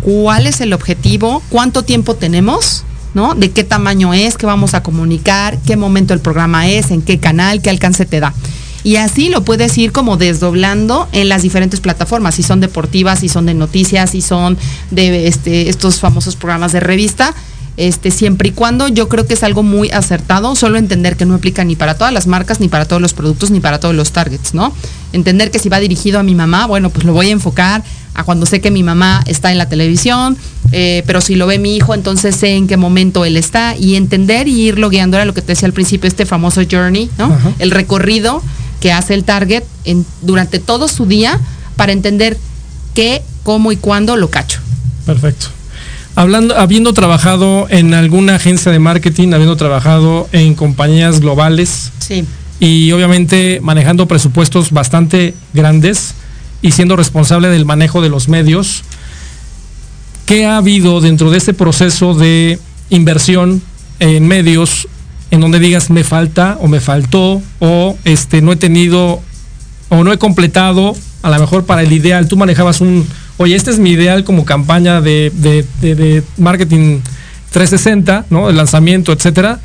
cuál 0.01 0.47
es 0.47 0.61
el 0.61 0.73
objetivo, 0.73 1.43
cuánto 1.49 1.83
tiempo 1.83 2.15
tenemos, 2.17 2.85
¿no? 3.15 3.35
De 3.35 3.51
qué 3.51 3.65
tamaño 3.65 4.13
es, 4.13 4.37
qué 4.37 4.47
vamos 4.47 4.75
a 4.75 4.83
comunicar, 4.83 5.59
qué 5.67 5.77
momento 5.77 6.15
el 6.15 6.21
programa 6.21 6.69
es, 6.69 6.91
en 6.91 7.03
qué 7.03 7.19
canal, 7.19 7.63
qué 7.63 7.71
alcance 7.71 8.05
te 8.05 8.21
da. 8.21 8.35
Y 8.83 8.97
así 8.97 9.31
lo 9.31 9.45
puedes 9.45 9.79
ir 9.79 9.93
como 9.93 10.19
desdoblando 10.19 11.09
en 11.13 11.31
las 11.31 11.41
diferentes 11.41 11.81
plataformas, 11.81 12.35
si 12.35 12.43
son 12.43 12.61
deportivas, 12.61 13.21
si 13.21 13.31
son 13.31 13.47
de 13.47 13.55
noticias, 13.55 14.11
si 14.11 14.21
son 14.21 14.59
de 14.91 15.27
este, 15.27 15.71
estos 15.71 16.01
famosos 16.01 16.37
programas 16.37 16.73
de 16.73 16.81
revista. 16.81 17.35
Este, 17.77 18.13
siempre 18.13 18.51
y 18.51 18.53
cuando 18.53 18.87
yo 18.87 19.09
creo 19.09 19.27
que 19.27 19.35
es 19.35 19.43
algo 19.43 19.65
muy 19.65 19.91
acertado, 19.91 20.55
solo 20.55 20.79
entender 20.79 21.17
que 21.17 21.27
no 21.27 21.35
aplica 21.35 21.65
ni 21.65 21.75
para 21.75 21.97
todas 21.97 22.13
las 22.13 22.29
marcas, 22.29 22.61
ni 22.61 22.69
para 22.69 22.85
todos 22.85 23.03
los 23.03 23.15
productos, 23.15 23.51
ni 23.51 23.59
para 23.59 23.81
todos 23.81 23.97
los 23.97 24.13
targets, 24.13 24.55
¿no? 24.55 24.73
Entender 25.13 25.51
que 25.51 25.59
si 25.59 25.69
va 25.69 25.81
dirigido 25.81 26.21
a 26.21 26.23
mi 26.23 26.37
mamá, 26.37 26.67
bueno, 26.67 26.91
pues 26.91 27.05
lo 27.05 27.13
voy 27.13 27.31
a 27.31 27.33
enfocar 27.33 27.83
a 28.15 28.23
cuando 28.23 28.47
sé 28.47 28.61
que 28.61 28.71
mi 28.71 28.85
mamá 28.85 29.25
está 29.27 29.51
en 29.51 29.59
la 29.59 29.69
televisión, 29.69 30.37
eh, 30.71 31.03
pero 31.07 31.21
si 31.21 31.35
lo 31.35 31.49
ve 31.49 31.59
mi 31.59 31.75
hijo, 31.75 31.95
entonces 31.95 32.37
sé 32.37 32.55
en 32.55 32.69
qué 32.69 32.77
momento 32.77 33.25
él 33.25 33.37
está 33.37 33.77
y 33.77 33.97
entender 33.97 34.47
y 34.47 34.69
irlo 34.69 34.89
guiando 34.89 35.17
era 35.17 35.25
lo 35.25 35.35
que 35.35 35.43
te 35.43 35.49
decía 35.49 35.67
al 35.67 35.73
principio, 35.73 36.07
este 36.07 36.27
famoso 36.27 36.63
journey, 36.71 37.11
¿no? 37.19 37.37
El 37.59 37.73
recorrido 37.73 38.41
que 38.81 38.93
hace 38.93 39.15
el 39.15 39.25
target 39.25 39.65
en, 39.85 40.07
durante 40.23 40.61
todo 40.61 40.87
su 40.87 41.07
día 41.07 41.41
para 41.75 41.91
entender 41.91 42.39
qué, 42.95 43.23
cómo 43.43 43.73
y 43.73 43.77
cuándo 43.77 44.17
lo 44.17 44.31
cacho. 44.31 44.61
Perfecto. 45.07 45.49
Hablando, 46.17 46.57
habiendo 46.57 46.93
trabajado 46.93 47.67
en 47.71 47.93
alguna 47.93 48.37
agencia 48.37 48.71
de 48.71 48.79
marketing, 48.79 49.33
habiendo 49.33 49.57
trabajado 49.57 50.29
en 50.31 50.55
compañías 50.55 51.21
globales 51.21 51.93
sí. 51.99 52.25
y 52.61 52.93
obviamente 52.93 53.59
manejando 53.61 54.07
presupuestos 54.07 54.71
bastante 54.71 55.35
grandes 55.55 56.15
y 56.63 56.71
siendo 56.71 56.95
responsable 56.95 57.49
del 57.49 57.65
manejo 57.65 58.01
de 58.01 58.11
los 58.11 58.29
medios, 58.29 58.85
¿qué 60.25 60.47
ha 60.47 60.59
habido 60.59 61.01
dentro 61.01 61.33
de 61.33 61.39
este 61.39 61.53
proceso 61.53 62.15
de 62.15 62.61
inversión 62.91 63.61
en 63.99 64.29
medios 64.29 64.87
en 65.33 65.41
donde 65.41 65.59
digas 65.59 65.91
me 65.91 66.05
falta 66.05 66.59
o 66.61 66.69
me 66.69 66.81
faltó 66.81 67.43
o 67.59 67.99
este 68.05 68.41
no 68.41 68.53
he 68.53 68.57
tenido 68.57 69.21
o 69.89 70.05
no 70.05 70.13
he 70.13 70.19
completado 70.19 70.95
a 71.23 71.31
lo 71.31 71.41
mejor 71.41 71.65
para 71.65 71.83
el 71.83 71.93
ideal. 71.93 72.29
Tú 72.29 72.37
manejabas 72.37 72.81
un, 72.81 73.07
oye, 73.37 73.55
este 73.55 73.71
es 73.71 73.79
mi 73.79 73.91
ideal 73.91 74.25
como 74.25 74.45
campaña 74.45 75.01
de, 75.01 75.33
de, 75.35 76.23
marketing 76.37 77.01
360, 77.51 78.27
¿no? 78.31 78.51
El 78.51 78.57
lanzamiento, 78.57 79.13
etcétera. 79.13 79.61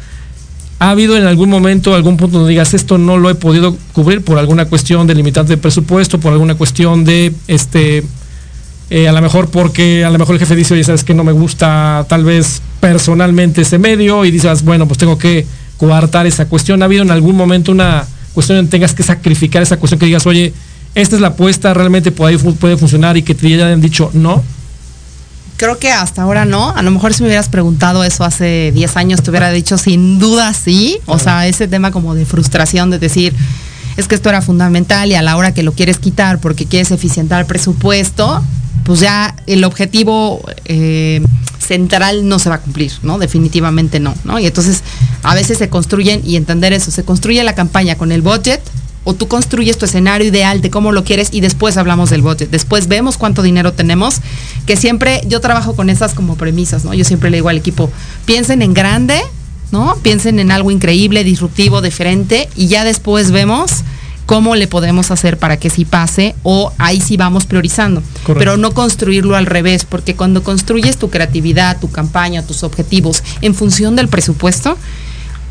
¿Ha 0.79 0.91
habido 0.91 1.17
en 1.17 1.25
algún 1.25 1.49
momento 1.49 1.93
algún 1.93 2.15
punto 2.15 2.37
donde 2.37 2.51
digas 2.51 2.73
esto 2.73 2.97
no 2.97 3.17
lo 3.17 3.29
he 3.29 3.35
podido 3.35 3.75
cubrir 3.91 4.23
por 4.23 4.37
alguna 4.37 4.65
cuestión 4.65 5.07
de 5.07 5.15
limitante 5.15 5.53
de 5.53 5.57
presupuesto, 5.57 6.19
por 6.19 6.31
alguna 6.31 6.55
cuestión 6.55 7.03
de 7.03 7.33
este 7.47 8.03
eh, 8.89 9.07
a 9.07 9.11
lo 9.11 9.21
mejor 9.21 9.49
porque 9.49 10.03
a 10.03 10.09
lo 10.09 10.17
mejor 10.17 10.35
el 10.35 10.39
jefe 10.39 10.55
dice, 10.55 10.73
oye, 10.73 10.83
sabes 10.83 11.03
que 11.03 11.13
no 11.13 11.23
me 11.23 11.31
gusta 11.31 12.05
tal 12.09 12.23
vez 12.23 12.61
personalmente 12.79 13.61
ese 13.61 13.77
medio 13.77 14.25
y 14.25 14.31
dices, 14.31 14.63
bueno, 14.63 14.87
pues 14.87 14.97
tengo 14.97 15.17
que 15.17 15.45
coartar 15.77 16.25
esa 16.25 16.47
cuestión. 16.47 16.81
¿Ha 16.81 16.85
habido 16.85 17.03
en 17.03 17.11
algún 17.11 17.35
momento 17.35 17.71
una 17.71 18.07
cuestión 18.33 18.65
que 18.65 18.71
tengas 18.71 18.93
que 18.93 19.03
sacrificar 19.03 19.61
esa 19.61 19.77
cuestión 19.77 19.99
que 19.99 20.07
digas, 20.07 20.25
oye, 20.25 20.53
esta 20.95 21.15
es 21.15 21.21
la 21.21 21.29
apuesta, 21.29 21.73
realmente 21.73 22.11
puede, 22.11 22.37
puede 22.37 22.77
funcionar 22.77 23.17
y 23.17 23.23
que 23.23 23.35
te 23.35 23.47
hayan 23.47 23.81
dicho 23.81 24.09
no? 24.13 24.43
Creo 25.57 25.77
que 25.77 25.91
hasta 25.91 26.21
ahora 26.21 26.45
no. 26.45 26.69
A 26.69 26.81
lo 26.81 26.91
mejor 26.91 27.13
si 27.13 27.21
me 27.21 27.27
hubieras 27.27 27.49
preguntado 27.49 28.05
eso 28.05 28.23
hace 28.23 28.71
10 28.73 28.95
años, 28.95 29.21
te 29.21 29.29
hubiera 29.29 29.51
dicho 29.51 29.77
sin 29.77 30.17
duda 30.17 30.53
sí. 30.53 30.99
O 31.05 31.19
sea, 31.19 31.47
ese 31.47 31.67
tema 31.67 31.91
como 31.91 32.15
de 32.15 32.25
frustración 32.25 32.89
de 32.89 32.97
decir, 32.97 33.35
es 33.97 34.07
que 34.07 34.15
esto 34.15 34.29
era 34.29 34.41
fundamental 34.41 35.11
y 35.11 35.15
a 35.15 35.21
la 35.21 35.35
hora 35.35 35.53
que 35.53 35.63
lo 35.63 35.73
quieres 35.73 35.99
quitar 35.99 36.39
porque 36.39 36.65
quieres 36.65 36.91
eficientar 36.91 37.41
el 37.41 37.45
presupuesto, 37.45 38.41
pues 38.85 39.01
ya 39.01 39.35
el 39.47 39.65
objetivo 39.65 40.41
eh, 40.63 41.21
central 41.59 42.27
no 42.27 42.39
se 42.39 42.49
va 42.49 42.55
a 42.55 42.61
cumplir, 42.61 42.93
¿no? 43.03 43.19
Definitivamente 43.19 43.99
no, 43.99 44.15
¿no? 44.23 44.39
Y 44.39 44.47
entonces 44.47 44.81
a 45.23 45.35
veces 45.35 45.57
se 45.57 45.69
construyen, 45.69 46.21
y 46.23 46.37
entender 46.37 46.71
eso, 46.71 46.89
se 46.89 47.03
construye 47.03 47.43
la 47.43 47.53
campaña 47.53 47.95
con 47.95 48.13
el 48.13 48.21
budget, 48.21 48.61
o 49.09 49.15
tú 49.15 49.27
construyes 49.27 49.79
tu 49.79 49.85
escenario 49.85 50.27
ideal 50.27 50.61
de 50.61 50.69
cómo 50.69 50.91
lo 50.91 51.03
quieres 51.03 51.29
y 51.31 51.41
después 51.41 51.77
hablamos 51.77 52.11
del 52.11 52.21
budget. 52.21 52.51
Después 52.51 52.87
vemos 52.87 53.17
cuánto 53.17 53.41
dinero 53.41 53.73
tenemos, 53.73 54.21
que 54.67 54.77
siempre 54.77 55.21
yo 55.25 55.41
trabajo 55.41 55.75
con 55.75 55.89
esas 55.89 56.13
como 56.13 56.35
premisas, 56.35 56.85
¿no? 56.85 56.93
Yo 56.93 57.03
siempre 57.03 57.31
le 57.31 57.37
digo 57.37 57.49
al 57.49 57.57
equipo, 57.57 57.89
piensen 58.25 58.61
en 58.61 58.75
grande, 58.75 59.19
¿no? 59.71 59.95
Piensen 60.03 60.37
en 60.37 60.51
algo 60.51 60.69
increíble, 60.69 61.23
disruptivo, 61.23 61.81
diferente 61.81 62.49
y 62.55 62.67
ya 62.67 62.83
después 62.83 63.31
vemos 63.31 63.83
cómo 64.27 64.55
le 64.55 64.67
podemos 64.67 65.09
hacer 65.09 65.39
para 65.39 65.57
que 65.57 65.71
sí 65.71 65.85
pase 65.85 66.35
o 66.43 66.71
ahí 66.77 67.01
sí 67.01 67.17
vamos 67.17 67.47
priorizando. 67.47 68.03
Pero 68.37 68.57
no 68.57 68.75
construirlo 68.75 69.35
al 69.35 69.47
revés, 69.47 69.85
porque 69.85 70.15
cuando 70.15 70.43
construyes 70.43 70.97
tu 70.97 71.09
creatividad, 71.09 71.79
tu 71.79 71.89
campaña, 71.89 72.45
tus 72.45 72.61
objetivos 72.61 73.23
en 73.41 73.55
función 73.55 73.95
del 73.95 74.07
presupuesto, 74.07 74.77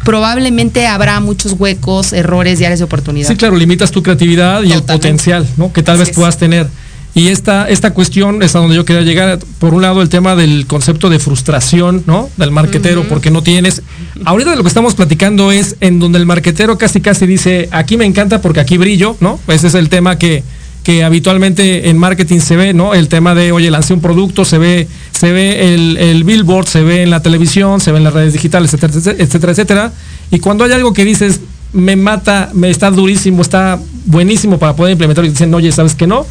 probablemente 0.08 0.86
habrá 0.86 1.20
muchos 1.20 1.52
huecos, 1.58 2.14
errores 2.14 2.58
y 2.62 2.64
áreas 2.64 2.78
de 2.78 2.86
oportunidad. 2.86 3.28
Sí, 3.28 3.36
claro, 3.36 3.56
limitas 3.56 3.90
tu 3.90 4.02
creatividad 4.02 4.62
y 4.62 4.72
el 4.72 4.82
potencial, 4.82 5.46
¿no? 5.58 5.70
Que 5.70 5.82
tal 5.82 5.98
vez 5.98 6.12
puedas 6.12 6.38
tener. 6.38 6.66
Y 7.14 7.28
esta, 7.28 7.68
esta 7.68 7.92
cuestión 7.92 8.42
es 8.42 8.56
a 8.56 8.60
donde 8.60 8.74
yo 8.74 8.86
quería 8.86 9.02
llegar. 9.02 9.38
Por 9.58 9.74
un 9.74 9.82
lado, 9.82 10.00
el 10.00 10.08
tema 10.08 10.34
del 10.34 10.66
concepto 10.66 11.10
de 11.10 11.18
frustración, 11.18 12.04
¿no? 12.06 12.30
Del 12.38 12.52
marquetero, 12.52 13.06
porque 13.06 13.30
no 13.30 13.42
tienes. 13.42 13.82
Ahorita 14.24 14.56
lo 14.56 14.62
que 14.62 14.68
estamos 14.68 14.94
platicando 14.94 15.52
es 15.52 15.76
en 15.80 15.98
donde 15.98 16.18
el 16.18 16.24
marquetero 16.24 16.78
casi 16.78 17.02
casi 17.02 17.26
dice, 17.26 17.68
aquí 17.70 17.98
me 17.98 18.06
encanta 18.06 18.40
porque 18.40 18.60
aquí 18.60 18.78
brillo, 18.78 19.14
¿no? 19.20 19.38
Ese 19.46 19.66
es 19.66 19.74
el 19.74 19.90
tema 19.90 20.16
que, 20.16 20.42
que 20.84 21.04
habitualmente 21.04 21.90
en 21.90 21.98
marketing 21.98 22.40
se 22.40 22.56
ve, 22.56 22.72
¿no? 22.72 22.94
El 22.94 23.08
tema 23.08 23.34
de, 23.34 23.52
oye, 23.52 23.70
lancé 23.70 23.92
un 23.92 24.00
producto, 24.00 24.46
se 24.46 24.56
ve, 24.56 24.88
se 25.18 25.32
ve 25.32 25.74
el, 25.74 25.96
el 25.96 26.24
billboard, 26.24 26.66
se 26.66 26.82
ve 26.82 27.02
en 27.02 27.10
la 27.10 27.20
televisión, 27.20 27.80
se 27.80 27.90
ve 27.90 27.98
en 27.98 28.04
las 28.04 28.12
redes 28.12 28.32
digitales, 28.34 28.72
etcétera, 28.72 29.16
etcétera, 29.18 29.52
etcétera. 29.52 29.92
Y 30.30 30.38
cuando 30.38 30.64
hay 30.64 30.72
algo 30.72 30.92
que 30.92 31.04
dices, 31.04 31.40
me 31.72 31.96
mata, 31.96 32.50
me 32.54 32.70
está 32.70 32.90
durísimo, 32.90 33.42
está 33.42 33.80
buenísimo 34.04 34.58
para 34.58 34.76
poder 34.76 34.92
implementar 34.92 35.24
y 35.24 35.30
dicen, 35.30 35.52
oye, 35.54 35.72
¿sabes 35.72 35.94
que 35.94 36.06
no? 36.06 36.26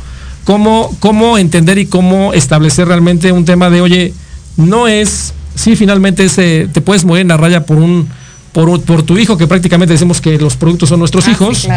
cómo, 0.48 0.96
cómo 1.02 1.38
entender 1.38 1.78
y 1.78 1.88
cómo 1.88 2.34
establecer 2.34 2.88
realmente 2.88 3.34
un 3.34 3.44
tema 3.44 3.70
de, 3.70 3.82
oye, 3.82 4.14
no 4.56 4.88
es, 4.88 5.34
sí, 5.56 5.76
finalmente 5.76 6.24
ese, 6.24 6.70
te 6.72 6.80
puedes 6.80 7.04
mover 7.04 7.24
en 7.24 7.28
la 7.28 7.36
raya 7.36 7.66
por 7.66 7.76
un, 7.76 8.08
por, 8.54 8.82
por, 8.84 9.04
tu 9.04 9.18
hijo, 9.18 9.38
que 9.38 9.46
prácticamente 9.46 9.92
decimos 9.92 10.22
que 10.22 10.38
los 10.38 10.56
productos 10.56 10.88
son 10.88 11.00
nuestros 11.00 11.28
ah, 11.28 11.32
hijos, 11.32 11.68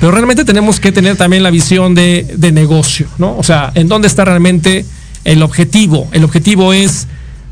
pero 0.00 0.12
realmente 0.12 0.44
tenemos 0.44 0.80
que 0.80 0.92
tener 0.92 1.16
también 1.16 1.42
la 1.42 1.50
visión 1.50 1.94
de, 1.94 2.26
de, 2.36 2.52
negocio, 2.52 3.06
¿no? 3.16 3.38
O 3.38 3.42
sea, 3.42 3.72
en 3.74 3.88
dónde 3.88 4.06
está 4.06 4.26
realmente 4.26 4.84
el 5.24 5.42
objetivo. 5.42 6.08
El 6.12 6.24
objetivo 6.24 6.72
es 6.72 7.06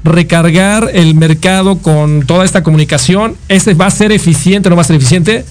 recargar 0.05 0.91
el 0.95 1.15
mercado 1.15 1.79
con 1.79 2.25
toda 2.27 2.45
esta 2.45 2.63
comunicación. 2.63 3.37
¿Ese 3.49 3.75
va 3.75 3.87
a 3.87 3.91
ser 3.91 4.13
eficiente 4.13 4.69
o 4.69 4.71
no 4.71 4.77
va 4.77 4.83
a 4.83 4.87
ser 4.87 4.97
eficiente? 4.97 5.45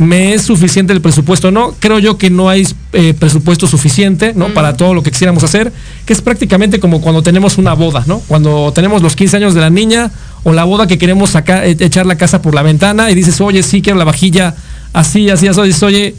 me 0.00 0.32
es 0.32 0.42
suficiente 0.42 0.94
el 0.94 1.02
presupuesto 1.02 1.50
no. 1.50 1.74
Creo 1.78 1.98
yo 1.98 2.16
que 2.16 2.30
no 2.30 2.48
hay 2.48 2.66
eh, 2.94 3.12
presupuesto 3.12 3.66
suficiente, 3.66 4.32
¿no? 4.34 4.48
Para 4.54 4.74
todo 4.74 4.94
lo 4.94 5.02
que 5.02 5.10
quisiéramos 5.10 5.44
hacer, 5.44 5.70
que 6.06 6.14
es 6.14 6.22
prácticamente 6.22 6.80
como 6.80 7.02
cuando 7.02 7.22
tenemos 7.22 7.58
una 7.58 7.74
boda, 7.74 8.02
¿no? 8.06 8.20
Cuando 8.20 8.72
tenemos 8.72 9.02
los 9.02 9.14
15 9.14 9.36
años 9.36 9.54
de 9.54 9.60
la 9.60 9.68
niña 9.68 10.10
o 10.42 10.54
la 10.54 10.64
boda 10.64 10.86
que 10.86 10.96
queremos 10.96 11.30
sacar, 11.30 11.66
e, 11.66 11.76
echar 11.78 12.06
la 12.06 12.16
casa 12.16 12.40
por 12.40 12.54
la 12.54 12.62
ventana 12.62 13.10
y 13.10 13.14
dices, 13.14 13.42
oye, 13.42 13.62
sí 13.62 13.82
quiero 13.82 13.98
la 13.98 14.06
vajilla 14.06 14.54
así, 14.94 15.28
así, 15.28 15.48
así, 15.48 15.62
dices, 15.64 15.82
oye, 15.82 16.14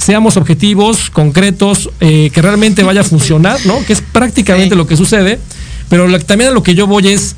seamos 0.00 0.36
objetivos, 0.36 1.10
concretos, 1.10 1.90
eh, 2.00 2.30
que 2.32 2.42
realmente 2.42 2.82
vaya 2.82 3.02
a 3.02 3.04
funcionar, 3.04 3.58
¿no? 3.66 3.84
Que 3.84 3.92
es 3.92 4.00
prácticamente 4.00 4.74
lo 4.74 4.86
que 4.86 4.96
sucede. 4.96 5.38
Pero 5.88 6.06
también 6.20 6.50
a 6.50 6.54
lo 6.54 6.62
que 6.62 6.74
yo 6.74 6.86
voy 6.86 7.08
es 7.08 7.36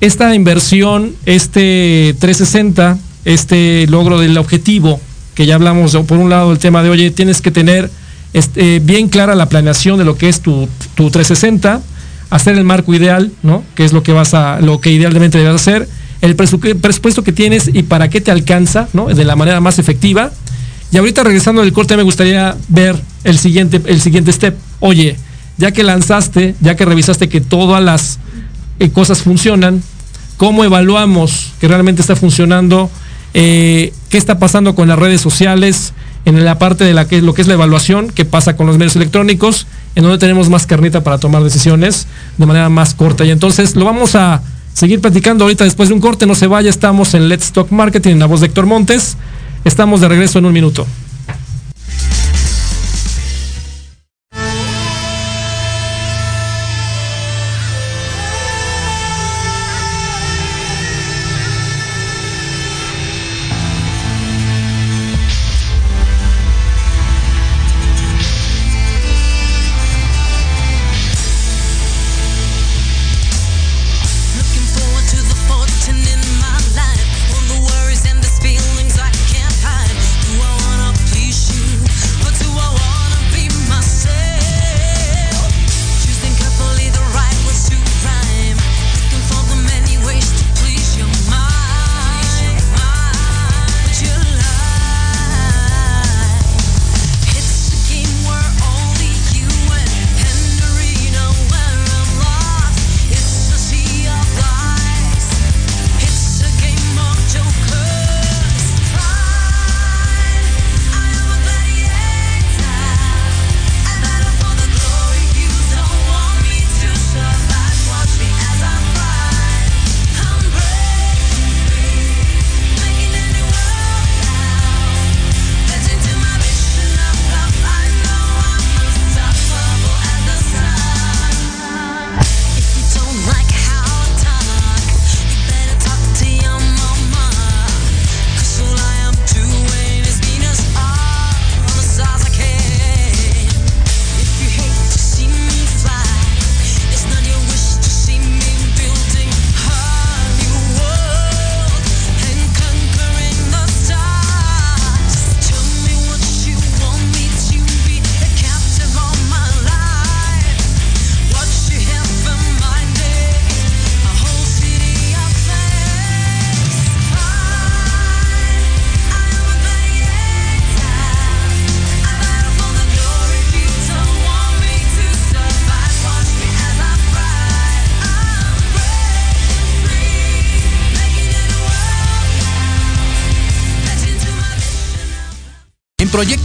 esta 0.00 0.34
inversión, 0.34 1.14
este 1.26 2.14
360, 2.20 2.98
este 3.24 3.86
logro 3.88 4.20
del 4.20 4.38
objetivo, 4.38 5.00
que 5.34 5.46
ya 5.46 5.56
hablamos, 5.56 5.96
por 6.06 6.18
un 6.18 6.30
lado 6.30 6.52
el 6.52 6.58
tema 6.58 6.82
de, 6.82 6.90
oye, 6.90 7.10
tienes 7.10 7.40
que 7.40 7.50
tener 7.50 7.90
este, 8.32 8.78
bien 8.78 9.08
clara 9.08 9.34
la 9.34 9.48
planeación 9.48 9.98
de 9.98 10.04
lo 10.04 10.16
que 10.16 10.28
es 10.28 10.40
tu, 10.40 10.68
tu 10.94 11.10
360, 11.10 11.80
hacer 12.30 12.56
el 12.56 12.64
marco 12.64 12.94
ideal, 12.94 13.32
¿no? 13.42 13.64
Que 13.74 13.84
es 13.84 13.92
lo 13.92 14.02
que 14.02 14.12
vas 14.12 14.34
a, 14.34 14.60
lo 14.60 14.80
que 14.80 14.92
idealmente 14.92 15.38
debes 15.38 15.54
hacer, 15.54 15.88
el 16.20 16.36
presupuesto 16.36 17.24
que 17.24 17.32
tienes 17.32 17.70
y 17.72 17.82
para 17.82 18.08
qué 18.08 18.20
te 18.20 18.30
alcanza, 18.30 18.88
¿no? 18.92 19.06
De 19.06 19.24
la 19.24 19.36
manera 19.36 19.60
más 19.60 19.78
efectiva. 19.78 20.30
Y 20.94 20.96
ahorita 20.96 21.24
regresando 21.24 21.60
del 21.60 21.72
corte 21.72 21.96
me 21.96 22.04
gustaría 22.04 22.56
ver 22.68 22.94
el 23.24 23.36
siguiente, 23.36 23.82
el 23.84 24.00
siguiente 24.00 24.30
step. 24.32 24.54
Oye, 24.78 25.16
ya 25.56 25.72
que 25.72 25.82
lanzaste, 25.82 26.54
ya 26.60 26.76
que 26.76 26.84
revisaste 26.84 27.28
que 27.28 27.40
todas 27.40 27.82
las 27.82 28.20
eh, 28.78 28.90
cosas 28.90 29.22
funcionan, 29.22 29.82
¿cómo 30.36 30.62
evaluamos 30.62 31.52
que 31.60 31.66
realmente 31.66 32.00
está 32.00 32.14
funcionando 32.14 32.92
eh, 33.34 33.92
qué 34.08 34.18
está 34.18 34.38
pasando 34.38 34.76
con 34.76 34.86
las 34.86 34.96
redes 34.96 35.20
sociales, 35.20 35.94
en 36.26 36.44
la 36.44 36.60
parte 36.60 36.84
de 36.84 36.94
la 36.94 37.08
que, 37.08 37.20
lo 37.22 37.34
que 37.34 37.42
es 37.42 37.48
la 37.48 37.54
evaluación, 37.54 38.10
qué 38.14 38.24
pasa 38.24 38.54
con 38.54 38.68
los 38.68 38.78
medios 38.78 38.94
electrónicos, 38.94 39.66
en 39.96 40.04
donde 40.04 40.18
tenemos 40.18 40.48
más 40.48 40.64
carnita 40.64 41.02
para 41.02 41.18
tomar 41.18 41.42
decisiones 41.42 42.06
de 42.38 42.46
manera 42.46 42.68
más 42.68 42.94
corta. 42.94 43.24
Y 43.24 43.32
entonces 43.32 43.74
lo 43.74 43.84
vamos 43.84 44.14
a 44.14 44.42
seguir 44.72 45.00
platicando 45.00 45.42
ahorita 45.42 45.64
después 45.64 45.88
de 45.88 45.96
un 45.96 46.00
corte, 46.00 46.24
no 46.24 46.36
se 46.36 46.46
vaya, 46.46 46.70
estamos 46.70 47.14
en 47.14 47.28
Let's 47.28 47.50
Talk 47.50 47.72
Marketing, 47.72 48.12
en 48.12 48.20
la 48.20 48.26
voz 48.26 48.38
de 48.38 48.46
Héctor 48.46 48.66
Montes. 48.66 49.16
Estamos 49.64 50.02
de 50.02 50.08
regreso 50.08 50.38
en 50.38 50.44
un 50.44 50.52
minuto. 50.52 50.86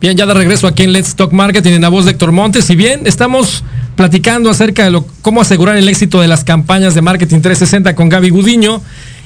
Bien, 0.00 0.16
ya 0.16 0.26
de 0.26 0.34
regreso 0.34 0.68
aquí 0.68 0.84
en 0.84 0.92
Let's 0.92 1.16
Talk 1.16 1.32
Marketing 1.32 1.72
en 1.72 1.82
la 1.82 1.88
voz 1.88 2.04
de 2.04 2.12
Héctor 2.12 2.30
Montes. 2.30 2.70
Y 2.70 2.76
bien, 2.76 3.00
estamos 3.04 3.64
platicando 3.96 4.48
acerca 4.48 4.88
de 4.88 5.02
cómo 5.22 5.40
asegurar 5.40 5.76
el 5.76 5.88
éxito 5.88 6.20
de 6.20 6.28
las 6.28 6.44
campañas 6.44 6.94
de 6.94 7.02
marketing 7.02 7.40
360 7.40 7.96
con 7.96 8.08
Gaby 8.08 8.30
Gudiño. 8.30 8.80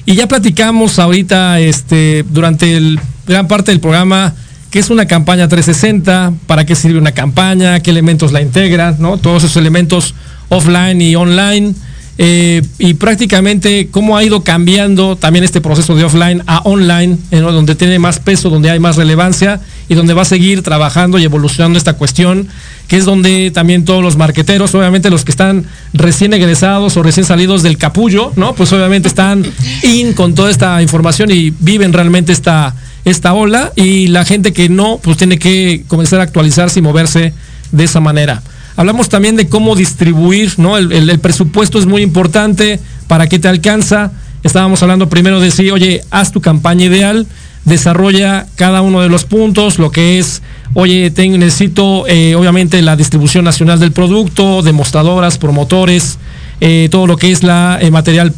Y 0.07 0.15
ya 0.15 0.27
platicamos 0.27 0.97
ahorita, 0.97 1.59
este, 1.59 2.25
durante 2.27 2.97
gran 3.27 3.47
parte 3.47 3.69
del 3.69 3.81
programa, 3.81 4.33
qué 4.71 4.79
es 4.79 4.89
una 4.89 5.05
campaña 5.05 5.47
360, 5.47 6.33
para 6.47 6.65
qué 6.65 6.73
sirve 6.73 6.97
una 6.97 7.11
campaña, 7.11 7.79
qué 7.81 7.91
elementos 7.91 8.31
la 8.31 8.41
integran, 8.41 8.95
¿no? 8.97 9.17
Todos 9.17 9.43
esos 9.43 9.57
elementos 9.57 10.15
offline 10.49 10.99
y 11.03 11.15
online. 11.15 11.75
Eh, 12.19 12.61
y 12.77 12.93
prácticamente 12.93 13.87
cómo 13.89 14.15
ha 14.15 14.23
ido 14.23 14.43
cambiando 14.43 15.15
también 15.15 15.43
este 15.43 15.61
proceso 15.61 15.95
de 15.95 16.03
offline 16.03 16.43
a 16.45 16.59
online, 16.59 17.17
donde 17.31 17.73
tiene 17.73 17.97
más 17.97 18.19
peso, 18.19 18.51
donde 18.51 18.69
hay 18.69 18.79
más 18.79 18.97
relevancia 18.97 19.59
y 19.89 19.95
donde 19.95 20.13
va 20.13 20.21
a 20.21 20.25
seguir 20.25 20.61
trabajando 20.61 21.17
y 21.17 21.23
evolucionando 21.23 21.77
esta 21.77 21.93
cuestión, 21.93 22.47
que 22.87 22.97
es 22.97 23.05
donde 23.05 23.49
también 23.49 23.83
todos 23.83 24.03
los 24.03 24.15
marqueteros, 24.15 24.75
obviamente 24.75 25.09
los 25.09 25.25
que 25.25 25.31
están 25.31 25.65
recién 25.93 26.33
egresados 26.33 26.95
o 26.97 27.03
recién 27.03 27.25
salidos 27.25 27.63
del 27.63 27.79
capullo, 27.79 28.31
¿no? 28.35 28.53
Pues 28.53 28.71
obviamente 28.73 29.07
están 29.07 29.43
in 29.81 30.13
con 30.13 30.35
toda 30.35 30.51
esta 30.51 30.83
información 30.83 31.31
y 31.31 31.49
viven 31.49 31.93
realmente 31.93 32.31
esta, 32.31 32.75
esta 33.05 33.33
ola 33.33 33.71
y 33.75 34.07
la 34.07 34.23
gente 34.23 34.53
que 34.53 34.69
no, 34.69 34.99
pues 35.01 35.17
tiene 35.17 35.39
que 35.39 35.83
comenzar 35.87 36.19
a 36.19 36.23
actualizarse 36.23 36.77
y 36.77 36.83
moverse 36.83 37.33
de 37.71 37.83
esa 37.83 37.99
manera. 37.99 38.43
Hablamos 38.75 39.09
también 39.09 39.35
de 39.35 39.47
cómo 39.47 39.75
distribuir, 39.75 40.53
¿no? 40.57 40.77
El, 40.77 41.19
presupuesto 41.19 41.77
es 41.77 41.85
muy 41.85 42.01
importante, 42.01 42.79
para 43.07 43.27
qué 43.27 43.39
te 43.39 43.47
alcanza. 43.47 44.11
Estábamos 44.43 44.81
hablando 44.81 45.09
primero 45.09 45.39
de 45.39 45.51
si, 45.51 45.69
oye, 45.69 46.01
haz 46.09 46.31
tu 46.31 46.41
campaña 46.41 46.85
ideal, 46.85 47.27
desarrolla 47.65 48.47
cada 48.55 48.81
uno 48.81 49.01
de 49.01 49.09
los 49.09 49.25
puntos, 49.25 49.79
lo 49.79 49.91
que 49.91 50.19
es, 50.19 50.41
oye, 50.73 51.11
necesito 51.15 52.05
eh, 52.07 52.35
obviamente 52.35 52.81
la 52.81 52.95
distribución 52.95 53.45
nacional 53.45 53.79
del 53.79 53.91
producto, 53.91 54.61
demostradoras, 54.63 55.37
promotores, 55.37 56.17
eh, 56.59 56.87
todo 56.91 57.07
lo 57.07 57.15
que 57.17 57.31
es 57.31 57.43
la 57.43 57.77
eh, 57.79 57.91
material 57.91 58.33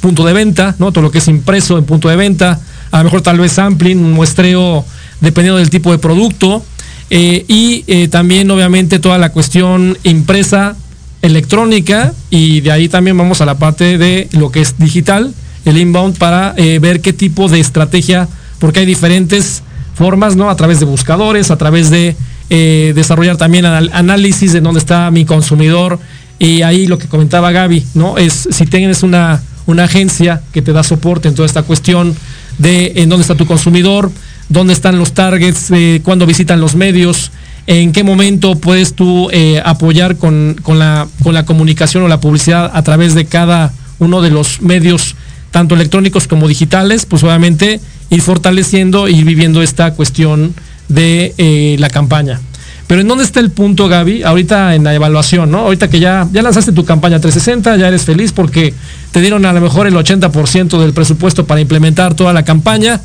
punto 0.00 0.24
de 0.24 0.32
venta, 0.32 0.74
¿no? 0.78 0.90
Todo 0.90 1.02
lo 1.02 1.10
que 1.10 1.18
es 1.18 1.28
impreso 1.28 1.78
en 1.78 1.84
punto 1.84 2.08
de 2.08 2.16
venta, 2.16 2.60
a 2.90 2.98
lo 2.98 3.04
mejor 3.04 3.22
tal 3.22 3.38
vez 3.38 3.52
sampling, 3.52 3.98
un 3.98 4.12
muestreo 4.12 4.84
dependiendo 5.20 5.58
del 5.58 5.70
tipo 5.70 5.92
de 5.92 5.98
producto. 5.98 6.64
Y 7.10 8.08
también 8.08 8.50
obviamente 8.50 8.98
toda 8.98 9.18
la 9.18 9.30
cuestión 9.30 9.96
impresa 10.02 10.76
electrónica 11.22 12.12
y 12.30 12.60
de 12.60 12.70
ahí 12.70 12.88
también 12.88 13.16
vamos 13.16 13.40
a 13.40 13.46
la 13.46 13.58
parte 13.58 13.98
de 13.98 14.28
lo 14.32 14.50
que 14.52 14.60
es 14.60 14.78
digital, 14.78 15.32
el 15.64 15.78
inbound, 15.78 16.18
para 16.18 16.54
ver 16.80 17.00
qué 17.00 17.12
tipo 17.12 17.48
de 17.48 17.60
estrategia 17.60 18.28
porque 18.58 18.80
hay 18.80 18.86
diferentes 18.86 19.62
formas, 19.94 20.36
¿no? 20.36 20.50
A 20.50 20.56
través 20.56 20.80
de 20.80 20.86
buscadores, 20.86 21.50
a 21.50 21.56
través 21.56 21.90
de 21.90 22.16
eh, 22.50 22.92
desarrollar 22.94 23.36
también 23.36 23.66
análisis 23.66 24.52
de 24.52 24.60
dónde 24.60 24.80
está 24.80 25.10
mi 25.10 25.24
consumidor. 25.24 25.98
Y 26.38 26.62
ahí 26.62 26.86
lo 26.86 26.98
que 26.98 27.08
comentaba 27.08 27.50
Gaby, 27.50 27.84
¿no? 27.94 28.16
Es 28.16 28.48
si 28.50 28.64
tienes 28.66 29.02
una, 29.02 29.42
una 29.66 29.84
agencia 29.84 30.42
que 30.52 30.62
te 30.62 30.72
da 30.72 30.82
soporte 30.82 31.28
en 31.28 31.34
toda 31.34 31.46
esta 31.46 31.64
cuestión 31.64 32.14
de 32.58 32.92
en 32.96 33.08
dónde 33.08 33.22
está 33.22 33.34
tu 33.34 33.46
consumidor, 33.46 34.10
dónde 34.48 34.72
están 34.72 34.98
los 34.98 35.12
targets, 35.12 35.70
eh, 35.70 36.00
cuándo 36.02 36.26
visitan 36.26 36.60
los 36.60 36.74
medios, 36.74 37.30
en 37.66 37.92
qué 37.92 38.02
momento 38.02 38.54
puedes 38.54 38.94
tú 38.94 39.28
eh, 39.30 39.60
apoyar 39.62 40.16
con, 40.16 40.56
la, 40.66 41.06
comunicación 41.44 42.02
o 42.02 42.08
la 42.08 42.18
publicidad 42.18 42.70
a 42.72 42.82
través 42.82 43.14
de 43.14 43.26
cada 43.26 43.72
uno 43.98 44.22
de 44.22 44.30
los 44.30 44.62
medios 44.62 45.16
tanto 45.50 45.74
electrónicos 45.74 46.26
como 46.26 46.48
digitales, 46.48 47.04
pues 47.04 47.22
obviamente 47.24 47.80
ir 48.08 48.22
fortaleciendo 48.22 49.06
y 49.06 49.22
viviendo 49.22 49.62
esta 49.62 49.92
cuestión 49.92 50.54
de 50.88 51.34
eh, 51.36 51.76
la 51.78 51.90
campaña. 51.90 52.40
Pero 52.86 53.02
¿en 53.02 53.08
dónde 53.08 53.24
está 53.24 53.40
el 53.40 53.50
punto, 53.50 53.86
Gaby? 53.86 54.22
Ahorita 54.22 54.74
en 54.74 54.84
la 54.84 54.94
evaluación, 54.94 55.50
¿no? 55.50 55.58
Ahorita 55.58 55.90
que 55.90 56.00
ya, 56.00 56.26
ya 56.32 56.40
lanzaste 56.40 56.72
tu 56.72 56.86
campaña 56.86 57.20
360, 57.20 57.76
ya 57.76 57.88
eres 57.88 58.04
feliz 58.06 58.32
porque 58.32 58.72
te 59.12 59.20
dieron 59.20 59.44
a 59.44 59.52
lo 59.52 59.60
mejor 59.60 59.86
el 59.86 59.94
80% 59.94 60.78
del 60.78 60.94
presupuesto 60.94 61.44
para 61.46 61.60
implementar 61.60 62.14
toda 62.14 62.32
la 62.32 62.46
campaña. 62.46 63.02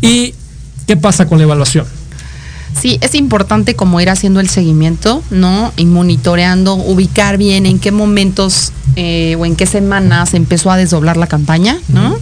¿Y 0.00 0.34
qué 0.86 0.96
pasa 0.96 1.26
con 1.26 1.38
la 1.38 1.44
evaluación? 1.44 1.86
Sí, 2.80 2.98
es 3.00 3.14
importante 3.14 3.76
como 3.76 4.00
ir 4.00 4.10
haciendo 4.10 4.40
el 4.40 4.48
seguimiento, 4.48 5.22
¿no? 5.30 5.72
Y 5.76 5.86
monitoreando, 5.86 6.74
ubicar 6.74 7.38
bien 7.38 7.66
en 7.66 7.78
qué 7.78 7.92
momentos 7.92 8.72
eh, 8.96 9.36
o 9.38 9.46
en 9.46 9.56
qué 9.56 9.66
semanas 9.66 10.34
empezó 10.34 10.70
a 10.70 10.76
desdoblar 10.76 11.16
la 11.16 11.26
campaña, 11.26 11.78
¿no? 11.88 12.18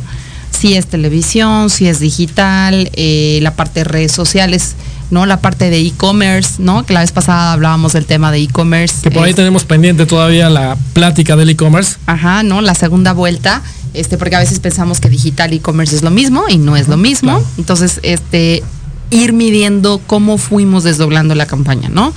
Si 0.50 0.74
es 0.74 0.86
televisión, 0.86 1.70
si 1.70 1.88
es 1.88 2.00
digital, 2.00 2.90
eh, 2.92 3.38
la 3.42 3.54
parte 3.56 3.80
de 3.80 3.84
redes 3.84 4.12
sociales, 4.12 4.74
¿no? 5.10 5.26
La 5.26 5.40
parte 5.40 5.70
de 5.70 5.80
e-commerce, 5.80 6.54
¿no? 6.58 6.84
Que 6.84 6.92
la 6.92 7.00
vez 7.00 7.12
pasada 7.12 7.52
hablábamos 7.52 7.94
del 7.94 8.06
tema 8.06 8.30
de 8.30 8.38
e-commerce. 8.38 8.96
Que 9.02 9.10
por 9.10 9.24
ahí 9.24 9.34
tenemos 9.34 9.64
pendiente 9.64 10.06
todavía 10.06 10.50
la 10.50 10.76
plática 10.92 11.34
del 11.34 11.50
e-commerce. 11.50 11.96
Ajá, 12.06 12.42
¿no? 12.42 12.60
La 12.60 12.74
segunda 12.74 13.12
vuelta. 13.12 13.62
Este, 13.95 14.16
porque 14.16 14.36
a 14.36 14.38
veces 14.38 14.59
pensamos 14.61 15.01
que 15.01 15.09
digital 15.09 15.53
e-commerce 15.53 15.95
es 15.95 16.03
lo 16.03 16.11
mismo 16.11 16.45
y 16.49 16.59
no 16.59 16.76
es 16.76 16.88
lo 16.88 16.97
mismo. 16.97 17.43
Entonces, 17.59 18.01
este, 18.03 18.62
ir 19.11 19.32
midiendo 19.32 20.01
cómo 20.07 20.38
fuimos 20.38 20.84
desdoblando 20.84 21.34
la 21.34 21.47
campaña, 21.47 21.88
¿no? 21.88 22.12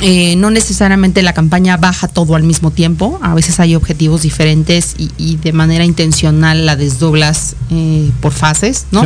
Eh, 0.00 0.36
no 0.36 0.50
necesariamente 0.50 1.22
la 1.22 1.32
campaña 1.32 1.76
baja 1.76 2.06
todo 2.06 2.36
al 2.36 2.44
mismo 2.44 2.70
tiempo, 2.70 3.18
a 3.20 3.34
veces 3.34 3.58
hay 3.58 3.74
objetivos 3.74 4.22
diferentes 4.22 4.94
y, 4.96 5.36
de 5.36 5.52
manera 5.52 5.84
intencional 5.84 6.66
la 6.66 6.76
desdoblas 6.76 7.56
eh, 7.70 8.10
por 8.20 8.32
fases, 8.32 8.86
¿no? 8.92 9.02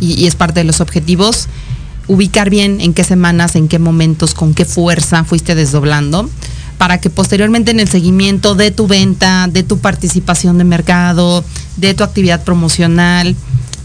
Y, 0.00 0.26
es 0.26 0.34
parte 0.34 0.60
de 0.60 0.64
los 0.64 0.80
objetivos. 0.80 1.48
Ubicar 2.08 2.50
bien 2.50 2.80
en 2.80 2.94
qué 2.94 3.04
semanas, 3.04 3.56
en 3.56 3.68
qué 3.68 3.78
momentos, 3.78 4.34
con 4.34 4.54
qué 4.54 4.64
fuerza 4.64 5.22
fuiste 5.24 5.54
desdoblando, 5.54 6.28
para 6.82 6.98
que 6.98 7.10
posteriormente 7.10 7.70
en 7.70 7.78
el 7.78 7.86
seguimiento 7.86 8.56
de 8.56 8.72
tu 8.72 8.88
venta, 8.88 9.46
de 9.48 9.62
tu 9.62 9.78
participación 9.78 10.58
de 10.58 10.64
mercado, 10.64 11.44
de 11.76 11.94
tu 11.94 12.02
actividad 12.02 12.42
promocional, 12.42 13.36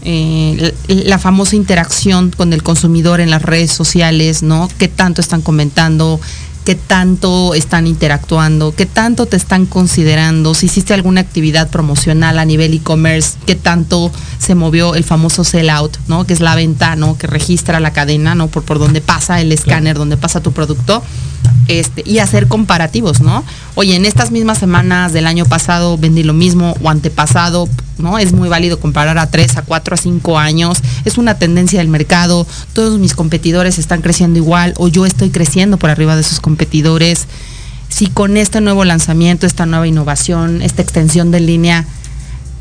eh, 0.02 0.74
la 0.88 1.20
famosa 1.20 1.54
interacción 1.54 2.32
con 2.36 2.52
el 2.52 2.64
consumidor 2.64 3.20
en 3.20 3.30
las 3.30 3.42
redes 3.42 3.70
sociales, 3.70 4.42
¿no? 4.42 4.68
¿Qué 4.78 4.88
tanto 4.88 5.20
están 5.20 5.42
comentando? 5.42 6.20
qué 6.64 6.74
tanto 6.74 7.54
están 7.54 7.86
interactuando, 7.86 8.74
qué 8.74 8.84
tanto 8.84 9.24
te 9.24 9.38
están 9.38 9.64
considerando, 9.64 10.52
si 10.52 10.66
hiciste 10.66 10.92
alguna 10.92 11.22
actividad 11.22 11.70
promocional 11.70 12.38
a 12.38 12.44
nivel 12.44 12.74
e-commerce, 12.74 13.38
qué 13.46 13.54
tanto 13.54 14.12
se 14.38 14.54
movió 14.54 14.94
el 14.94 15.02
famoso 15.02 15.44
sellout, 15.44 15.96
¿no? 16.08 16.26
Que 16.26 16.34
es 16.34 16.40
la 16.40 16.56
venta, 16.56 16.94
¿no? 16.94 17.16
Que 17.16 17.26
registra 17.26 17.80
la 17.80 17.94
cadena, 17.94 18.34
¿no? 18.34 18.48
Por, 18.48 18.64
por 18.64 18.78
donde 18.78 19.00
pasa 19.00 19.40
el 19.40 19.50
escáner, 19.50 19.96
donde 19.96 20.18
pasa 20.18 20.42
tu 20.42 20.52
producto. 20.52 21.02
Este, 21.68 22.02
y 22.06 22.18
hacer 22.18 22.48
comparativos, 22.48 23.20
¿no? 23.20 23.44
Oye, 23.74 23.94
en 23.94 24.06
estas 24.06 24.30
mismas 24.30 24.58
semanas 24.58 25.12
del 25.12 25.26
año 25.26 25.44
pasado 25.44 25.98
vendí 25.98 26.22
lo 26.22 26.32
mismo 26.32 26.74
o 26.82 26.88
antepasado, 26.88 27.68
¿no? 27.98 28.18
Es 28.18 28.32
muy 28.32 28.48
válido 28.48 28.80
comparar 28.80 29.18
a 29.18 29.30
tres, 29.30 29.56
a 29.56 29.62
cuatro, 29.62 29.94
a 29.94 29.98
cinco 29.98 30.38
años. 30.38 30.78
Es 31.04 31.18
una 31.18 31.34
tendencia 31.34 31.80
del 31.80 31.88
mercado. 31.88 32.46
Todos 32.72 32.98
mis 32.98 33.14
competidores 33.14 33.78
están 33.78 34.00
creciendo 34.00 34.38
igual 34.38 34.72
o 34.78 34.88
yo 34.88 35.04
estoy 35.04 35.30
creciendo 35.30 35.76
por 35.76 35.90
arriba 35.90 36.16
de 36.16 36.22
sus 36.22 36.40
competidores. 36.40 37.26
Si 37.88 38.06
con 38.06 38.36
este 38.36 38.60
nuevo 38.60 38.84
lanzamiento, 38.84 39.46
esta 39.46 39.66
nueva 39.66 39.86
innovación, 39.86 40.62
esta 40.62 40.82
extensión 40.82 41.30
de 41.30 41.40
línea, 41.40 41.84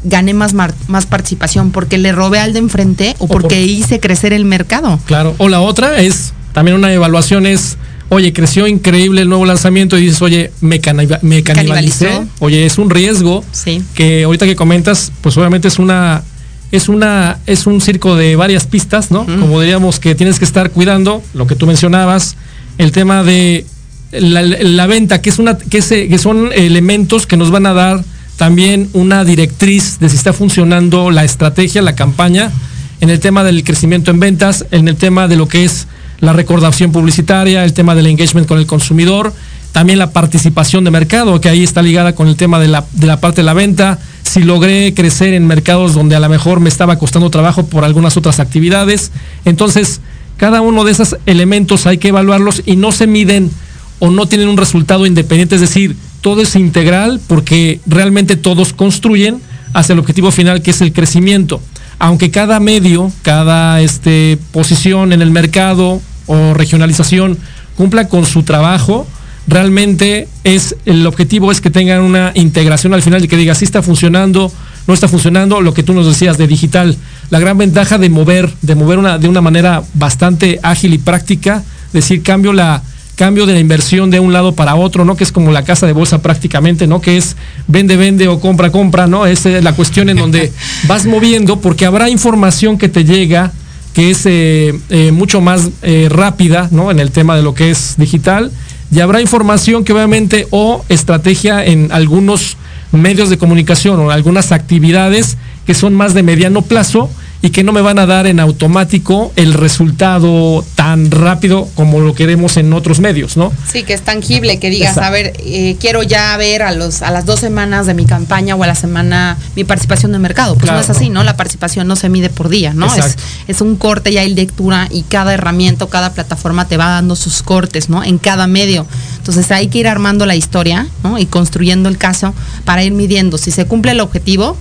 gané 0.03 0.33
más, 0.33 0.53
más 0.53 1.05
participación 1.05 1.71
porque 1.71 1.97
le 1.97 2.11
robé 2.11 2.39
al 2.39 2.53
de 2.53 2.59
enfrente 2.59 3.15
o 3.19 3.27
porque 3.27 3.63
hice 3.63 3.99
crecer 3.99 4.33
el 4.33 4.45
mercado. 4.45 4.99
Claro. 5.05 5.35
O 5.37 5.49
la 5.49 5.59
otra 5.61 6.01
es, 6.01 6.33
también 6.53 6.77
una 6.77 6.91
evaluación 6.91 7.45
es 7.45 7.77
oye, 8.09 8.33
creció 8.33 8.67
increíble 8.67 9.21
el 9.21 9.29
nuevo 9.29 9.45
lanzamiento 9.45 9.97
y 9.97 10.01
dices, 10.01 10.21
oye, 10.21 10.51
me, 10.61 10.79
canibalicé. 10.79 12.21
Oye, 12.39 12.65
es 12.65 12.77
un 12.77 12.89
riesgo 12.89 13.43
sí. 13.51 13.81
que 13.93 14.23
ahorita 14.23 14.45
que 14.45 14.55
comentas, 14.55 15.11
pues 15.21 15.37
obviamente 15.37 15.67
es 15.67 15.79
una 15.79 16.23
es 16.69 16.89
una 16.89 17.39
es 17.45 17.65
un 17.65 17.79
circo 17.79 18.15
de 18.15 18.35
varias 18.35 18.67
pistas, 18.67 19.09
¿no? 19.09 19.25
Como 19.25 19.61
diríamos 19.61 19.99
que 19.99 20.15
tienes 20.15 20.37
que 20.37 20.45
estar 20.45 20.71
cuidando 20.71 21.23
lo 21.33 21.47
que 21.47 21.55
tú 21.55 21.65
mencionabas, 21.65 22.35
el 22.77 22.91
tema 22.91 23.23
de 23.23 23.65
la, 24.11 24.87
venta, 24.87 25.21
que 25.21 25.29
es 25.29 25.39
una 25.39 25.57
que, 25.57 25.79
que 25.81 26.17
son 26.17 26.49
elementos 26.53 27.25
que 27.25 27.37
nos 27.37 27.51
van 27.51 27.65
a 27.65 27.73
dar 27.73 28.03
también 28.35 28.89
una 28.93 29.23
directriz 29.23 29.99
de 29.99 30.09
si 30.09 30.15
está 30.15 30.33
funcionando 30.33 31.09
la 31.09 31.23
estrategia, 31.23 31.81
la 31.81 31.95
campaña, 31.95 32.51
en 32.99 33.09
el 33.09 33.19
tema 33.19 33.43
del 33.43 33.63
crecimiento 33.63 34.11
en 34.11 34.19
ventas, 34.19 34.65
en 34.71 34.87
el 34.87 34.95
tema 34.95 35.27
de 35.27 35.37
lo 35.37 35.47
que 35.47 35.65
es 35.65 35.87
la 36.19 36.33
recordación 36.33 36.91
publicitaria, 36.91 37.63
el 37.63 37.73
tema 37.73 37.95
del 37.95 38.07
engagement 38.07 38.47
con 38.47 38.59
el 38.59 38.65
consumidor, 38.65 39.33
también 39.71 39.99
la 39.99 40.11
participación 40.11 40.83
de 40.83 40.91
mercado, 40.91 41.39
que 41.39 41.49
ahí 41.49 41.63
está 41.63 41.81
ligada 41.81 42.15
con 42.15 42.27
el 42.27 42.35
tema 42.35 42.59
de 42.59 42.67
la, 42.67 42.85
de 42.93 43.07
la 43.07 43.19
parte 43.19 43.41
de 43.41 43.45
la 43.45 43.53
venta, 43.53 43.99
si 44.23 44.41
logré 44.41 44.93
crecer 44.93 45.33
en 45.33 45.45
mercados 45.45 45.93
donde 45.93 46.15
a 46.15 46.19
lo 46.19 46.29
mejor 46.29 46.59
me 46.59 46.69
estaba 46.69 46.97
costando 46.97 47.29
trabajo 47.29 47.67
por 47.67 47.83
algunas 47.83 48.17
otras 48.17 48.39
actividades. 48.39 49.11
Entonces, 49.45 50.01
cada 50.37 50.61
uno 50.61 50.83
de 50.83 50.91
esos 50.91 51.17
elementos 51.25 51.85
hay 51.85 51.97
que 51.97 52.09
evaluarlos 52.09 52.63
y 52.65 52.75
no 52.75 52.91
se 52.91 53.07
miden 53.07 53.51
o 53.99 54.09
no 54.09 54.27
tienen 54.27 54.47
un 54.47 54.57
resultado 54.57 55.05
independiente, 55.05 55.55
es 55.55 55.61
decir, 55.61 55.95
todo 56.21 56.41
es 56.41 56.55
integral 56.55 57.19
porque 57.27 57.79
realmente 57.85 58.35
todos 58.35 58.73
construyen 58.73 59.41
hacia 59.73 59.93
el 59.93 59.99
objetivo 59.99 60.31
final 60.31 60.61
que 60.61 60.71
es 60.71 60.81
el 60.81 60.93
crecimiento. 60.93 61.61
Aunque 61.99 62.29
cada 62.29 62.59
medio, 62.59 63.11
cada 63.23 63.81
este, 63.81 64.37
posición 64.51 65.13
en 65.13 65.21
el 65.21 65.31
mercado 65.31 66.01
o 66.27 66.53
regionalización 66.53 67.37
cumpla 67.75 68.07
con 68.07 68.25
su 68.25 68.43
trabajo, 68.43 69.07
realmente 69.47 70.27
es 70.43 70.75
el 70.85 71.05
objetivo 71.07 71.51
es 71.51 71.61
que 71.61 71.69
tengan 71.69 72.01
una 72.01 72.31
integración 72.35 72.93
al 72.93 73.01
final 73.01 73.23
y 73.23 73.27
que 73.27 73.37
diga 73.37 73.55
si 73.55 73.65
está 73.65 73.81
funcionando, 73.81 74.51
no 74.87 74.93
está 74.93 75.07
funcionando, 75.07 75.61
lo 75.61 75.73
que 75.73 75.83
tú 75.83 75.93
nos 75.93 76.05
decías 76.05 76.37
de 76.37 76.47
digital, 76.47 76.95
la 77.29 77.39
gran 77.39 77.57
ventaja 77.57 77.97
de 77.97 78.09
mover, 78.09 78.53
de 78.61 78.75
mover 78.75 78.99
una, 78.99 79.17
de 79.17 79.27
una 79.27 79.41
manera 79.41 79.83
bastante 79.93 80.59
ágil 80.63 80.93
y 80.93 80.97
práctica, 80.97 81.63
decir 81.93 82.21
cambio 82.21 82.53
la 82.53 82.83
cambio 83.15 83.47
de 83.47 83.53
la 83.53 83.59
inversión 83.59 84.11
de 84.11 84.19
un 84.19 84.31
lado 84.31 84.53
para 84.53 84.75
otro, 84.75 85.03
¿no? 85.03 85.17
Que 85.17 85.23
es 85.23 85.31
como 85.31 85.51
la 85.51 85.63
casa 85.63 85.87
de 85.87 85.93
bolsa 85.93 86.21
prácticamente, 86.21 86.85
¿no? 86.85 87.01
Que 87.01 87.17
es 87.17 87.35
vende, 87.67 87.97
vende 87.97 88.27
o 88.27 88.39
compra, 88.39 88.71
compra, 88.71 89.07
¿no? 89.07 89.25
Es 89.25 89.43
la 89.45 89.73
cuestión 89.73 90.09
en 90.09 90.17
donde 90.17 90.53
vas 90.87 91.07
moviendo 91.07 91.59
porque 91.59 91.87
habrá 91.87 92.09
información 92.09 92.77
que 92.77 92.89
te 92.89 93.03
llega 93.03 93.51
que 93.97 94.11
es 94.11 94.27
eh, 94.27 94.79
eh, 94.91 95.11
mucho 95.11 95.41
más 95.41 95.71
eh, 95.81 96.07
rápida, 96.07 96.67
¿no? 96.69 96.91
En 96.91 96.99
el 96.99 97.09
tema 97.09 97.35
de 97.35 97.41
lo 97.41 97.55
que 97.55 97.71
es 97.71 97.95
digital. 97.97 98.51
Y 98.91 98.99
habrá 98.99 99.21
información 99.21 99.83
que 99.83 99.91
obviamente 99.91 100.45
o 100.51 100.85
estrategia 100.87 101.65
en 101.65 101.91
algunos 101.91 102.57
medios 102.91 103.31
de 103.31 103.39
comunicación 103.39 103.99
o 103.99 104.11
algunas 104.11 104.51
actividades 104.51 105.35
que 105.65 105.73
son 105.73 105.95
más 105.95 106.13
de 106.13 106.21
mediano 106.21 106.61
plazo 106.61 107.09
y 107.41 107.51
que 107.51 107.63
no 107.63 107.71
me 107.71 107.81
van 107.81 107.99
a 107.99 108.05
dar 108.05 108.25
en 108.27 108.39
automático 108.39 109.31
el 109.35 109.53
resultado 109.53 110.65
tan 110.75 111.11
rápido 111.11 111.67
como 111.75 111.99
lo 111.99 112.15
queremos 112.15 112.57
en 112.57 112.73
otros 112.73 112.99
medios, 112.99 113.37
¿no? 113.37 113.51
Sí, 113.71 113.83
que 113.83 113.93
es 113.93 114.01
tangible, 114.01 114.59
que 114.59 114.69
digas, 114.69 114.97
a 114.97 115.09
ver, 115.09 115.33
eh, 115.39 115.77
quiero 115.79 116.01
ya 116.01 116.35
ver 116.37 116.63
a, 116.63 116.71
los, 116.71 117.01
a 117.01 117.11
las 117.11 117.25
dos 117.25 117.39
semanas 117.39 117.85
de 117.85 117.93
mi 117.93 118.05
campaña 118.05 118.55
o 118.55 118.63
a 118.63 118.67
la 118.67 118.75
semana 118.75 119.37
mi 119.55 119.63
participación 119.63 120.11
de 120.11 120.19
mercado. 120.19 120.55
Pues 120.55 120.71
no 120.71 120.79
es 120.79 120.89
así, 120.89 121.09
¿no? 121.09 121.23
La 121.23 121.37
participación 121.37 121.87
no 121.87 121.95
se 121.95 122.09
mide 122.09 122.29
por 122.29 122.49
día, 122.49 122.73
¿no? 122.73 122.93
Es, 122.93 123.17
es, 123.47 123.61
un 123.61 123.75
corte 123.75 124.11
y 124.11 124.17
hay 124.17 124.33
lectura 124.33 124.87
y 124.91 125.03
cada 125.03 125.33
herramienta, 125.33 125.85
cada 125.87 126.13
plataforma 126.13 126.67
te 126.67 126.77
va 126.77 126.87
dando 126.87 127.15
sus 127.15 127.43
cortes, 127.43 127.89
¿no? 127.89 128.03
En 128.03 128.17
cada 128.17 128.47
medio. 128.47 128.87
Entonces 129.17 129.51
hay 129.51 129.67
que 129.67 129.79
ir 129.79 129.87
armando 129.87 130.25
la 130.25 130.35
historia, 130.35 130.87
¿no? 131.03 131.19
Y 131.19 131.25
construyendo 131.25 131.89
el 131.89 131.97
caso 131.97 132.33
para 132.65 132.83
ir 132.83 132.93
midiendo 132.93 133.37
si 133.37 133.51
se 133.51 133.65
cumple 133.65 133.91
el 133.91 133.99
objetivo, 133.99 134.57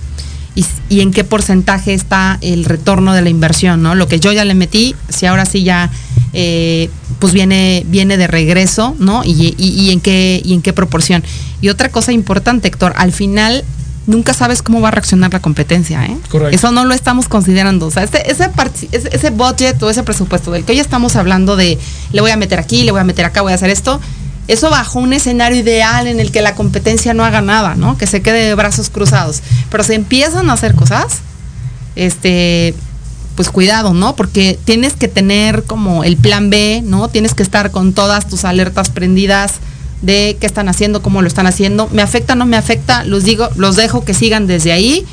y, 0.89 1.01
en 1.01 1.11
qué 1.11 1.23
porcentaje 1.23 1.93
está 1.93 2.39
el 2.41 2.65
retorno 2.65 3.13
de 3.13 3.21
la 3.21 3.29
inversión, 3.29 3.83
¿no? 3.83 3.93
Lo 3.93 4.07
que 4.07 4.19
yo 4.19 4.31
ya 4.31 4.43
le 4.43 4.55
metí, 4.55 4.95
si 5.09 5.25
ahora 5.27 5.45
sí 5.45 5.63
ya 5.63 5.91
eh, 6.33 6.89
pues 7.19 7.33
viene, 7.33 7.83
viene 7.87 8.17
de 8.17 8.27
regreso, 8.27 8.95
¿no? 8.97 9.23
Y, 9.23 9.91
en 9.91 10.01
qué, 10.01 10.41
y 10.43 10.53
en 10.53 10.61
qué 10.61 10.73
proporción. 10.73 11.23
Y 11.61 11.69
otra 11.69 11.89
cosa 11.89 12.11
importante, 12.11 12.67
Héctor, 12.67 12.93
al 12.97 13.11
final 13.11 13.63
nunca 14.07 14.33
sabes 14.33 14.61
cómo 14.61 14.81
va 14.81 14.87
a 14.87 14.91
reaccionar 14.91 15.31
la 15.31 15.41
competencia, 15.41 16.03
¿eh? 16.05 16.17
Correcto. 16.29 16.55
Eso 16.55 16.71
no 16.71 16.85
lo 16.85 16.93
estamos 16.95 17.27
considerando. 17.27 17.85
O 17.87 17.91
sea, 17.91 18.03
ese, 18.03 18.23
ese, 18.25 18.49
ese 18.91 19.29
budget 19.29 19.81
o 19.83 19.89
ese 19.89 20.01
presupuesto 20.01 20.51
del 20.51 20.63
que 20.63 20.71
hoy 20.71 20.79
estamos 20.79 21.15
hablando 21.15 21.55
de 21.55 21.77
le 22.13 22.21
voy 22.21 22.31
a 22.31 22.37
meter 22.37 22.59
aquí, 22.59 22.83
le 22.83 22.91
voy 22.91 23.01
a 23.01 23.03
meter 23.03 23.25
acá, 23.25 23.41
voy 23.41 23.51
a 23.51 23.55
hacer 23.55 23.69
esto, 23.69 23.99
eso 24.47 24.69
bajo 24.69 24.99
un 24.99 25.13
escenario 25.13 25.59
ideal 25.59 26.07
en 26.07 26.19
el 26.19 26.31
que 26.31 26.41
la 26.41 26.55
competencia 26.55 27.13
no 27.13 27.25
haga 27.25 27.41
nada, 27.41 27.75
¿no? 27.75 27.97
Que 27.97 28.07
se 28.07 28.21
quede 28.21 28.45
de 28.45 28.55
brazos 28.55 28.89
cruzados. 28.89 29.41
Pero 29.69 29.83
se 29.83 29.95
empiezan 29.95 30.49
a 30.49 30.53
hacer 30.53 30.73
cosas, 30.73 31.19
este, 31.95 32.73
pues 33.35 33.49
cuidado, 33.49 33.93
¿no? 33.93 34.15
Porque 34.15 34.57
tienes 34.63 34.93
que 34.93 35.07
tener 35.07 35.63
como 35.63 36.03
el 36.03 36.15
plan 36.15 36.49
B, 36.49 36.81
¿no? 36.85 37.09
Tienes 37.09 37.33
que 37.33 37.43
estar 37.43 37.71
con 37.71 37.93
todas 37.93 38.27
tus 38.27 38.45
alertas 38.45 38.89
prendidas 38.89 39.55
de 40.01 40.37
qué 40.39 40.45
están 40.45 40.69
haciendo, 40.69 41.01
cómo 41.01 41.21
lo 41.21 41.27
están 41.27 41.47
haciendo. 41.47 41.89
¿Me 41.91 42.01
afecta, 42.01 42.35
no 42.35 42.45
me 42.45 42.55
afecta? 42.55 43.03
Los 43.03 43.25
digo, 43.25 43.49
los 43.57 43.75
dejo 43.75 44.05
que 44.05 44.13
sigan 44.13 44.47
desde 44.47 44.71
ahí 44.71 45.05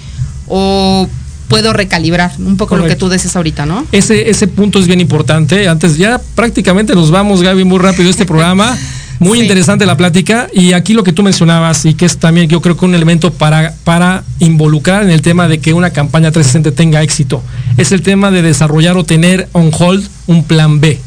o 0.46 1.08
puedo 1.48 1.72
recalibrar 1.72 2.32
un 2.38 2.56
poco 2.56 2.76
lo 2.76 2.86
que 2.86 2.96
tú 2.96 3.08
dices 3.08 3.34
ahorita, 3.34 3.66
¿no? 3.66 3.84
Ese, 3.92 4.30
ese 4.30 4.46
punto 4.46 4.78
es 4.78 4.86
bien 4.86 5.00
importante. 5.00 5.68
Antes 5.68 5.96
ya 5.96 6.20
prácticamente 6.34 6.94
nos 6.94 7.10
vamos, 7.10 7.42
Gaby, 7.42 7.64
muy 7.64 7.78
rápido 7.78 8.10
este 8.10 8.26
programa. 8.26 8.78
Muy 9.20 9.40
interesante 9.40 9.86
la 9.86 9.96
plática 9.96 10.48
y 10.52 10.72
aquí 10.72 10.92
lo 10.92 11.04
que 11.04 11.12
tú 11.12 11.22
mencionabas 11.22 11.84
y 11.84 11.94
que 11.94 12.04
es 12.04 12.18
también 12.18 12.48
yo 12.48 12.60
creo 12.60 12.76
que 12.76 12.84
un 12.84 12.94
elemento 12.94 13.32
para, 13.32 13.74
para 13.84 14.24
involucrar 14.38 15.02
en 15.02 15.10
el 15.10 15.22
tema 15.22 15.48
de 15.48 15.58
que 15.58 15.72
una 15.72 15.90
campaña 15.90 16.30
360 16.32 16.76
tenga 16.76 17.02
éxito 17.02 17.42
es 17.76 17.92
el 17.92 18.02
tema 18.02 18.30
de 18.30 18.42
desarrollar 18.42 18.96
o 18.96 19.04
tener 19.04 19.48
on 19.52 19.70
hold 19.76 20.08
un 20.26 20.44
plan 20.44 20.80
B. 20.80 20.98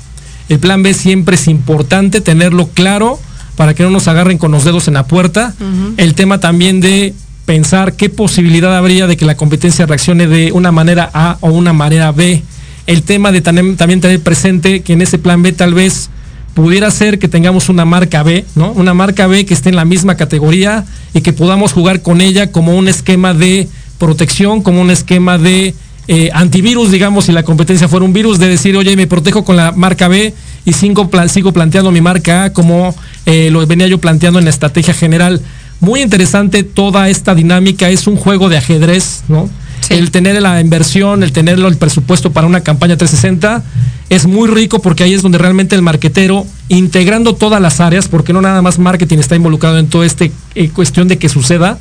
El 0.49 0.59
plan 0.59 0.81
B 0.83 0.93
siempre 0.93 1.35
es 1.35 1.47
importante 1.47 2.21
tenerlo 2.21 2.67
claro 2.67 3.19
para 3.55 3.73
que 3.73 3.83
no 3.83 3.89
nos 3.89 4.07
agarren 4.07 4.37
con 4.37 4.51
los 4.51 4.63
dedos 4.63 4.87
en 4.87 4.93
la 4.93 5.07
puerta. 5.07 5.53
El 5.97 6.13
tema 6.13 6.39
también 6.39 6.79
de 6.79 7.13
pensar 7.45 7.93
qué 7.93 8.09
posibilidad 8.09 8.75
habría 8.75 9.07
de 9.07 9.17
que 9.17 9.25
la 9.25 9.35
competencia 9.35 9.85
reaccione 9.85 10.27
de 10.27 10.51
una 10.51 10.71
manera 10.71 11.09
A 11.13 11.37
o 11.41 11.49
una 11.49 11.73
manera 11.73 12.11
B. 12.11 12.43
El 12.85 13.03
tema 13.03 13.31
de 13.31 13.41
también, 13.41 13.75
tener 13.75 14.21
presente 14.21 14.81
que 14.81 14.93
en 14.93 15.01
ese 15.01 15.17
plan 15.17 15.41
B 15.41 15.51
tal 15.53 15.73
vez 15.73 16.09
pudiera 16.57 16.89
ser 16.89 17.19
que 17.19 17.27
tengamos 17.27 17.69
una 17.69 17.85
marca 17.85 18.23
B, 18.23 18.43
¿no? 18.55 18.71
Una 18.71 18.95
marca 18.95 19.27
B 19.27 19.45
que 19.45 19.53
esté 19.53 19.69
en 19.69 19.75
la 19.75 19.85
misma 19.85 20.15
categoría 20.15 20.85
y 21.13 21.21
que 21.21 21.31
podamos 21.31 21.71
jugar 21.71 22.01
con 22.01 22.19
ella 22.19 22.51
como 22.51 22.75
un 22.75 22.87
esquema 22.87 23.35
de 23.35 23.67
protección, 23.99 24.63
como 24.63 24.81
un 24.81 24.89
esquema 24.89 25.37
de 25.37 25.75
eh, 26.07 26.31
antivirus, 26.33 26.89
digamos, 26.89 27.25
si 27.25 27.31
la 27.31 27.43
competencia 27.43 27.87
fuera 27.87 28.03
un 28.03 28.11
virus, 28.11 28.39
de 28.39 28.47
decir, 28.47 28.75
oye, 28.75 28.95
me 28.95 29.05
protejo 29.05 29.45
con 29.45 29.55
la 29.55 29.71
marca 29.71 30.07
B 30.07 30.33
y 30.65 30.73
sigo, 30.73 31.07
sigo 31.27 31.51
planteando 31.53 31.91
mi 31.91 32.01
marca 32.01 32.45
A 32.45 32.53
como 32.53 32.95
eh, 33.27 33.49
lo 33.51 33.63
venía 33.67 33.85
yo 33.85 33.99
planteando 33.99 34.39
en 34.39 34.45
la 34.45 34.49
estrategia 34.49 34.95
general. 34.95 35.39
Muy 35.79 36.01
interesante 36.01 36.63
toda 36.63 37.07
esta 37.07 37.35
dinámica, 37.35 37.87
es 37.91 38.07
un 38.07 38.15
juego 38.15 38.49
de 38.49 38.57
ajedrez, 38.57 39.21
¿no? 39.27 39.47
El 39.89 40.11
tener 40.11 40.41
la 40.41 40.59
inversión, 40.59 41.23
el 41.23 41.31
tener 41.31 41.59
el 41.59 41.77
presupuesto 41.77 42.31
para 42.31 42.47
una 42.47 42.61
campaña 42.61 42.97
360 42.97 43.63
es 44.09 44.25
muy 44.25 44.47
rico 44.47 44.79
porque 44.79 45.03
ahí 45.03 45.13
es 45.13 45.21
donde 45.21 45.37
realmente 45.37 45.75
el 45.75 45.81
marquetero, 45.81 46.45
integrando 46.69 47.35
todas 47.35 47.61
las 47.61 47.79
áreas, 47.79 48.07
porque 48.07 48.33
no 48.33 48.41
nada 48.41 48.61
más 48.61 48.79
marketing 48.79 49.17
está 49.17 49.35
involucrado 49.35 49.77
en 49.79 49.87
toda 49.87 50.05
esta 50.05 50.25
eh, 50.25 50.69
cuestión 50.69 51.07
de 51.07 51.17
que 51.17 51.29
suceda, 51.29 51.77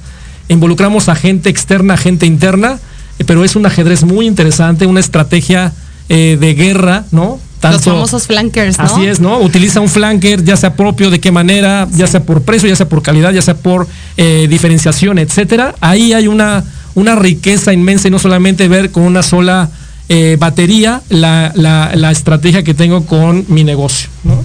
involucramos 0.48 1.08
a 1.08 1.14
gente 1.14 1.50
externa, 1.50 1.94
a 1.94 1.96
gente 1.96 2.26
interna, 2.26 2.78
eh, 3.18 3.24
pero 3.24 3.44
es 3.44 3.54
un 3.54 3.66
ajedrez 3.66 4.04
muy 4.04 4.26
interesante, 4.26 4.86
una 4.86 5.00
estrategia 5.00 5.72
eh, 6.08 6.36
de 6.40 6.54
guerra, 6.54 7.04
¿no? 7.12 7.40
Los 7.62 7.82
famosos 7.82 8.26
flankers, 8.28 8.78
¿no? 8.78 8.84
Así 8.84 9.06
es, 9.06 9.18
¿no? 9.18 9.40
Utiliza 9.40 9.80
un 9.80 9.88
flanker, 9.88 10.44
ya 10.44 10.56
sea 10.56 10.74
propio, 10.74 11.10
de 11.10 11.18
qué 11.18 11.32
manera, 11.32 11.88
ya 11.92 12.06
sea 12.06 12.22
por 12.22 12.42
precio, 12.42 12.68
ya 12.68 12.76
sea 12.76 12.88
por 12.88 13.02
calidad, 13.02 13.32
ya 13.32 13.42
sea 13.42 13.56
por 13.56 13.88
diferenciación, 14.16 15.18
etcétera. 15.18 15.74
Ahí 15.80 16.12
hay 16.12 16.28
una, 16.28 16.62
una 16.96 17.14
riqueza 17.14 17.72
inmensa 17.72 18.08
y 18.08 18.10
no 18.10 18.18
solamente 18.18 18.66
ver 18.66 18.90
con 18.90 19.04
una 19.04 19.22
sola 19.22 19.70
eh, 20.08 20.36
batería 20.40 21.02
la, 21.08 21.52
la, 21.54 22.10
estrategia 22.10 22.64
que 22.64 22.74
tengo 22.74 23.06
con 23.06 23.44
mi 23.48 23.62
negocio, 23.62 24.08
¿no? 24.24 24.42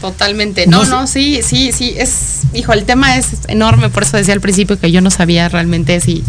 Totalmente. 0.00 0.66
No, 0.66 0.84
no, 0.84 1.06
sí, 1.06 1.40
sí, 1.42 1.70
sí. 1.72 1.94
Es, 1.96 2.40
hijo, 2.52 2.72
el 2.72 2.84
tema 2.84 3.16
es 3.16 3.28
enorme, 3.48 3.88
por 3.88 4.02
eso 4.02 4.16
decía 4.16 4.34
al 4.34 4.40
principio 4.40 4.78
que 4.78 4.90
yo 4.90 5.00
no 5.00 5.10
sabía 5.10 5.48
realmente 5.48 6.00
si 6.00 6.24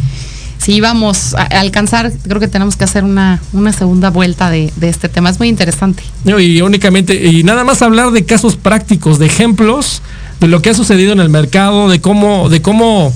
si 0.63 0.75
íbamos 0.75 1.33
a 1.33 1.43
alcanzar, 1.43 2.13
creo 2.23 2.39
que 2.39 2.47
tenemos 2.47 2.77
que 2.77 2.85
hacer 2.85 3.03
una, 3.03 3.41
una 3.51 3.73
segunda 3.73 4.09
vuelta 4.09 4.49
de, 4.49 4.71
este 4.81 5.09
tema. 5.09 5.29
Es 5.29 5.37
muy 5.37 5.49
interesante. 5.49 6.03
y 6.25 6.61
únicamente, 6.61 7.13
y 7.15 7.43
nada 7.43 7.65
más 7.65 7.81
hablar 7.81 8.11
de 8.11 8.23
casos 8.23 8.55
prácticos, 8.55 9.19
de 9.19 9.25
ejemplos 9.25 10.01
de 10.39 10.47
lo 10.47 10.61
que 10.61 10.69
ha 10.69 10.73
sucedido 10.73 11.11
en 11.11 11.19
el 11.19 11.29
mercado, 11.29 11.89
de 11.89 11.99
cómo, 11.99 12.47
de 12.47 12.61
cómo, 12.61 13.13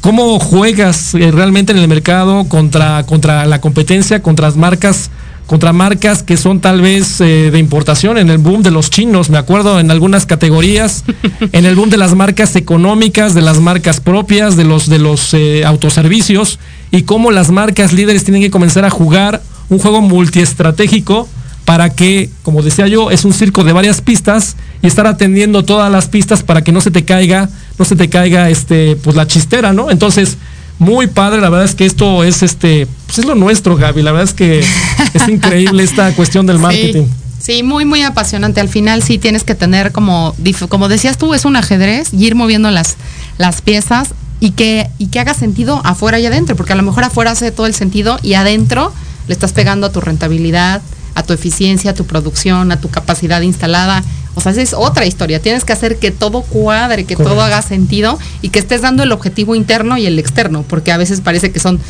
cómo 0.00 0.38
juegas 0.38 1.14
eh, 1.14 1.30
realmente 1.30 1.72
en 1.72 1.78
el 1.78 1.88
mercado 1.88 2.44
contra, 2.44 3.04
contra 3.04 3.46
la 3.46 3.60
competencia, 3.60 4.22
contra 4.22 4.48
las 4.48 4.56
marcas 4.56 5.10
contra 5.50 5.72
marcas 5.72 6.22
que 6.22 6.36
son 6.36 6.60
tal 6.60 6.80
vez 6.80 7.20
eh, 7.20 7.50
de 7.50 7.58
importación, 7.58 8.18
en 8.18 8.30
el 8.30 8.38
boom 8.38 8.62
de 8.62 8.70
los 8.70 8.88
chinos, 8.88 9.30
me 9.30 9.36
acuerdo 9.36 9.80
en 9.80 9.90
algunas 9.90 10.24
categorías, 10.24 11.02
en 11.52 11.64
el 11.66 11.74
boom 11.74 11.90
de 11.90 11.96
las 11.96 12.14
marcas 12.14 12.54
económicas, 12.54 13.34
de 13.34 13.42
las 13.42 13.58
marcas 13.58 13.98
propias, 13.98 14.54
de 14.54 14.62
los, 14.62 14.88
de 14.88 15.00
los 15.00 15.34
eh, 15.34 15.64
autoservicios, 15.64 16.60
y 16.92 17.02
cómo 17.02 17.32
las 17.32 17.50
marcas 17.50 17.92
líderes 17.92 18.22
tienen 18.22 18.42
que 18.42 18.50
comenzar 18.52 18.84
a 18.84 18.90
jugar 18.90 19.42
un 19.70 19.80
juego 19.80 20.00
multiestratégico 20.02 21.26
para 21.64 21.90
que, 21.90 22.30
como 22.44 22.62
decía 22.62 22.86
yo, 22.86 23.10
es 23.10 23.24
un 23.24 23.32
circo 23.32 23.64
de 23.64 23.72
varias 23.72 24.02
pistas 24.02 24.54
y 24.82 24.86
estar 24.86 25.06
atendiendo 25.06 25.64
todas 25.64 25.90
las 25.90 26.08
pistas 26.08 26.42
para 26.42 26.62
que 26.62 26.72
no 26.72 26.80
se 26.80 26.90
te 26.90 27.04
caiga, 27.04 27.48
no 27.78 27.84
se 27.84 27.96
te 27.96 28.08
caiga 28.08 28.48
este, 28.50 28.96
pues 28.96 29.16
la 29.16 29.26
chistera, 29.26 29.72
¿no? 29.72 29.90
Entonces, 29.90 30.38
muy 30.78 31.06
padre, 31.06 31.42
la 31.42 31.50
verdad 31.50 31.66
es 31.66 31.74
que 31.74 31.84
esto 31.84 32.24
es 32.24 32.42
este, 32.42 32.88
pues 33.06 33.18
es 33.18 33.26
lo 33.26 33.34
nuestro, 33.34 33.76
Gaby, 33.76 34.02
la 34.02 34.12
verdad 34.12 34.28
es 34.28 34.34
que 34.34 34.60
es 35.14 35.28
increíble 35.28 35.82
esta 35.82 36.12
cuestión 36.14 36.46
del 36.46 36.58
marketing. 36.58 37.04
Sí. 37.38 37.62
muy, 37.62 37.84
muy 37.84 38.02
apasionante. 38.02 38.60
Al 38.60 38.68
final 38.68 39.02
sí 39.02 39.18
tienes 39.18 39.44
que 39.44 39.54
tener 39.54 39.92
como, 39.92 40.34
como 40.68 40.88
decías 40.88 41.18
tú, 41.18 41.34
es 41.34 41.44
un 41.44 41.56
ajedrez 41.56 42.14
y 42.14 42.26
ir 42.26 42.34
moviendo 42.34 42.70
las, 42.70 42.96
las 43.36 43.60
piezas 43.60 44.14
y 44.40 44.52
que, 44.52 44.88
y 44.98 45.08
que 45.08 45.20
haga 45.20 45.34
sentido 45.34 45.82
afuera 45.84 46.18
y 46.18 46.26
adentro, 46.26 46.56
porque 46.56 46.72
a 46.72 46.76
lo 46.76 46.82
mejor 46.82 47.04
afuera 47.04 47.32
hace 47.32 47.50
todo 47.50 47.66
el 47.66 47.74
sentido 47.74 48.18
y 48.22 48.34
adentro 48.34 48.92
le 49.28 49.34
estás 49.34 49.52
pegando 49.52 49.86
a 49.86 49.92
tu 49.92 50.00
rentabilidad, 50.00 50.80
a 51.14 51.22
tu 51.22 51.32
eficiencia, 51.32 51.92
a 51.92 51.94
tu 51.94 52.04
producción, 52.06 52.72
a 52.72 52.80
tu 52.80 52.88
capacidad 52.88 53.40
instalada. 53.42 54.02
O 54.34 54.40
sea, 54.40 54.52
esa 54.52 54.62
es 54.62 54.74
otra 54.74 55.06
historia. 55.06 55.40
Tienes 55.40 55.64
que 55.64 55.72
hacer 55.72 55.98
que 55.98 56.10
todo 56.10 56.42
cuadre, 56.42 57.04
que 57.04 57.16
todo 57.16 57.40
haga 57.42 57.62
sentido 57.62 58.18
y 58.42 58.50
que 58.50 58.58
estés 58.58 58.82
dando 58.82 59.02
el 59.02 59.12
objetivo 59.12 59.54
interno 59.54 59.98
y 59.98 60.06
el 60.06 60.18
externo, 60.18 60.64
porque 60.68 60.92
a 60.92 60.96
veces 60.96 61.20
parece 61.20 61.50
que 61.50 61.58
son 61.58 61.80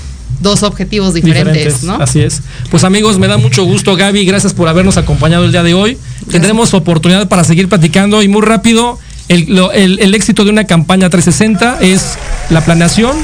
dos 0.41 0.63
objetivos 0.63 1.13
diferentes, 1.15 1.83
¿no? 1.83 1.95
Así 1.97 2.21
es. 2.21 2.41
Pues 2.71 2.85
amigos, 2.85 3.19
me 3.19 3.29
da 3.29 3.37
mucho 3.37 3.65
gusto, 3.65 3.95
Gaby, 3.95 4.25
gracias 4.25 4.55
por 4.55 4.69
habernos 4.69 4.97
acompañado 4.97 5.45
el 5.45 5.53
día 5.53 5.63
de 5.63 5.75
hoy. 5.75 5.99
Tendremos 6.31 6.73
oportunidad 6.73 7.29
para 7.29 7.45
seguir 7.45 7.69
platicando 7.69 8.23
y 8.23 8.29
muy 8.29 8.43
rápido, 8.43 8.99
el, 9.31 10.15
éxito 10.15 10.45
de 10.45 10.51
una 10.51 10.65
campaña 10.65 11.09
360 11.09 11.79
es 11.83 12.19
la 12.51 12.65
planeación, 12.65 13.17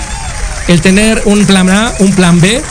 el 0.68 0.80
tener 0.80 1.20
un 1.24 1.44
plan 1.47 1.68
A, 1.68 1.92
un 1.99 2.12
plan 2.12 2.40
B, 2.40 2.62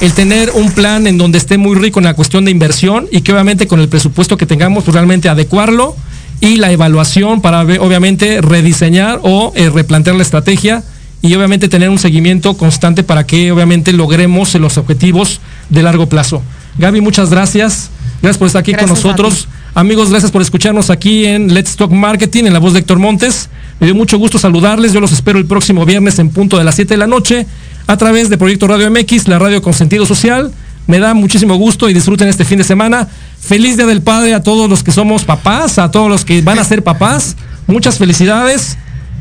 el 0.00 0.12
tener 0.12 0.50
un 0.54 0.70
plan 0.72 1.06
en 1.06 1.18
donde 1.18 1.38
esté 1.38 1.58
muy 1.58 1.76
rico 1.76 2.00
en 2.00 2.04
la 2.04 2.14
cuestión 2.14 2.44
de 2.44 2.50
inversión 2.50 3.06
y 3.10 3.20
que 3.22 3.32
obviamente 3.32 3.66
con 3.66 3.80
el 3.80 3.88
presupuesto 3.88 4.36
que 4.36 4.46
tengamos, 4.46 4.84
pues 4.84 4.94
realmente 4.94 5.28
adecuarlo 5.28 5.96
y 6.40 6.56
la 6.56 6.72
evaluación 6.72 7.40
para 7.40 7.60
obviamente 7.60 8.40
rediseñar 8.40 9.20
o 9.22 9.52
eh, 9.54 9.70
replantear 9.70 10.16
la 10.16 10.22
estrategia 10.22 10.82
y 11.22 11.34
obviamente 11.34 11.68
tener 11.68 11.88
un 11.88 11.98
seguimiento 11.98 12.56
constante 12.56 13.02
para 13.02 13.26
que 13.26 13.50
obviamente 13.50 13.92
logremos 13.92 14.54
los 14.56 14.76
objetivos 14.76 15.40
de 15.70 15.82
largo 15.82 16.06
plazo. 16.06 16.42
Gaby, 16.76 17.00
muchas 17.00 17.30
gracias. 17.30 17.90
Gracias 18.20 18.38
por 18.38 18.46
estar 18.46 18.60
aquí 18.60 18.74
con 18.74 18.88
nosotros. 18.88 19.48
Amigos, 19.74 20.10
gracias 20.10 20.30
por 20.30 20.42
escucharnos 20.42 20.90
aquí 20.90 21.24
en 21.24 21.54
Let's 21.54 21.76
Talk 21.76 21.90
Marketing, 21.90 22.44
en 22.44 22.52
la 22.52 22.58
voz 22.58 22.74
de 22.74 22.80
Héctor 22.80 22.98
Montes. 22.98 23.48
Me 23.80 23.86
dio 23.86 23.94
mucho 23.94 24.18
gusto 24.18 24.38
saludarles. 24.38 24.92
Yo 24.92 25.00
los 25.00 25.12
espero 25.12 25.38
el 25.38 25.46
próximo 25.46 25.84
viernes 25.84 26.18
en 26.18 26.30
punto 26.30 26.58
de 26.58 26.64
las 26.64 26.74
7 26.74 26.94
de 26.94 26.98
la 26.98 27.06
noche 27.06 27.46
a 27.86 27.96
través 27.96 28.30
de 28.30 28.38
Proyecto 28.38 28.66
Radio 28.66 28.90
MX, 28.90 29.28
la 29.28 29.38
radio 29.38 29.62
con 29.62 29.74
sentido 29.74 30.06
social. 30.06 30.52
Me 30.86 30.98
da 30.98 31.14
muchísimo 31.14 31.56
gusto 31.56 31.88
y 31.88 31.94
disfruten 31.94 32.28
este 32.28 32.44
fin 32.44 32.58
de 32.58 32.64
semana. 32.64 33.08
Feliz 33.40 33.76
Día 33.76 33.86
del 33.86 34.02
Padre 34.02 34.34
a 34.34 34.42
todos 34.42 34.68
los 34.68 34.82
que 34.82 34.92
somos 34.92 35.24
papás, 35.24 35.78
a 35.78 35.90
todos 35.90 36.08
los 36.08 36.24
que 36.24 36.42
van 36.42 36.58
a 36.58 36.64
ser 36.64 36.82
papás. 36.82 37.36
Muchas 37.66 37.98
felicidades 37.98 38.76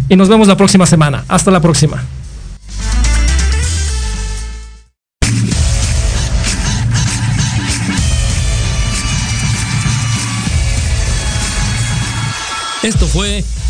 y 0.10 0.16
nos 0.16 0.30
vemos 0.30 0.48
la 0.48 0.58
próxima 0.58 0.86
semana. 0.86 1.24
Hasta 1.28 1.52
la 1.52 1.62
próxima. 1.62 2.04
Esto 12.84 13.08
fue 13.08 13.46